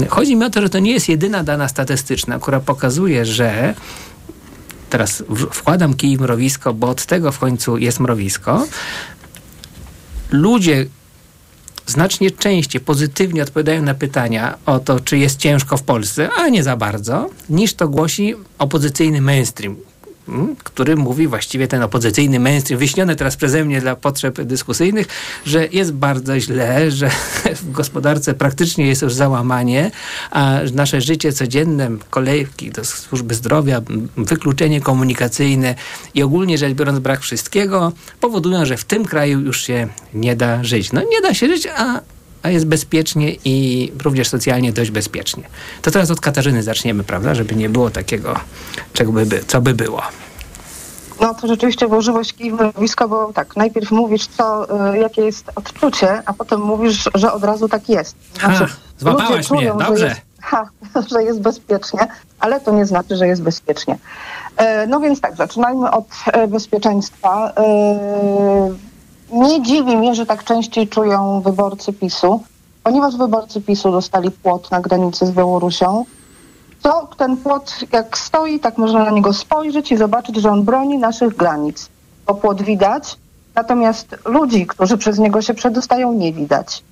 Chodzi 0.09 0.37
mi 0.37 0.45
o 0.45 0.51
to, 0.51 0.63
że 0.63 0.69
to 0.69 0.79
nie 0.79 0.93
jest 0.93 1.09
jedyna 1.09 1.45
dana 1.45 1.69
statystyczna, 1.69 2.39
która 2.39 2.61
pokazuje, 2.61 3.27
że 3.27 3.75
teraz 4.91 5.23
wkładam 5.53 5.95
kij 5.95 6.17
w 6.17 6.21
mrowisko, 6.21 6.75
bo 6.75 6.89
od 6.89 7.07
tego 7.07 7.33
w 7.33 7.39
końcu 7.39 7.79
jest 7.79 8.01
mrowisko. 8.01 8.67
Ludzie 10.31 10.87
znacznie 11.87 12.31
częściej 12.31 12.81
pozytywnie 12.81 13.43
odpowiadają 13.43 13.83
na 13.83 13.95
pytania 13.95 14.59
o 14.67 14.79
to, 14.79 15.01
czy 15.01 15.19
jest 15.19 15.39
ciężko 15.39 15.77
w 15.77 15.83
Polsce, 15.83 16.29
a 16.37 16.49
nie 16.49 16.63
za 16.63 16.77
bardzo, 16.77 17.31
niż 17.49 17.75
to 17.75 17.89
głosi 17.89 18.35
opozycyjny 18.59 19.21
mainstream, 19.21 19.77
który 20.65 20.97
mówi 20.97 21.27
właściwie 21.27 21.69
ten 21.69 21.83
opozycyjny 21.83 22.41
mainstream, 22.41 22.79
wyśniony 22.81 23.17
teraz 23.17 23.37
przeze 23.37 23.65
mnie 23.65 23.81
dla 23.81 23.97
potrzeb 23.97 24.43
dyskusyjnych, 24.43 25.07
że 25.47 25.67
jest 25.67 25.93
bardzo 25.93 26.41
źle, 26.41 26.91
że 26.91 27.11
w 27.63 27.71
gospodarce 27.71 28.35
praktycznie 28.35 28.87
jest 28.87 29.03
już 29.03 29.15
załamanie, 29.15 29.91
a 30.31 30.59
nasze 30.75 31.01
życie 31.01 31.33
codzienne, 31.33 31.91
kolejki 32.11 32.71
do 32.71 32.85
służby 32.85 33.35
zdrowia, 33.35 33.81
wykluczenie 34.17 34.81
komunikacyjne 34.81 35.75
i 36.15 36.23
ogólnie 36.23 36.59
rzecz 36.59 36.75
biorąc 36.75 36.99
brak 36.99 37.21
wszystkiego 37.21 37.93
powodują, 38.21 38.67
że 38.67 38.77
w 38.77 38.85
tym 38.85 39.05
kraju 39.05 39.41
już 39.41 39.63
się 39.63 39.89
nie 40.15 40.37
da 40.37 40.65
żyć. 40.65 40.93
No 40.93 41.03
nie 41.11 41.21
da 41.21 41.35
się 41.35 41.47
żyć, 41.47 41.69
a 41.77 42.01
a 42.43 42.49
jest 42.49 42.67
bezpiecznie 42.67 43.37
i 43.45 43.93
również 44.05 44.29
socjalnie 44.29 44.73
dość 44.73 44.91
bezpiecznie. 44.91 45.43
To 45.83 45.91
teraz 45.91 46.11
od 46.11 46.21
Katarzyny 46.21 46.63
zaczniemy, 46.63 47.05
prawda? 47.05 47.35
Żeby 47.35 47.55
nie 47.55 47.69
było 47.69 47.91
takiego, 47.91 48.41
czego 48.93 49.13
by, 49.13 49.45
co 49.47 49.61
by 49.61 49.75
było. 49.75 50.03
No 51.21 51.35
to 51.35 51.47
rzeczywiście 51.49 51.89
włożyłeś 51.89 52.33
kij 52.33 52.51
w 52.51 52.55
mrowisko, 52.55 53.09
bo 53.09 53.33
tak, 53.33 53.57
najpierw 53.57 53.91
mówisz, 53.91 54.27
co, 54.27 54.67
y, 54.95 54.99
jakie 54.99 55.23
jest 55.23 55.51
odczucie, 55.55 56.23
a 56.27 56.33
potem 56.33 56.61
mówisz, 56.61 57.09
że 57.15 57.33
od 57.33 57.45
razu 57.45 57.69
tak 57.69 57.89
jest. 57.89 58.17
Znaczy, 58.41 58.67
ha, 58.67 58.77
złapałaś 58.99 59.47
czują, 59.47 59.75
mnie, 59.75 59.85
dobrze. 59.85 59.97
Że 59.99 60.09
jest, 60.09 60.21
ha, 60.41 60.69
że 61.13 61.23
jest 61.23 61.41
bezpiecznie, 61.41 62.07
ale 62.41 62.61
to 62.61 62.73
nie 62.73 62.87
znaczy, 62.87 63.17
że 63.17 63.27
jest 63.27 63.43
bezpiecznie. 63.43 63.99
E, 64.57 64.87
no 64.87 65.01
więc 65.01 65.21
tak, 65.21 65.37
zaczynajmy 65.37 65.91
od 65.91 66.07
e, 66.27 66.49
bezpieczeństwa. 66.49 67.53
Nie 69.33 69.63
dziwi 69.63 69.97
mnie, 69.97 70.15
że 70.15 70.27
tak 70.27 70.45
częściej 70.45 70.89
czują 70.89 71.41
wyborcy 71.41 71.93
PiSu, 71.93 72.43
ponieważ 72.83 73.17
wyborcy 73.17 73.61
PiSu 73.61 73.91
dostali 73.91 74.31
płot 74.31 74.71
na 74.71 74.81
granicy 74.81 75.27
z 75.27 75.31
Białorusią. 75.31 76.05
To 76.83 77.09
ten 77.17 77.37
płot 77.37 77.79
jak 77.93 78.19
stoi, 78.19 78.61
tak 78.61 78.79
można 78.79 79.05
na 79.05 79.11
niego 79.11 79.33
spojrzeć 79.33 79.93
i 79.93 79.97
zobaczyć, 79.97 80.37
że 80.37 80.51
on 80.51 80.63
broni 80.63 80.99
naszych 80.99 81.37
granic. 81.37 81.89
Bo 82.27 82.35
płot 82.35 82.63
widać, 82.63 83.17
natomiast 83.55 84.17
ludzi, 84.25 84.67
którzy 84.67 84.99
przez 84.99 85.19
niego 85.19 85.43
się 85.43 85.55
przedostają, 85.55 86.13
nie 86.13 86.33
widać. 86.33 86.83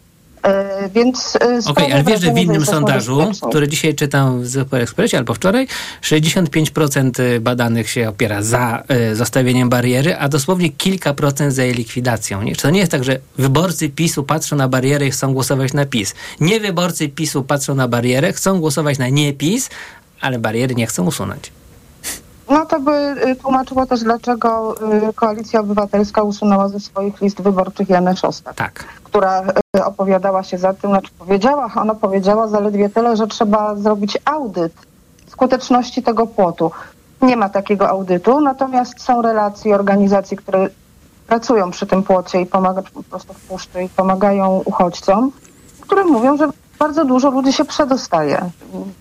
E, 0.43 0.89
więc 0.89 1.37
e, 1.37 1.39
Okej, 1.39 1.85
okay, 1.85 1.95
ale 1.95 2.05
wiesz, 2.05 2.21
że 2.21 2.33
w 2.33 2.39
innym 2.39 2.67
sondażu, 2.67 3.31
który 3.49 3.69
dzisiaj 3.69 3.95
czytam 3.95 4.43
w 4.43 4.51
Super 4.51 4.83
Expressie 4.83 5.17
albo 5.17 5.35
wczoraj, 5.35 5.67
65% 6.03 7.41
badanych 7.41 7.91
się 7.91 8.09
opiera 8.09 8.43
za 8.43 8.83
y, 9.13 9.17
zostawieniem 9.17 9.69
bariery, 9.69 10.17
a 10.17 10.29
dosłownie 10.29 10.71
kilka 10.71 11.15
procent 11.15 11.55
za 11.55 11.63
jej 11.63 11.75
likwidacją. 11.75 12.43
Nie? 12.43 12.57
Czy 12.57 12.63
to 12.63 12.71
nie 12.71 12.81
jest 12.81 12.93
tak, 12.93 13.05
że 13.05 13.19
wyborcy 13.39 13.89
PiSu 13.89 14.25
patrzą 14.25 14.57
na 14.57 14.69
barierę 14.69 15.07
i 15.07 15.11
chcą 15.11 15.33
głosować 15.33 15.73
na 15.73 15.87
PiS? 15.87 16.15
Nie 16.41 16.61
wyborcy 16.61 17.09
PiSu 17.09 17.43
patrzą 17.43 17.75
na 17.75 17.89
barierę, 17.89 18.33
chcą 18.33 18.61
głosować 18.61 18.99
na 18.99 19.09
nie 19.09 19.33
PiS, 19.33 19.71
ale 20.21 20.39
bariery 20.39 20.75
nie 20.75 20.87
chcą 20.87 21.07
usunąć. 21.07 21.53
No 22.51 22.67
to 22.67 22.81
by 22.81 23.17
tłumaczyło 23.43 23.87
też, 23.87 24.01
dlaczego 24.01 24.75
Koalicja 25.15 25.61
Obywatelska 25.61 26.23
usunęła 26.23 26.69
ze 26.69 26.81
swoich 26.81 27.21
list 27.21 27.43
wyborczych 27.43 27.89
Janę 27.89 28.17
Szostak. 28.17 28.55
Tak 28.55 29.00
która 29.11 29.43
e, 29.77 29.85
opowiadała 29.85 30.43
się 30.43 30.59
za 30.59 30.75
tym, 30.75 30.91
znaczy 30.91 31.11
powiedziała, 31.19 31.71
ona 31.77 31.95
powiedziała 31.95 32.49
zaledwie 32.49 32.89
tyle, 32.89 33.17
że 33.17 33.27
trzeba 33.27 33.75
zrobić 33.75 34.19
audyt 34.25 34.73
skuteczności 35.27 36.03
tego 36.03 36.27
płotu. 36.27 36.71
Nie 37.23 37.37
ma 37.37 37.49
takiego 37.49 37.89
audytu, 37.89 38.41
natomiast 38.41 39.03
są 39.03 39.23
relacje 39.23 39.75
organizacji, 39.75 40.37
które 40.37 40.69
pracują 41.27 41.71
przy 41.71 41.87
tym 41.87 42.03
płocie 42.03 42.41
i 42.41 42.47
pomagają 42.47 42.87
po 42.95 43.03
prostu 43.03 43.33
w 43.33 43.41
puszczy 43.41 43.83
i 43.83 43.89
pomagają 43.89 44.63
uchodźcom, 44.65 45.33
które 45.81 46.05
mówią, 46.05 46.37
że 46.37 46.49
bardzo 46.79 47.05
dużo 47.05 47.31
ludzi 47.31 47.53
się 47.53 47.65
przedostaje. 47.65 48.51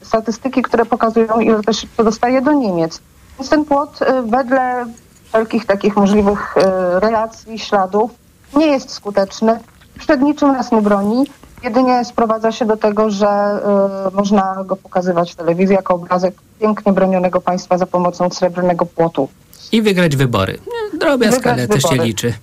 Statystyki, 0.01 0.61
które 0.61 0.85
pokazują, 0.85 1.39
ile 1.39 1.63
też 1.63 1.77
się 1.77 1.87
przedostaje 1.87 2.41
do 2.41 2.53
Niemiec. 2.53 3.01
Więc 3.39 3.49
ten 3.49 3.65
płot 3.65 4.01
e, 4.01 4.21
wedle 4.21 4.85
wszelkich 5.29 5.65
takich 5.65 5.95
możliwych 5.95 6.57
e, 6.57 6.99
relacji, 6.99 7.59
śladów 7.59 8.11
nie 8.55 8.67
jest 8.67 8.91
skuteczny 8.91 9.59
przed 9.99 10.21
niczym 10.21 10.51
nas 10.51 10.71
nie 10.71 10.81
broni. 10.81 11.25
Jedynie 11.63 12.05
sprowadza 12.05 12.51
się 12.51 12.65
do 12.65 12.77
tego, 12.77 13.09
że 13.11 13.59
y, 14.07 14.15
można 14.15 14.55
go 14.65 14.75
pokazywać 14.75 15.31
w 15.31 15.35
telewizji 15.35 15.75
jako 15.75 15.93
obrazek 15.93 16.33
pięknie 16.59 16.93
bronionego 16.93 17.41
państwa 17.41 17.77
za 17.77 17.85
pomocą 17.85 18.29
srebrnego 18.29 18.85
płotu. 18.85 19.27
I 19.71 19.81
wygrać 19.81 20.15
wybory. 20.15 20.59
Drobiazg, 20.99 21.47
ale 21.47 21.67
też 21.67 21.83
się 21.83 21.95
liczy. 21.95 22.33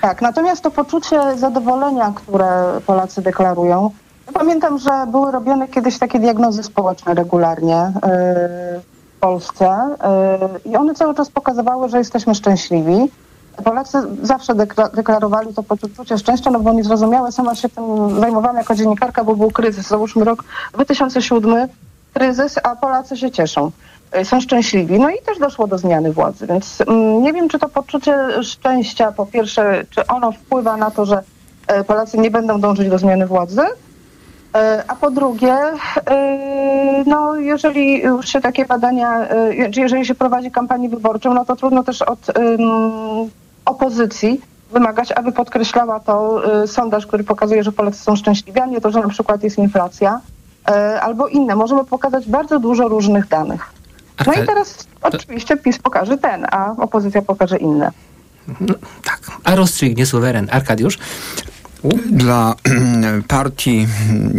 Tak, 0.00 0.22
natomiast 0.22 0.62
to 0.62 0.70
poczucie 0.70 1.38
zadowolenia, 1.38 2.12
które 2.16 2.80
Polacy 2.86 3.22
deklarują, 3.22 3.90
ja 4.26 4.32
pamiętam, 4.32 4.78
że 4.78 4.90
były 5.10 5.32
robione 5.32 5.68
kiedyś 5.68 5.98
takie 5.98 6.18
diagnozy 6.18 6.62
społeczne 6.62 7.14
regularnie 7.14 7.92
yy, 7.94 8.00
w 9.16 9.20
Polsce 9.20 9.96
yy, 10.64 10.72
i 10.72 10.76
one 10.76 10.94
cały 10.94 11.14
czas 11.14 11.30
pokazywały, 11.30 11.88
że 11.88 11.98
jesteśmy 11.98 12.34
szczęśliwi. 12.34 13.10
Polacy 13.60 13.98
zawsze 14.22 14.54
deklarowali 14.94 15.54
to 15.54 15.62
poczucie 15.62 16.18
szczęścia, 16.18 16.50
no 16.50 16.60
bo 16.60 16.72
niezrozumiałe. 16.72 17.32
Sama 17.32 17.54
się 17.54 17.68
tym 17.68 17.84
zajmowałam 18.20 18.56
jako 18.56 18.74
dziennikarka, 18.74 19.24
bo 19.24 19.36
był 19.36 19.50
kryzys. 19.50 19.88
Załóżmy 19.88 20.24
rok 20.24 20.44
2007, 20.74 21.68
kryzys, 22.14 22.58
a 22.62 22.76
Polacy 22.76 23.16
się 23.16 23.30
cieszą. 23.30 23.70
E, 24.12 24.24
są 24.24 24.40
szczęśliwi. 24.40 24.98
No 24.98 25.10
i 25.10 25.18
też 25.26 25.38
doszło 25.38 25.66
do 25.66 25.78
zmiany 25.78 26.12
władzy, 26.12 26.46
więc 26.46 26.80
mm, 26.80 27.22
nie 27.22 27.32
wiem, 27.32 27.48
czy 27.48 27.58
to 27.58 27.68
poczucie 27.68 28.42
szczęścia, 28.42 29.12
po 29.12 29.26
pierwsze, 29.26 29.84
czy 29.90 30.06
ono 30.06 30.32
wpływa 30.32 30.76
na 30.76 30.90
to, 30.90 31.06
że 31.06 31.22
e, 31.66 31.84
Polacy 31.84 32.18
nie 32.18 32.30
będą 32.30 32.60
dążyć 32.60 32.88
do 32.88 32.98
zmiany 32.98 33.26
władzy, 33.26 33.62
e, 34.54 34.84
a 34.88 34.96
po 34.96 35.10
drugie, 35.10 35.56
no 37.06 37.36
jeżeli 37.36 38.02
już 38.02 38.28
się 38.28 38.40
takie 38.40 38.64
badania, 38.64 39.28
jeżeli 39.76 40.06
się 40.06 40.14
prowadzi 40.14 40.50
kampanię 40.50 40.88
wyborczą, 40.88 41.34
no 41.34 41.44
to 41.44 41.56
trudno 41.56 41.84
też 41.84 42.02
od 42.02 42.18
opozycji 43.64 44.40
wymagać, 44.72 45.12
aby 45.12 45.32
podkreślała 45.32 46.00
to 46.00 46.42
y, 46.64 46.68
sondaż, 46.68 47.06
który 47.06 47.24
pokazuje, 47.24 47.62
że 47.62 47.72
Polacy 47.72 47.98
są 47.98 48.16
szczęśliwi, 48.16 48.60
a 48.60 48.66
nie 48.66 48.80
to, 48.80 48.90
że 48.90 49.00
na 49.00 49.08
przykład 49.08 49.42
jest 49.42 49.58
inflacja. 49.58 50.20
e, 50.68 51.00
albo 51.00 51.28
inne. 51.28 51.56
Możemy 51.56 51.84
pokazać 51.84 52.28
bardzo 52.28 52.58
dużo 52.58 52.88
różnych 52.88 53.28
danych. 53.28 53.72
No 54.26 54.32
i 54.32 54.46
teraz 54.46 54.86
oczywiście 55.02 55.56
PiS 55.56 55.78
pokaże 55.78 56.18
ten, 56.18 56.46
a 56.50 56.74
opozycja 56.78 57.22
pokaże 57.22 57.58
inne. 57.58 57.92
A 59.44 59.54
rozstrzygnie 59.54 60.06
suweren. 60.06 60.48
Arkadiusz? 60.52 60.98
Dla 62.10 62.54
partii 63.28 63.86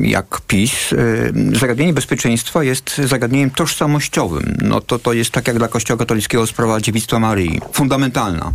jak 0.01 0.41
PiS 0.47 0.93
y, 0.93 1.33
zagadnienie 1.59 1.93
bezpieczeństwa 1.93 2.63
jest 2.63 2.97
zagadnieniem 2.97 3.49
tożsamościowym. 3.49 4.57
No 4.61 4.81
to, 4.81 4.99
to 4.99 5.13
jest 5.13 5.31
tak 5.31 5.47
jak 5.47 5.57
dla 5.57 5.67
Kościoła 5.67 5.97
katolickiego 5.97 6.47
sprawa 6.47 6.81
dziewictwa 6.81 7.19
Maryi. 7.19 7.61
Fundamentalna. 7.73 8.51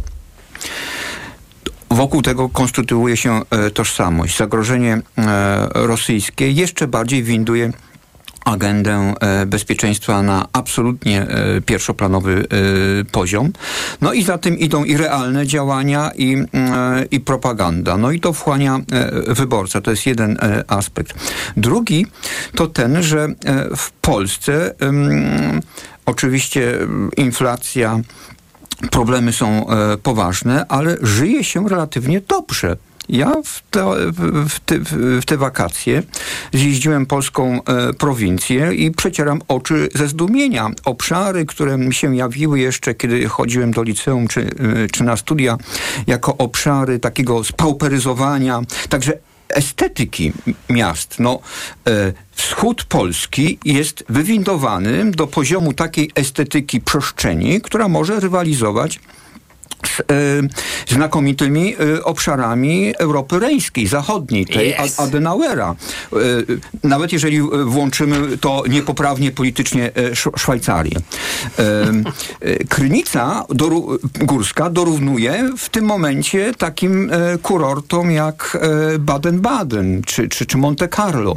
Wokół 1.91 2.23
tego 2.23 2.49
konstytuuje 2.49 3.17
się 3.17 3.41
e, 3.51 3.71
tożsamość. 3.71 4.37
Zagrożenie 4.37 5.01
e, 5.19 5.69
rosyjskie 5.75 6.51
jeszcze 6.51 6.87
bardziej 6.87 7.23
winduje 7.23 7.73
agendę 8.45 9.15
e, 9.21 9.47
bezpieczeństwa 9.47 10.23
na 10.23 10.49
absolutnie 10.53 11.27
pierwszoplanowy 11.67 12.47
poziom. 13.13 13.53
No 14.01 14.13
i 14.13 14.23
za 14.23 14.39
tym 14.39 14.59
idą 14.59 14.85
i 14.85 14.97
realne 14.97 15.47
działania, 15.47 16.11
i, 16.17 16.37
i 17.11 17.21
propaganda. 17.21 17.97
No 17.97 18.11
i 18.11 18.21
to 18.21 18.33
wchłania 18.33 18.81
wyborca. 19.27 19.81
To 19.81 19.91
jest 19.91 20.07
jeden 20.07 20.39
aspekt. 20.69 21.15
Drugi 21.57 22.07
to 22.55 22.67
ten, 22.67 23.03
że 23.03 23.29
w 23.77 23.91
Polsce 23.91 24.75
oczywiście 26.07 26.79
inflacja 27.17 28.01
problemy 28.91 29.33
są 29.33 29.67
poważne, 30.03 30.67
ale 30.69 30.97
żyje 31.03 31.45
się 31.45 31.69
relatywnie 31.69 32.21
dobrze. 32.21 32.77
Ja 33.09 33.33
w 33.45 33.63
te, 33.71 33.95
w, 34.49 34.61
te, 34.61 34.79
w 35.21 35.25
te, 35.25 35.37
wakacje 35.37 36.03
zjeździłem 36.55 37.07
polską 37.07 37.65
e, 37.65 37.93
prowincję 37.93 38.75
i 38.75 38.91
przecieram 38.91 39.41
oczy 39.49 39.89
ze 39.95 40.09
zdumienia. 40.09 40.71
Obszary, 40.85 41.47
które 41.47 41.79
mi 41.79 41.95
się 41.95 42.17
jawiły 42.17 42.61
jeszcze, 42.61 42.95
kiedy 42.95 43.29
chodziłem 43.29 43.71
do 43.71 43.83
liceum 43.83 44.29
czy, 44.29 44.41
e, 44.41 44.89
czy 44.93 45.05
na 45.05 45.17
studia, 45.17 45.59
jako 46.07 46.37
obszary 46.37 46.99
takiego 46.99 47.45
spauperyzowania, 47.45 48.61
także 48.89 49.19
estetyki 49.49 50.33
miast. 50.69 51.19
No, 51.19 51.41
e, 51.89 52.13
wschód 52.31 52.85
Polski 52.85 53.59
jest 53.65 54.05
wywindowany 54.09 55.11
do 55.11 55.27
poziomu 55.27 55.73
takiej 55.73 56.11
estetyki 56.15 56.81
przestrzeni, 56.81 57.61
która 57.61 57.89
może 57.89 58.21
rywalizować 58.21 59.01
znakomitymi 60.89 61.75
e, 61.75 62.05
obszarami 62.05 62.95
Europy 62.99 63.39
Reńskiej, 63.39 63.87
zachodniej, 63.87 64.47
tej 64.47 64.75
yes. 64.85 65.01
Adenauera. 65.01 65.75
E, 66.13 66.17
nawet 66.89 67.13
jeżeli 67.13 67.41
włączymy 67.65 68.39
to 68.39 68.63
niepoprawnie 68.69 69.33
politycznie 69.33 69.91
Szwajcarię. 70.37 70.97
Krynica 72.69 73.45
górska 74.21 74.71
dorównuje 74.71 75.51
w 75.59 75.69
tym 75.69 75.85
momencie 75.85 76.55
takim 76.59 77.11
kurortom 77.43 78.11
jak 78.11 78.59
Baden-Baden 78.99 80.03
czy, 80.07 80.29
czy, 80.29 80.47
czy 80.47 80.59
Monte 80.59 80.89
Carlo. 80.89 81.35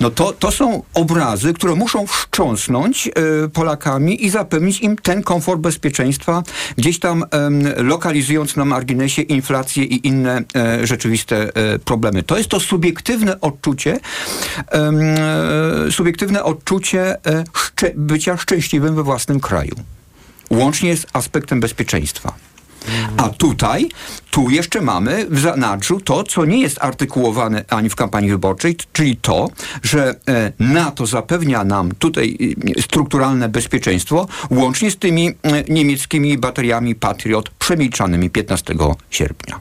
No 0.00 0.10
to, 0.10 0.32
to 0.32 0.50
są 0.50 0.82
obrazy, 0.94 1.52
które 1.52 1.74
muszą 1.74 2.06
wstrząsnąć 2.06 3.10
Polakami 3.52 4.24
i 4.24 4.30
zapewnić 4.30 4.80
im 4.80 4.96
ten 4.96 5.22
komfort 5.22 5.60
bezpieczeństwa 5.60 6.42
gdzieś 6.76 6.98
tam 6.98 7.24
lokalizując 7.76 8.56
na 8.56 8.64
marginesie 8.64 9.22
inflację 9.22 9.84
i 9.84 10.06
inne 10.06 10.42
e, 10.56 10.86
rzeczywiste 10.86 11.56
e, 11.56 11.78
problemy. 11.78 12.22
To 12.22 12.38
jest 12.38 12.48
to 12.48 12.60
subiektywne 12.60 13.40
odczucie, 13.40 14.00
e, 14.72 14.92
subiektywne 15.90 16.44
odczucie 16.44 17.16
bycia 17.94 18.36
szczęśliwym 18.36 18.94
we 18.94 19.02
własnym 19.02 19.40
kraju. 19.40 19.74
Łącznie 20.50 20.96
z 20.96 21.06
aspektem 21.12 21.60
bezpieczeństwa. 21.60 22.34
A 23.16 23.28
tutaj, 23.28 23.88
tu 24.30 24.50
jeszcze 24.50 24.80
mamy 24.80 25.26
w 25.30 25.40
zanadrzu 25.40 26.00
to, 26.00 26.24
co 26.24 26.44
nie 26.44 26.60
jest 26.60 26.78
artykułowane 26.80 27.64
ani 27.68 27.88
w 27.88 27.96
kampanii 27.96 28.30
wyborczej, 28.30 28.76
czyli 28.92 29.16
to, 29.16 29.48
że 29.82 30.14
e, 30.28 30.52
NATO 30.58 31.06
zapewnia 31.06 31.64
nam 31.64 31.92
tutaj 31.98 32.38
e, 32.78 32.82
strukturalne 32.82 33.48
bezpieczeństwo, 33.48 34.26
łącznie 34.50 34.90
z 34.90 34.96
tymi 34.96 35.28
e, 35.28 35.64
niemieckimi 35.68 36.38
bateriami 36.38 36.94
Patriot 36.94 37.50
przemilczanymi 37.50 38.30
15 38.30 38.74
sierpnia. 39.10 39.60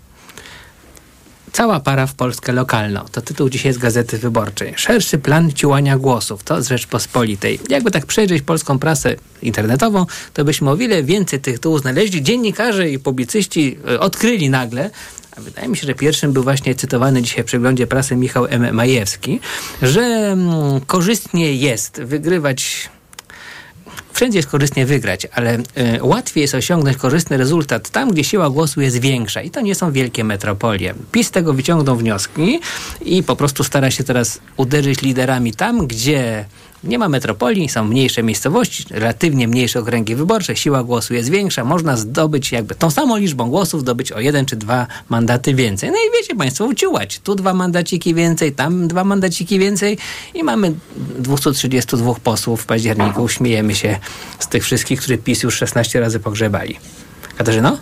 Cała 1.54 1.80
para 1.80 2.08
w 2.08 2.14
Polskę 2.14 2.52
lokalną. 2.52 3.06
To 3.12 3.22
tytuł 3.22 3.50
dzisiaj 3.50 3.74
z 3.74 3.78
Gazety 3.78 4.18
Wyborczej. 4.18 4.74
Szerszy 4.76 5.18
plan 5.18 5.52
ciłania 5.52 5.98
głosów. 5.98 6.44
To 6.44 6.62
z 6.62 6.68
Rzeczpospolitej. 6.68 7.60
Jakby 7.70 7.92
tak 7.92 8.06
przejrzeć 8.06 8.42
polską 8.42 8.80
prasę 8.80 9.16
internetową, 9.42 10.06
to 10.34 10.46
byśmy 10.46 10.70
o 10.70 10.78
wiele 10.78 11.04
więcej 11.04 11.40
tych 11.40 11.56
tytułów 11.56 11.82
znaleźli. 11.82 12.24
Dziennikarze 12.24 12.90
i 12.90 13.00
publicyści 13.00 13.78
e, 13.88 14.00
odkryli 14.00 14.50
nagle, 14.50 14.90
a 15.38 15.42
wydaje 15.42 15.68
mi 15.68 15.78
się, 15.78 15.88
że 15.88 15.96
pierwszym 15.96 16.34
był 16.34 16.44
właśnie 16.44 16.76
cytowany 16.76 17.22
dzisiaj 17.22 17.44
w 17.44 17.48
przeglądzie 17.48 17.88
prasy 17.88 18.16
Michał 18.16 18.46
M. 18.46 18.76
Majewski, 18.76 19.40
że 19.82 20.02
mm, 20.02 20.82
korzystnie 20.88 21.54
jest 21.54 22.02
wygrywać 22.02 22.90
wszędzie 24.14 24.40
jest 24.40 24.50
korzystnie 24.50 24.86
wygrać, 24.86 25.28
ale 25.32 25.58
y, 25.58 25.64
łatwiej 26.02 26.42
jest 26.42 26.56
osiągnąć 26.56 26.98
korzystny 26.98 27.38
rezultat 27.38 27.90
tam, 27.90 28.12
gdzie 28.12 28.24
siła 28.24 28.50
głosu 28.50 28.82
jest 28.82 29.00
większa. 29.00 29.42
I 29.42 29.50
to 29.50 29.62
nie 29.62 29.76
są 29.76 29.92
wielkie 29.92 30.24
metropolie. 30.24 30.94
PiS 31.12 31.28
z 31.28 31.32
tego 31.32 31.54
wyciągnął 31.54 31.96
wnioski 31.96 32.60
i 33.02 33.24
po 33.24 33.36
prostu 33.36 33.64
stara 33.64 33.92
się 33.92 34.04
teraz 34.04 34.40
uderzyć 34.58 35.02
liderami 35.02 35.54
tam, 35.54 35.88
gdzie 35.88 36.46
nie 36.84 37.00
ma 37.00 37.10
metropolii, 37.10 37.70
są 37.70 37.84
mniejsze 37.84 38.24
miejscowości, 38.24 38.86
relatywnie 38.90 39.48
mniejsze 39.48 39.80
okręgi 39.80 40.16
wyborcze, 40.16 40.56
siła 40.56 40.84
głosu 40.84 41.14
jest 41.14 41.30
większa, 41.30 41.64
można 41.64 41.98
zdobyć 41.98 42.52
jakby 42.52 42.76
tą 42.76 42.92
samą 42.92 43.18
liczbą 43.18 43.50
głosów, 43.50 43.82
zdobyć 43.82 44.12
o 44.12 44.20
jeden 44.20 44.46
czy 44.46 44.56
dwa 44.56 44.88
mandaty 45.10 45.54
więcej. 45.54 45.90
No 45.90 45.96
i 45.96 46.22
wiecie 46.22 46.36
Państwo, 46.36 46.66
uciułać. 46.66 47.20
Tu 47.20 47.36
dwa 47.36 47.54
mandaciki 47.54 48.14
więcej, 48.14 48.52
tam 48.52 48.88
dwa 48.88 49.04
mandaciki 49.04 49.60
więcej 49.60 49.98
i 50.34 50.44
mamy 50.44 50.74
232 51.20 52.14
posłów 52.24 52.62
w 52.62 52.66
październiku. 52.66 53.30
Śmiejemy 53.30 53.76
się 53.76 54.00
z 54.40 54.48
tych 54.48 54.64
wszystkich, 54.64 55.00
którzy 55.00 55.18
PiS 55.18 55.44
już 55.44 55.56
16 55.56 56.00
razy 56.00 56.20
pogrzebali. 56.20 56.78
Katarzyno? 57.38 57.78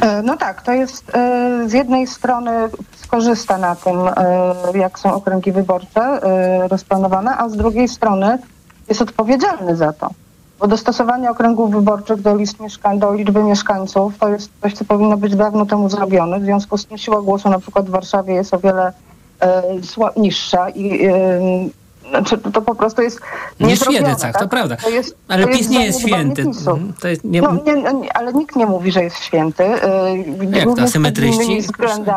E, 0.00 0.22
no 0.22 0.36
tak, 0.36 0.62
to 0.62 0.72
jest 0.72 1.14
e, 1.14 1.68
z 1.68 1.72
jednej 1.72 2.06
strony 2.06 2.50
skorzysta 2.96 3.58
na 3.58 3.76
tym, 3.76 3.96
e, 4.08 4.78
jak 4.78 4.98
są 4.98 5.14
okręgi 5.14 5.52
wyborcze 5.52 6.20
rozplanowane, 6.68 7.36
a 7.36 7.48
z 7.48 7.56
drugiej 7.56 7.88
strony 7.88 8.38
jest 8.88 9.02
odpowiedzialny 9.02 9.76
za 9.76 9.92
to. 9.92 10.10
Bo 10.58 10.66
dostosowanie 10.66 11.30
okręgów 11.30 11.70
wyborczych 11.70 12.20
do 12.20 12.36
list 12.36 12.60
mieszkań, 12.60 12.98
do 12.98 13.14
liczby 13.14 13.42
mieszkańców 13.42 14.18
to 14.18 14.28
jest 14.28 14.50
coś, 14.62 14.74
co 14.74 14.84
powinno 14.84 15.16
być 15.16 15.36
dawno 15.36 15.66
temu 15.66 15.88
zrobione. 15.88 16.40
W 16.40 16.44
związku 16.44 16.78
z 16.78 16.86
tym 16.86 16.98
siła 16.98 17.22
głosu 17.22 17.50
na 17.50 17.58
przykład 17.58 17.86
w 17.86 17.90
Warszawie 17.90 18.34
jest 18.34 18.54
o 18.54 18.58
wiele 18.58 18.92
niższa 20.16 20.70
i 20.70 21.08
znaczy, 22.10 22.38
to 22.38 22.62
po 22.62 22.74
prostu 22.74 23.02
jest 23.02 23.20
nie 23.60 23.76
w 23.76 24.20
tak? 24.20 24.38
to 24.38 24.48
prawda. 24.48 24.76
To 24.76 24.88
jest, 24.88 25.16
ale 25.28 25.46
to 25.46 25.52
PiS 25.52 25.68
nie 25.68 25.84
jest 25.86 26.00
święty. 26.00 26.42
Mhm, 26.42 26.92
to 27.00 27.08
jest 27.08 27.24
nie... 27.24 27.42
No, 27.42 27.52
nie, 27.92 28.16
ale 28.16 28.32
nikt 28.32 28.56
nie 28.56 28.66
mówi, 28.66 28.92
że 28.92 29.02
jest 29.02 29.18
święty. 29.18 29.62
Yy, 29.62 30.58
Jak 30.58 30.76
to, 30.76 30.82
asymetryści? 30.82 31.58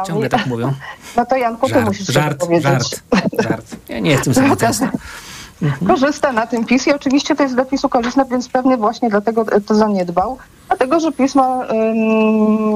Ciągle 0.08 0.30
tak 0.30 0.46
mówią. 0.46 0.74
No 1.18 1.26
to 1.26 1.36
Janku, 1.36 1.68
żart, 1.68 1.80
ty 1.80 1.86
musisz 1.86 2.08
żart, 2.08 2.40
powiedzieć. 2.40 2.64
Żart, 2.64 3.00
żart. 3.40 3.66
Ja 3.90 4.00
nie 4.00 4.12
jestem 4.12 4.34
symetrystą. 4.44 4.88
Mhm. 5.62 5.88
Korzysta 5.88 6.32
na 6.32 6.48
tym 6.48 6.66
PiS 6.66 6.88
i 6.88 6.94
oczywiście 6.94 7.36
to 7.36 7.44
jest 7.44 7.56
dla 7.56 7.66
PiSu 7.66 7.90
korzystne, 7.90 8.26
więc 8.26 8.50
pewnie 8.50 8.78
właśnie 8.78 9.10
dlatego 9.10 9.46
to 9.68 9.76
zaniedbał. 9.76 10.38
Dlatego, 10.68 11.00
że 11.00 11.12
PiS 11.12 11.36
ma 11.36 11.68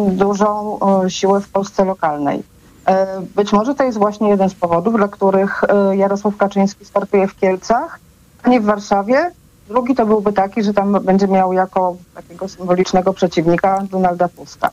dużą 0.08 0.80
siłę 1.08 1.42
w 1.42 1.50
Polsce 1.50 1.86
lokalnej. 1.86 2.44
E, 2.88 3.22
być 3.36 3.54
może 3.54 3.76
to 3.76 3.84
jest 3.84 3.98
właśnie 3.98 4.30
jeden 4.30 4.50
z 4.50 4.56
powodów, 4.56 4.96
dla 4.98 5.08
których 5.08 5.64
e, 5.64 5.96
Jarosław 5.96 6.38
Kaczyński 6.38 6.86
startuje 6.86 7.28
w 7.28 7.36
Kielcach, 7.36 8.00
a 8.44 8.50
nie 8.50 8.60
w 8.60 8.66
Warszawie. 8.66 9.32
Drugi 9.68 9.96
to 9.96 10.06
byłby 10.06 10.34
taki, 10.34 10.64
że 10.64 10.74
tam 10.74 10.92
będzie 11.04 11.28
miał 11.28 11.54
jako 11.54 11.96
takiego 12.16 12.48
symbolicznego 12.48 13.14
przeciwnika 13.14 13.84
Donalda 13.92 14.30
Tuska. 14.30 14.70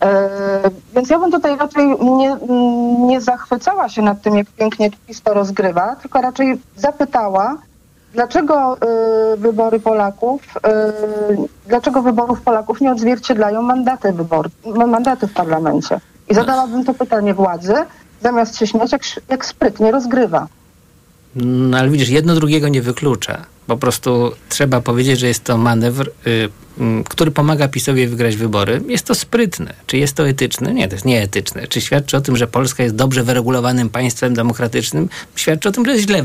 E, 0.00 0.30
więc 0.94 1.10
ja 1.10 1.18
bym 1.18 1.30
tutaj 1.30 1.56
raczej 1.56 1.86
nie, 2.00 2.36
nie 3.06 3.20
zachwycała 3.20 3.88
się 3.88 4.02
nad 4.02 4.22
tym, 4.22 4.36
jak 4.36 4.46
pięknie 4.46 4.90
PiS 5.06 5.22
to 5.22 5.34
rozgrywa, 5.34 5.96
tylko 5.96 6.20
raczej 6.20 6.60
zapytała, 6.76 7.56
dlaczego 8.12 8.76
wybory 9.36 9.80
Polaków, 9.80 10.42
dlaczego 11.66 12.02
wyborów 12.02 12.40
Polaków 12.40 12.80
nie 12.80 12.92
odzwierciedlają 12.92 13.62
mandaty, 13.62 14.12
wybor, 14.12 14.48
mandaty 14.86 15.26
w 15.26 15.32
parlamencie. 15.32 16.00
I 16.28 16.34
zadałabym 16.34 16.84
to 16.84 16.94
pytanie 16.94 17.34
władzy, 17.34 17.74
zamiast 18.22 18.56
się 18.56 18.66
śmiać, 18.66 18.92
jak, 18.92 19.02
jak 19.28 19.46
sprytnie 19.46 19.90
rozgrywa. 19.90 20.46
No 21.36 21.78
ale 21.78 21.90
widzisz, 21.90 22.08
jedno 22.08 22.34
drugiego 22.34 22.68
nie 22.68 22.82
wyklucza. 22.82 23.46
Po 23.66 23.76
prostu 23.76 24.32
trzeba 24.48 24.80
powiedzieć, 24.80 25.20
że 25.20 25.26
jest 25.26 25.44
to 25.44 25.58
manewr, 25.58 26.10
y, 26.26 26.30
y, 26.30 26.50
który 27.08 27.30
pomaga 27.30 27.68
PiSowi 27.68 28.06
wygrać 28.06 28.36
wybory. 28.36 28.82
Jest 28.88 29.06
to 29.06 29.14
sprytne. 29.14 29.74
Czy 29.86 29.96
jest 29.98 30.16
to 30.16 30.28
etyczne? 30.28 30.74
Nie, 30.74 30.88
to 30.88 30.94
jest 30.94 31.04
nieetyczne. 31.04 31.66
Czy 31.66 31.80
świadczy 31.80 32.16
o 32.16 32.20
tym, 32.20 32.36
że 32.36 32.46
Polska 32.46 32.82
jest 32.82 32.94
dobrze 32.94 33.24
wyregulowanym 33.24 33.90
państwem 33.90 34.34
demokratycznym? 34.34 35.08
Świadczy 35.36 35.68
o 35.68 35.72
tym, 35.72 35.84
że 35.84 35.92
jest 35.92 36.04
źle 36.04 36.22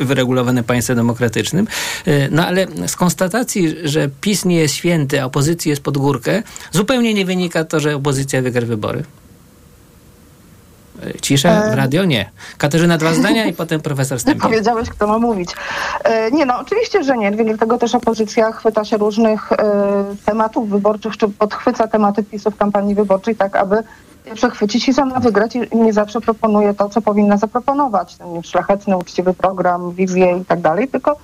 wyregulowanym 0.00 0.64
państwem 0.64 0.96
demokratycznym. 0.96 1.66
Y, 2.08 2.28
no 2.30 2.46
ale 2.46 2.66
z 2.86 2.96
konstatacji, 2.96 3.74
że 3.84 4.10
PiS 4.20 4.44
nie 4.44 4.56
jest 4.56 4.74
święty, 4.74 5.22
a 5.22 5.24
opozycji 5.24 5.68
jest 5.68 5.82
pod 5.82 5.98
górkę, 5.98 6.42
zupełnie 6.72 7.14
nie 7.14 7.24
wynika 7.24 7.64
to, 7.64 7.80
że 7.80 7.96
opozycja 7.96 8.42
wygra 8.42 8.66
wybory. 8.66 9.04
Cisza 11.22 11.70
w 11.70 11.74
radio? 11.74 12.04
Nie. 12.04 12.30
Katarzyna, 12.58 12.98
dwa 12.98 13.14
zdania 13.14 13.46
i 13.46 13.52
potem 13.52 13.80
profesor 13.80 14.20
Stępień. 14.20 14.42
Powiedziałeś, 14.50 14.90
kto 14.90 15.06
ma 15.06 15.18
mówić. 15.18 15.50
E, 16.04 16.30
nie, 16.30 16.46
no 16.46 16.58
oczywiście, 16.58 17.02
że 17.02 17.16
nie. 17.16 17.32
Dlatego 17.32 17.78
też 17.78 17.94
opozycja 17.94 18.52
chwyta 18.52 18.84
się 18.84 18.96
różnych 18.96 19.52
e, 19.52 19.56
tematów 20.24 20.70
wyborczych, 20.70 21.16
czy 21.16 21.28
podchwyca 21.28 21.88
tematy 21.88 22.22
PiSu 22.22 22.50
w 22.50 22.56
kampanii 22.56 22.94
wyborczej, 22.94 23.36
tak 23.36 23.56
aby 23.56 23.82
przechwycić 24.34 24.88
i 24.88 24.94
sama 24.94 25.20
wygrać 25.20 25.56
i 25.56 25.76
nie 25.76 25.92
zawsze 25.92 26.20
proponuje 26.20 26.74
to, 26.74 26.88
co 26.88 27.02
powinna 27.02 27.36
zaproponować. 27.36 28.16
Ten 28.16 28.42
szlachetny, 28.42 28.96
uczciwy 28.96 29.34
program, 29.34 29.92
wizję 29.92 30.38
i 30.38 30.44
tak 30.44 30.60
dalej, 30.60 30.88
tylko 30.88 31.16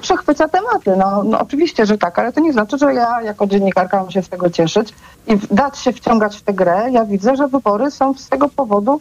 przechwyca 0.00 0.48
tematy. 0.48 0.96
No, 0.96 1.24
no 1.24 1.40
oczywiście, 1.40 1.86
że 1.86 1.98
tak, 1.98 2.18
ale 2.18 2.32
to 2.32 2.40
nie 2.40 2.52
znaczy, 2.52 2.78
że 2.78 2.94
ja 2.94 3.22
jako 3.22 3.46
dziennikarka 3.46 4.00
mam 4.00 4.10
się 4.10 4.22
z 4.22 4.28
tego 4.28 4.50
cieszyć 4.50 4.94
i 5.26 5.38
dać 5.50 5.78
się 5.78 5.92
wciągać 5.92 6.36
w 6.36 6.42
tę 6.42 6.52
grę. 6.52 6.88
Ja 6.90 7.04
widzę, 7.04 7.36
że 7.36 7.48
wybory 7.48 7.90
są 7.90 8.14
z 8.14 8.28
tego 8.28 8.48
powodu 8.48 9.00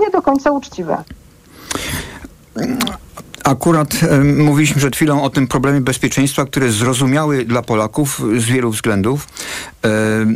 nie 0.00 0.10
do 0.10 0.22
końca 0.22 0.50
uczciwe. 0.50 1.04
Akurat 3.44 3.88
mówiliśmy 4.36 4.76
przed 4.76 4.96
chwilą 4.96 5.22
o 5.22 5.30
tym 5.30 5.48
problemie 5.48 5.80
bezpieczeństwa, 5.80 6.44
który 6.44 6.66
jest 6.66 6.78
zrozumiały 6.78 7.44
dla 7.44 7.62
Polaków 7.62 8.22
z 8.36 8.44
wielu 8.44 8.70
względów. 8.70 9.28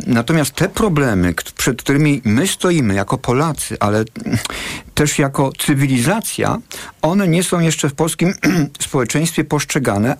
Natomiast 0.07 0.51
te 0.51 0.69
problemy, 0.69 1.33
przed 1.57 1.81
którymi 1.81 2.21
my 2.25 2.47
stoimy 2.47 2.93
jako 2.93 3.17
Polacy, 3.17 3.77
ale 3.79 4.05
też 4.93 5.19
jako 5.19 5.51
cywilizacja, 5.59 6.57
one 7.01 7.27
nie 7.27 7.43
są 7.43 7.59
jeszcze 7.59 7.89
w 7.89 7.93
polskim 7.93 8.33
społeczeństwie 8.87 9.43
postrzegane 9.43 10.17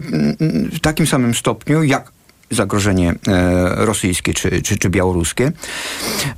w 0.76 0.80
takim 0.80 1.06
samym 1.06 1.34
stopniu, 1.34 1.82
jak 1.82 2.15
zagrożenie 2.50 3.14
e, 3.28 3.74
rosyjskie 3.76 4.34
czy, 4.34 4.62
czy, 4.62 4.78
czy 4.78 4.90
białoruskie, 4.90 5.52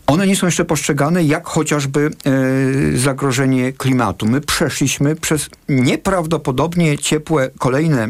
one 0.06 0.26
nie 0.26 0.36
są 0.36 0.46
jeszcze 0.46 0.64
postrzegane 0.64 1.24
jak 1.24 1.46
chociażby 1.46 2.10
e, 2.94 2.98
zagrożenie 2.98 3.72
klimatu. 3.72 4.26
My 4.26 4.40
przeszliśmy 4.40 5.16
przez 5.16 5.50
nieprawdopodobnie 5.68 6.98
ciepłe 6.98 7.50
kolejne 7.58 8.08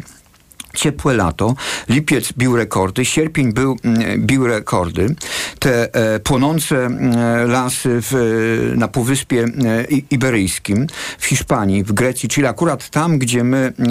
ciepłe 0.74 1.14
lato, 1.14 1.54
lipiec 1.88 2.32
bił 2.32 2.56
rekordy, 2.56 3.04
sierpień 3.04 3.52
był, 3.52 3.76
mm, 3.84 4.26
bił 4.26 4.46
rekordy. 4.46 5.14
Te 5.58 5.94
e, 5.94 6.20
płonące 6.20 6.86
mm, 6.86 7.50
lasy 7.50 7.88
w, 8.00 8.72
na 8.76 8.88
Półwyspie 8.88 9.44
e, 9.44 9.84
Iberyjskim, 10.10 10.86
w 11.18 11.26
Hiszpanii, 11.26 11.84
w 11.84 11.92
Grecji, 11.92 12.28
czyli 12.28 12.46
akurat 12.46 12.90
tam, 12.90 13.18
gdzie 13.18 13.44
my 13.44 13.72
e, 13.78 13.84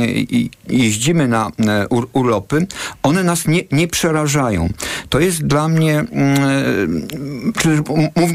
jeździmy 0.74 1.28
na 1.28 1.48
e, 1.48 1.88
ur, 1.88 2.10
urlopy, 2.14 2.68
one 3.04 3.24
nas 3.24 3.48
nie, 3.48 3.64
nie 3.72 3.88
przerażają. 3.88 4.70
To 5.10 5.20
jest 5.20 5.48
dla 5.48 5.68
mnie, 5.68 6.00
mm, 6.00 7.08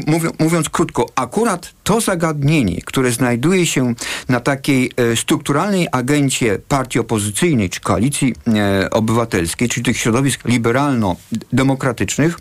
mów, 0.07 0.23
mówiąc 0.39 0.69
krótko, 0.69 1.05
akurat 1.15 1.73
to 1.83 2.01
zagadnienie, 2.01 2.81
które 2.85 3.11
znajduje 3.11 3.65
się 3.65 3.93
na 4.29 4.39
takiej 4.39 4.91
e, 4.97 5.15
strukturalnej 5.15 5.87
agencie 5.91 6.59
partii 6.67 6.99
opozycyjnej 6.99 7.69
czy 7.69 7.79
koalicji 7.79 8.35
e, 8.47 8.89
obywatelskiej, 8.89 9.69
czyli 9.69 9.83
tych 9.83 9.97
środowisk 9.97 10.45
liberalno-demokratycznych, 10.45 12.39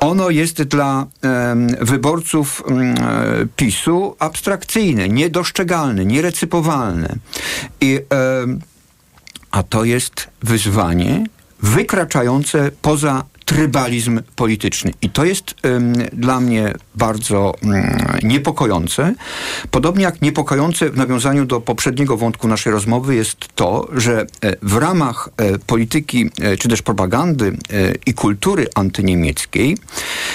ono 0.00 0.30
jest 0.30 0.62
dla 0.62 1.06
wyborców 1.80 2.62
e, 2.68 2.94
PiSu 3.56 4.16
abstrakcyjne, 4.18 5.08
niedostrzegalne, 5.08 6.04
nierecypowalne. 6.04 7.16
I, 7.80 8.00
a 9.50 9.62
to 9.62 9.84
jest 9.84 10.28
wyzwanie 10.42 11.24
wykraczające 11.62 12.70
poza 12.82 13.24
trybalizm 13.46 14.20
polityczny. 14.36 14.92
I 15.02 15.10
to 15.10 15.24
jest 15.24 15.54
ym, 15.66 15.92
dla 16.12 16.40
mnie 16.40 16.74
bardzo 16.94 17.54
ym, 17.64 17.72
niepokojące. 18.22 19.14
Podobnie 19.70 20.04
jak 20.04 20.22
niepokojące 20.22 20.90
w 20.90 20.96
nawiązaniu 20.96 21.44
do 21.44 21.60
poprzedniego 21.60 22.16
wątku 22.16 22.48
naszej 22.48 22.72
rozmowy 22.72 23.14
jest 23.14 23.36
to, 23.54 23.88
że 23.92 24.20
e, 24.20 24.56
w 24.62 24.76
ramach 24.76 25.28
e, 25.36 25.58
polityki 25.58 26.30
e, 26.40 26.56
czy 26.56 26.68
też 26.68 26.82
propagandy 26.82 27.56
i 28.06 28.14
kultury 28.14 28.66
antyniemieckiej 28.74 29.76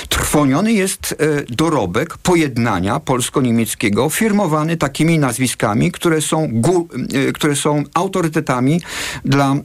trwoniony 0.10 0.74
jest 0.74 1.16
dorobek 1.50 2.18
pojednania 2.18 3.00
polsko-niemieckiego 3.00 4.10
firmowany 4.10 4.78
takimi 4.78 5.20
nazwiskami, 5.20 5.92
które 5.92 6.22
są, 6.22 6.62
które 7.34 7.56
są 7.56 7.84
autorytetami 7.94 8.82
dla 9.26 9.56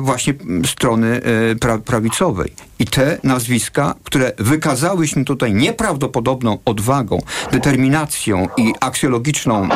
właśnie 0.00 0.34
strony 0.66 1.20
pra 1.60 1.78
prawicowej. 1.78 2.52
I 2.78 2.86
te 2.90 3.18
nazwiska, 3.24 3.94
które 4.04 4.32
wykazały 4.38 5.08
się 5.08 5.24
tutaj 5.24 5.54
nieprawdopodobną 5.54 6.58
odwagą, 6.64 7.18
determinacją 7.52 8.48
i 8.56 8.74
aksjologiczną 8.80 9.68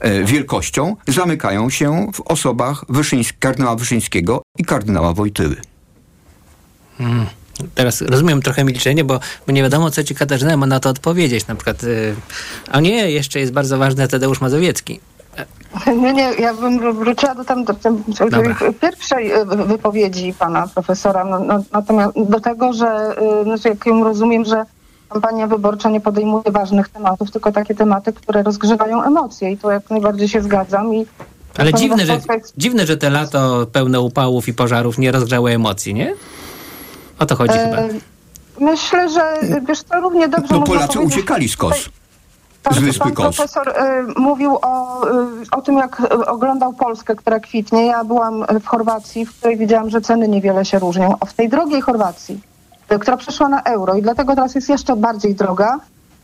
e, 0.00 0.24
wielkością, 0.24 0.96
zamykają 1.08 1.70
się 1.70 2.10
w 2.14 2.20
osobach 2.20 2.84
Wyszyńsk 2.88 3.36
kardynała 3.38 3.76
Wyszyńskiego 3.76 4.42
i 4.58 4.64
kardynała 4.64 5.12
Wojtyły. 5.12 5.56
Hmm. 6.98 7.26
Teraz 7.74 8.02
rozumiem 8.02 8.42
trochę 8.42 8.64
milczenie, 8.64 9.04
bo, 9.04 9.20
nie 9.48 9.62
wiadomo, 9.62 9.90
co 9.90 10.04
ci 10.04 10.14
Katarzyna 10.14 10.56
ma 10.56 10.66
na 10.66 10.80
to 10.80 10.90
odpowiedzieć. 10.90 11.46
Na 11.46 11.54
przykład, 11.54 11.82
yy, 11.82 12.14
a 12.70 12.80
nie, 12.80 13.10
jeszcze 13.10 13.40
jest 13.40 13.52
bardzo 13.52 13.78
ważny 13.78 14.08
Tadeusz 14.08 14.40
Mazowiecki. 14.40 15.00
Nie, 15.86 16.12
nie, 16.12 16.34
ja 16.38 16.54
bym 16.54 16.94
wróciła 16.94 17.34
do, 17.34 17.44
tam, 17.44 17.64
do, 17.64 17.74
do 18.30 18.72
pierwszej 18.80 19.32
e, 19.32 19.44
wypowiedzi 19.44 20.34
pana 20.38 20.68
profesora, 20.74 21.24
no, 21.24 21.38
no, 21.38 21.62
natomiast 21.72 22.12
do 22.16 22.40
tego, 22.40 22.72
że 22.72 23.16
znaczy 23.44 23.68
jak 23.68 23.86
ją 23.86 24.04
rozumiem, 24.04 24.44
że 24.44 24.64
kampania 25.08 25.46
wyborcza 25.46 25.90
nie 25.90 26.00
podejmuje 26.00 26.50
ważnych 26.50 26.88
tematów, 26.88 27.30
tylko 27.30 27.52
takie 27.52 27.74
tematy, 27.74 28.12
które 28.12 28.42
rozgrzewają 28.42 29.02
emocje 29.02 29.50
i 29.50 29.58
to 29.58 29.70
jak 29.70 29.90
najbardziej 29.90 30.28
się 30.28 30.42
zgadzam 30.42 30.94
i 30.94 31.06
ale 31.58 31.74
dziwne 31.74 32.06
że, 32.06 32.20
dziwne, 32.56 32.86
że 32.86 32.96
te 32.96 33.10
lato 33.10 33.66
pełne 33.72 34.00
upałów 34.00 34.48
i 34.48 34.54
pożarów 34.54 34.98
nie 34.98 35.12
rozgrzały 35.12 35.52
emocji, 35.52 35.94
nie? 35.94 36.14
O 37.18 37.26
to 37.26 37.36
chodzi 37.36 37.54
e, 37.54 37.64
chyba. 37.64 37.82
Myślę, 38.72 39.08
że 39.08 39.34
wiesz 39.68 39.82
to 39.82 40.00
równie 40.00 40.28
dobrze 40.28 40.54
No 40.54 40.62
Polacy 40.62 41.00
uciekali 41.00 41.48
z 41.48 41.56
kos. 41.56 41.88
Pan, 42.64 42.74
pan 42.98 43.12
profesor 43.12 43.68
y, 43.68 43.72
mówił 44.20 44.58
o, 44.62 45.04
y, 45.08 45.50
o 45.50 45.62
tym, 45.62 45.76
jak 45.76 46.02
oglądał 46.26 46.72
Polskę, 46.72 47.16
która 47.16 47.40
kwitnie. 47.40 47.86
Ja 47.86 48.04
byłam 48.04 48.44
w 48.60 48.66
Chorwacji, 48.66 49.26
w 49.26 49.38
której 49.38 49.56
widziałam, 49.56 49.90
że 49.90 50.00
ceny 50.00 50.28
niewiele 50.28 50.64
się 50.64 50.78
różnią. 50.78 51.14
W 51.26 51.32
tej 51.32 51.48
drogiej 51.48 51.80
Chorwacji, 51.80 52.40
y, 52.92 52.98
która 52.98 53.16
przeszła 53.16 53.48
na 53.48 53.62
euro 53.62 53.94
i 53.94 54.02
dlatego 54.02 54.34
teraz 54.34 54.54
jest 54.54 54.68
jeszcze 54.68 54.96
bardziej 54.96 55.34
droga 55.34 55.78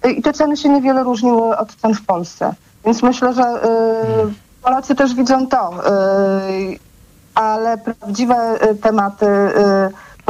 y, 0.06 0.10
i 0.10 0.22
te 0.22 0.32
ceny 0.32 0.56
się 0.56 0.68
niewiele 0.68 1.02
różniły 1.04 1.56
od 1.56 1.74
cen 1.74 1.94
w 1.94 2.06
Polsce. 2.06 2.54
Więc 2.84 3.02
myślę, 3.02 3.34
że 3.34 3.42
y, 3.42 4.62
Polacy 4.62 4.94
też 4.94 5.14
widzą 5.14 5.46
to. 5.46 5.70
Y, 5.72 6.78
ale 7.34 7.78
prawdziwe 7.78 8.58
tematy 8.82 9.26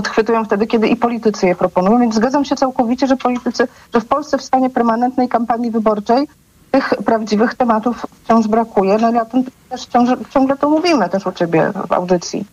odchwytują 0.01 0.45
wtedy, 0.45 0.67
kiedy 0.67 0.89
i 0.89 0.97
politycy 0.97 1.47
je 1.47 1.57
proponują. 1.57 1.99
Więc 1.99 2.15
zgadzam 2.15 2.45
się 2.45 2.57
całkowicie, 2.57 3.07
że 3.07 3.17
politycy, 3.17 3.69
że 3.95 4.01
w 4.01 4.07
Polsce 4.07 4.39
w 4.39 4.43
stanie 4.43 4.71
permanentnej 4.71 5.29
kampanii 5.29 5.71
wyborczej 5.71 6.29
tych 6.71 6.95
prawdziwych 7.05 7.55
tematów 7.55 8.07
wciąż 8.25 8.49
brakuje. 8.49 8.99
No 8.99 9.13
i 9.13 9.19
o 9.19 9.25
tym 9.25 9.45
też 9.69 9.87
ciągle, 9.87 10.17
ciągle 10.31 10.57
to 10.57 10.71
mówimy 10.71 11.09
też 11.09 11.27
u 11.27 11.33
ciebie 11.33 11.73
w 11.89 11.93
audycji. 11.93 12.45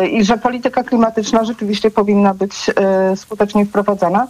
Yy, 0.00 0.08
I 0.08 0.24
że 0.24 0.38
polityka 0.38 0.82
klimatyczna 0.82 1.44
rzeczywiście 1.44 1.90
powinna 1.90 2.34
być 2.34 2.68
yy, 3.10 3.16
skutecznie 3.16 3.66
wprowadzana, 3.66 4.26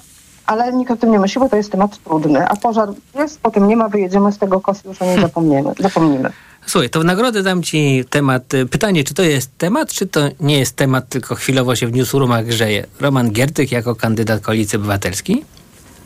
ale 0.46 0.72
nikt 0.72 0.90
o 0.90 0.96
tym 0.96 1.10
nie 1.10 1.18
myśli, 1.18 1.40
bo 1.40 1.48
to 1.48 1.56
jest 1.56 1.72
temat 1.72 1.98
trudny. 1.98 2.48
A 2.48 2.56
pożar 2.56 2.88
jest, 3.14 3.40
potem 3.40 3.68
nie 3.68 3.76
ma, 3.76 3.88
wyjedziemy 3.88 4.32
z 4.32 4.38
tego 4.38 4.62
już 4.84 5.02
o 5.02 5.04
niej 5.04 5.20
zapomniemy. 5.20 5.72
zapomnimy. 5.80 6.30
Słuchaj, 6.66 6.90
to 6.90 7.00
w 7.00 7.04
nagrodę 7.04 7.42
dam 7.42 7.62
ci 7.62 8.04
temat. 8.10 8.54
Y, 8.54 8.66
pytanie, 8.66 9.04
czy 9.04 9.14
to 9.14 9.22
jest 9.22 9.58
temat, 9.58 9.92
czy 9.92 10.06
to 10.06 10.20
nie 10.40 10.58
jest 10.58 10.76
temat, 10.76 11.08
tylko 11.08 11.34
chwilowo 11.34 11.76
się 11.76 11.86
w 11.86 11.92
newsroomach 11.92 12.46
grzeje? 12.46 12.86
Roman 13.00 13.30
Giertych 13.30 13.72
jako 13.72 13.94
kandydat 13.94 14.40
Koalicji 14.40 14.78
Obywatelskiej? 14.78 15.44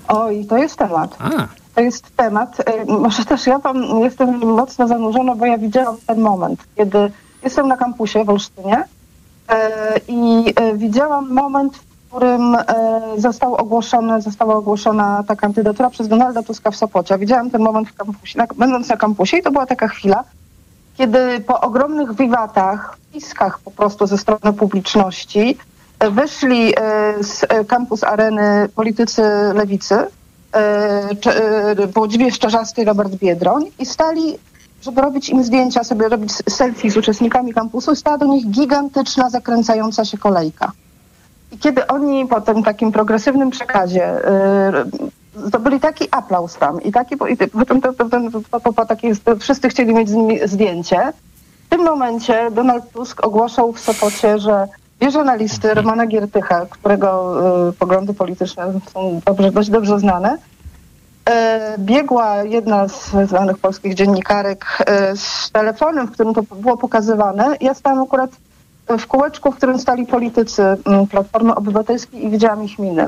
Oj, 0.08 0.46
to 0.46 0.56
jest 0.56 0.76
temat. 0.76 1.16
A. 1.18 1.30
To 1.74 1.80
jest 1.80 2.16
temat. 2.16 2.60
Y, 2.60 2.92
może 2.92 3.24
też 3.24 3.46
ja 3.46 3.58
tam 3.58 4.00
jestem 4.00 4.38
mocno 4.38 4.88
zanurzona, 4.88 5.34
bo 5.34 5.46
ja 5.46 5.58
widziałam 5.58 5.96
ten 6.06 6.20
moment, 6.20 6.60
kiedy 6.76 6.98
jestem 7.44 7.68
na 7.68 7.76
kampusie 7.76 8.24
w 8.24 8.30
Olsztynie 8.30 8.78
y, 8.78 9.54
i 10.08 10.54
widziałam 10.74 11.32
moment, 11.32 11.76
w 11.76 12.10
którym 12.10 12.56
został 13.16 13.54
ogłoszony, 13.54 14.22
została 14.22 14.54
ogłoszona 14.54 15.24
ta 15.28 15.36
kandydatura 15.36 15.90
przez 15.90 16.08
Donalda 16.08 16.42
Tuska 16.42 16.70
w 16.70 16.76
Sopocie. 16.76 17.18
Widziałam 17.18 17.50
ten 17.50 17.62
moment 17.62 17.88
w 17.88 17.94
kampusie, 17.94 18.38
na, 18.38 18.46
będąc 18.56 18.88
na 18.88 18.96
kampusie 18.96 19.36
i 19.36 19.42
to 19.42 19.50
była 19.50 19.66
taka 19.66 19.88
chwila, 19.88 20.24
kiedy 20.98 21.40
po 21.40 21.60
ogromnych 21.60 22.16
wiwatach, 22.16 22.96
piskach 23.12 23.58
po 23.58 23.70
prostu 23.70 24.06
ze 24.06 24.18
strony 24.18 24.52
publiczności 24.52 25.58
e, 25.98 26.10
wyszli 26.10 26.74
e, 26.76 27.14
z 27.24 27.44
e, 27.48 27.64
kampus 27.64 28.04
areny 28.04 28.68
politycy 28.74 29.22
lewicy, 29.54 29.94
e, 29.94 30.06
e, 30.56 31.86
Włodzimierz 31.86 32.38
Czarzasty 32.38 32.82
i 32.82 32.84
Robert 32.84 33.14
Biedroń 33.14 33.64
i 33.78 33.86
stali, 33.86 34.38
żeby 34.82 35.00
robić 35.00 35.28
im 35.28 35.44
zdjęcia, 35.44 35.84
sobie 35.84 36.08
robić 36.08 36.32
selfie 36.32 36.90
z 36.90 36.96
uczestnikami 36.96 37.54
kampusu 37.54 37.94
stała 37.94 38.18
do 38.18 38.26
nich 38.26 38.50
gigantyczna, 38.50 39.30
zakręcająca 39.30 40.04
się 40.04 40.18
kolejka. 40.18 40.72
I 41.52 41.58
kiedy 41.58 41.86
oni 41.86 42.26
po 42.26 42.40
tym 42.40 42.62
takim 42.62 42.92
progresywnym 42.92 43.50
przekazie 43.50 44.20
zdobyli 45.36 45.80
taki 45.80 46.08
aplauz 46.10 46.56
tam 46.56 46.82
i 46.82 46.92
taki, 46.92 47.14
i 47.14 47.36
potem 47.36 47.80
to, 47.80 47.92
to, 47.92 48.60
to, 48.60 48.86
takie, 48.86 49.12
wszyscy 49.40 49.68
chcieli 49.68 49.94
mieć 49.94 50.08
z 50.08 50.14
nimi 50.14 50.48
zdjęcie, 50.48 51.12
w 51.66 51.70
tym 51.70 51.84
momencie 51.84 52.50
Donald 52.50 52.92
Tusk 52.92 53.26
ogłaszał 53.26 53.72
w 53.72 53.80
Sopocie, 53.80 54.38
że 54.38 54.68
bierze 55.00 55.24
na 55.24 55.34
listy 55.34 55.74
Romana 55.74 56.06
Giertycha, 56.06 56.66
którego 56.66 57.68
y, 57.68 57.72
poglądy 57.72 58.14
polityczne 58.14 58.72
są 58.92 59.20
dobrze, 59.26 59.50
dość 59.50 59.70
dobrze 59.70 59.98
znane. 59.98 60.38
E, 61.30 61.74
biegła 61.78 62.42
jedna 62.42 62.88
z 62.88 63.28
znanych 63.28 63.58
polskich 63.58 63.94
dziennikarek 63.94 64.66
e, 64.86 65.16
z 65.16 65.50
telefonem, 65.50 66.06
w 66.06 66.10
którym 66.10 66.34
to 66.34 66.42
było 66.42 66.76
pokazywane. 66.76 67.56
Ja 67.60 67.74
stałam 67.74 68.02
akurat 68.02 68.30
w 68.98 69.06
kółeczku, 69.06 69.52
w 69.52 69.56
którym 69.56 69.78
stali 69.78 70.06
politycy 70.06 70.62
Platformy 71.10 71.54
Obywatelskiej 71.54 72.26
i 72.26 72.30
widziałam 72.30 72.64
ich 72.64 72.78
miny. 72.78 73.06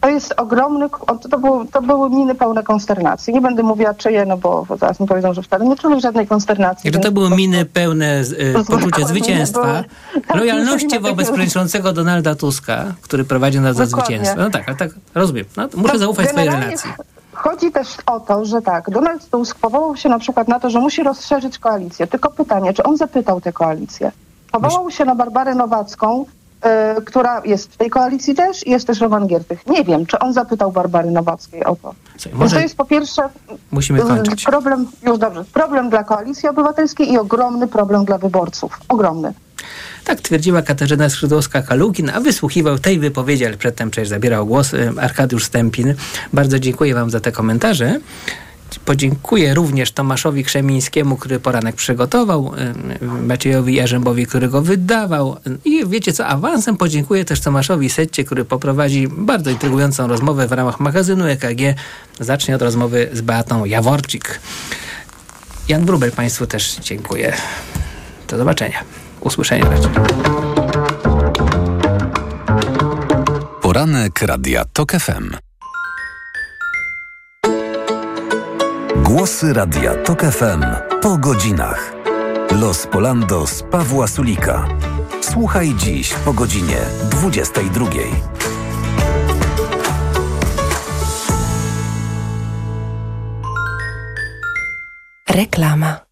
To 0.00 0.08
jest 0.08 0.34
ogromny, 0.36 0.88
to, 1.30 1.38
był, 1.38 1.64
to 1.64 1.82
były 1.82 2.10
miny 2.10 2.34
pełne 2.34 2.62
konsternacji. 2.62 3.34
Nie 3.34 3.40
będę 3.40 3.62
mówiła 3.62 3.94
czyje, 3.94 4.26
no 4.26 4.36
bo, 4.36 4.64
bo 4.68 4.76
zaraz 4.76 5.00
mi 5.00 5.06
powiedzą, 5.06 5.34
że 5.34 5.42
wcale 5.42 5.64
nie 5.64 5.76
czuli 5.76 6.00
żadnej 6.00 6.26
konsternacji. 6.26 6.88
I 6.88 6.92
to 6.92 6.98
więc- 6.98 7.14
były 7.14 7.30
miny 7.30 7.64
pełne 7.64 8.20
y, 8.20 8.64
poczucia 8.66 9.06
zwycięstwa, 9.06 9.62
były- 10.14 10.38
lojalności 10.40 11.00
wobec 11.00 11.26
przewodniczącego 11.26 11.92
Donalda 11.92 12.34
Tuska, 12.34 12.84
który 13.02 13.24
prowadzi 13.24 13.60
nas 13.60 13.76
do 13.76 13.86
zwycięstwa. 13.86 14.40
No 14.40 14.50
tak, 14.50 14.68
ale 14.68 14.76
tak 14.76 14.90
rozumiem. 15.14 15.44
No, 15.56 15.68
to 15.68 15.78
muszę 15.78 15.92
To 15.92 15.98
zaufać 15.98 16.28
swojej 16.28 16.50
relacji. 16.50 16.90
Chodzi 17.32 17.72
też 17.72 17.88
o 18.06 18.20
to, 18.20 18.44
że 18.44 18.62
tak, 18.62 18.90
Donald 18.90 19.30
Tusk 19.30 19.58
powołał 19.58 19.96
się 19.96 20.08
na 20.08 20.18
przykład 20.18 20.48
na 20.48 20.60
to, 20.60 20.70
że 20.70 20.78
musi 20.80 21.02
rozszerzyć 21.02 21.58
koalicję. 21.58 22.06
Tylko 22.06 22.30
pytanie, 22.30 22.72
czy 22.72 22.82
on 22.82 22.96
zapytał 22.96 23.40
tę 23.40 23.52
koalicję? 23.52 24.12
Powołał 24.52 24.90
się 24.90 25.04
na 25.04 25.14
Barbarę 25.14 25.54
Nowacką, 25.54 26.24
która 27.06 27.42
jest 27.44 27.72
w 27.72 27.76
tej 27.76 27.90
koalicji 27.90 28.34
też 28.34 28.66
i 28.66 28.70
jest 28.70 28.86
też 28.86 29.00
Roman 29.00 29.26
Giertych. 29.26 29.66
Nie 29.66 29.84
wiem, 29.84 30.06
czy 30.06 30.18
on 30.18 30.32
zapytał 30.32 30.72
Barbary 30.72 31.10
Nowackiej 31.10 31.64
o 31.64 31.76
to. 31.76 31.94
Może- 32.32 32.56
to 32.56 32.62
jest 32.62 32.76
po 32.76 32.84
pierwsze 32.84 33.22
Musimy 33.70 33.98
y, 33.98 34.02
kończyć. 34.02 34.44
problem, 34.44 34.86
już 35.06 35.18
dobrze, 35.18 35.44
problem 35.52 35.90
dla 35.90 36.04
koalicji 36.04 36.48
obywatelskiej 36.48 37.12
i 37.12 37.18
ogromny 37.18 37.68
problem 37.68 38.04
dla 38.04 38.18
wyborców. 38.18 38.80
Ogromny. 38.88 39.32
Tak 40.04 40.20
twierdziła 40.20 40.62
Katarzyna 40.62 41.08
Skrzydłowska-Kalukin, 41.08 42.10
a 42.14 42.20
wysłuchiwał 42.20 42.78
tej 42.78 42.98
wypowiedzi, 42.98 43.46
ale 43.46 43.56
przedtem 43.56 43.90
przecież 43.90 44.08
zabierał 44.08 44.46
głos 44.46 44.74
y, 44.74 44.92
Arkadiusz 45.00 45.44
Stępin. 45.44 45.94
Bardzo 46.32 46.58
dziękuję 46.58 46.94
Wam 46.94 47.10
za 47.10 47.20
te 47.20 47.32
komentarze. 47.32 48.00
Podziękuję 48.90 49.54
również 49.54 49.92
Tomaszowi 49.92 50.44
Krzemińskiemu, 50.44 51.16
który 51.16 51.40
poranek 51.40 51.76
przygotował, 51.76 52.52
Maciejowi 53.00 53.74
Jarzębowi, 53.74 54.26
który 54.26 54.48
go 54.48 54.62
wydawał. 54.62 55.36
I 55.64 55.86
wiecie 55.86 56.12
co, 56.12 56.26
awansem 56.26 56.76
podziękuję 56.76 57.24
też 57.24 57.40
Tomaszowi 57.40 57.90
Setcie, 57.90 58.24
który 58.24 58.44
poprowadzi 58.44 59.08
bardzo 59.08 59.50
intrygującą 59.50 60.06
rozmowę 60.06 60.48
w 60.48 60.52
ramach 60.52 60.80
magazynu 60.80 61.24
EKG. 61.24 61.60
Zacznie 62.20 62.56
od 62.56 62.62
rozmowy 62.62 63.08
z 63.12 63.20
Beatą 63.20 63.64
Jaworczyk. 63.64 64.40
Jan 65.68 65.84
Brubel 65.84 66.12
Państwu 66.12 66.46
też 66.46 66.76
dziękuję. 66.76 67.36
Do 68.28 68.38
zobaczenia. 68.38 68.84
Usłyszenia. 69.20 69.66
Poranek 73.62 74.22
Radia 74.22 74.64
TOK 74.64 74.92
FM. 74.92 75.49
Głosy 79.10 79.52
Radia 79.52 79.94
TOK 79.94 80.22
FM 80.22 80.62
po 81.02 81.18
godzinach. 81.18 81.92
Los 82.60 82.86
Polandos 82.86 83.62
Pawła 83.70 84.06
Sulika. 84.06 84.68
Słuchaj 85.20 85.74
dziś 85.74 86.14
po 86.14 86.32
godzinie 86.32 86.76
22. 87.10 87.86
Reklama. 95.28 96.09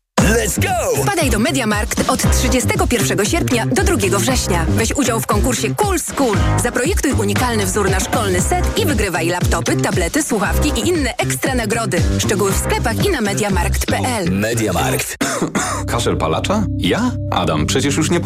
Let's 0.49 0.61
go! 0.61 1.03
Wpadaj 1.03 1.31
do 1.31 1.39
Mediamarkt 1.39 2.11
od 2.11 2.23
31 2.33 3.27
sierpnia 3.27 3.67
do 3.67 3.85
2 3.85 4.19
września. 4.19 4.67
Weź 4.69 4.93
udział 4.93 5.21
w 5.21 5.27
konkursie 5.27 5.75
Cool 5.75 5.99
School. 5.99 6.37
Zaprojektuj 6.63 7.13
unikalny 7.13 7.67
wzór 7.67 7.91
na 7.91 8.01
szkolny 8.01 8.41
set 8.41 8.79
i 8.79 8.87
wygrywaj 8.87 9.29
laptopy, 9.29 9.77
tablety, 9.77 10.23
słuchawki 10.23 10.69
i 10.69 10.89
inne 10.89 11.17
ekstra 11.17 11.55
nagrody. 11.55 12.03
Szczegóły 12.19 12.53
w 12.53 12.57
sklepach 12.57 13.07
i 13.07 13.11
na 13.11 13.21
mediamarkt.pl. 13.21 14.31
Mediamarkt. 14.31 15.17
Kaszel 15.87 16.17
palacza? 16.17 16.65
Ja? 16.79 17.11
Adam, 17.31 17.67
przecież 17.67 17.97
już 17.97 18.11
nie 18.11 18.17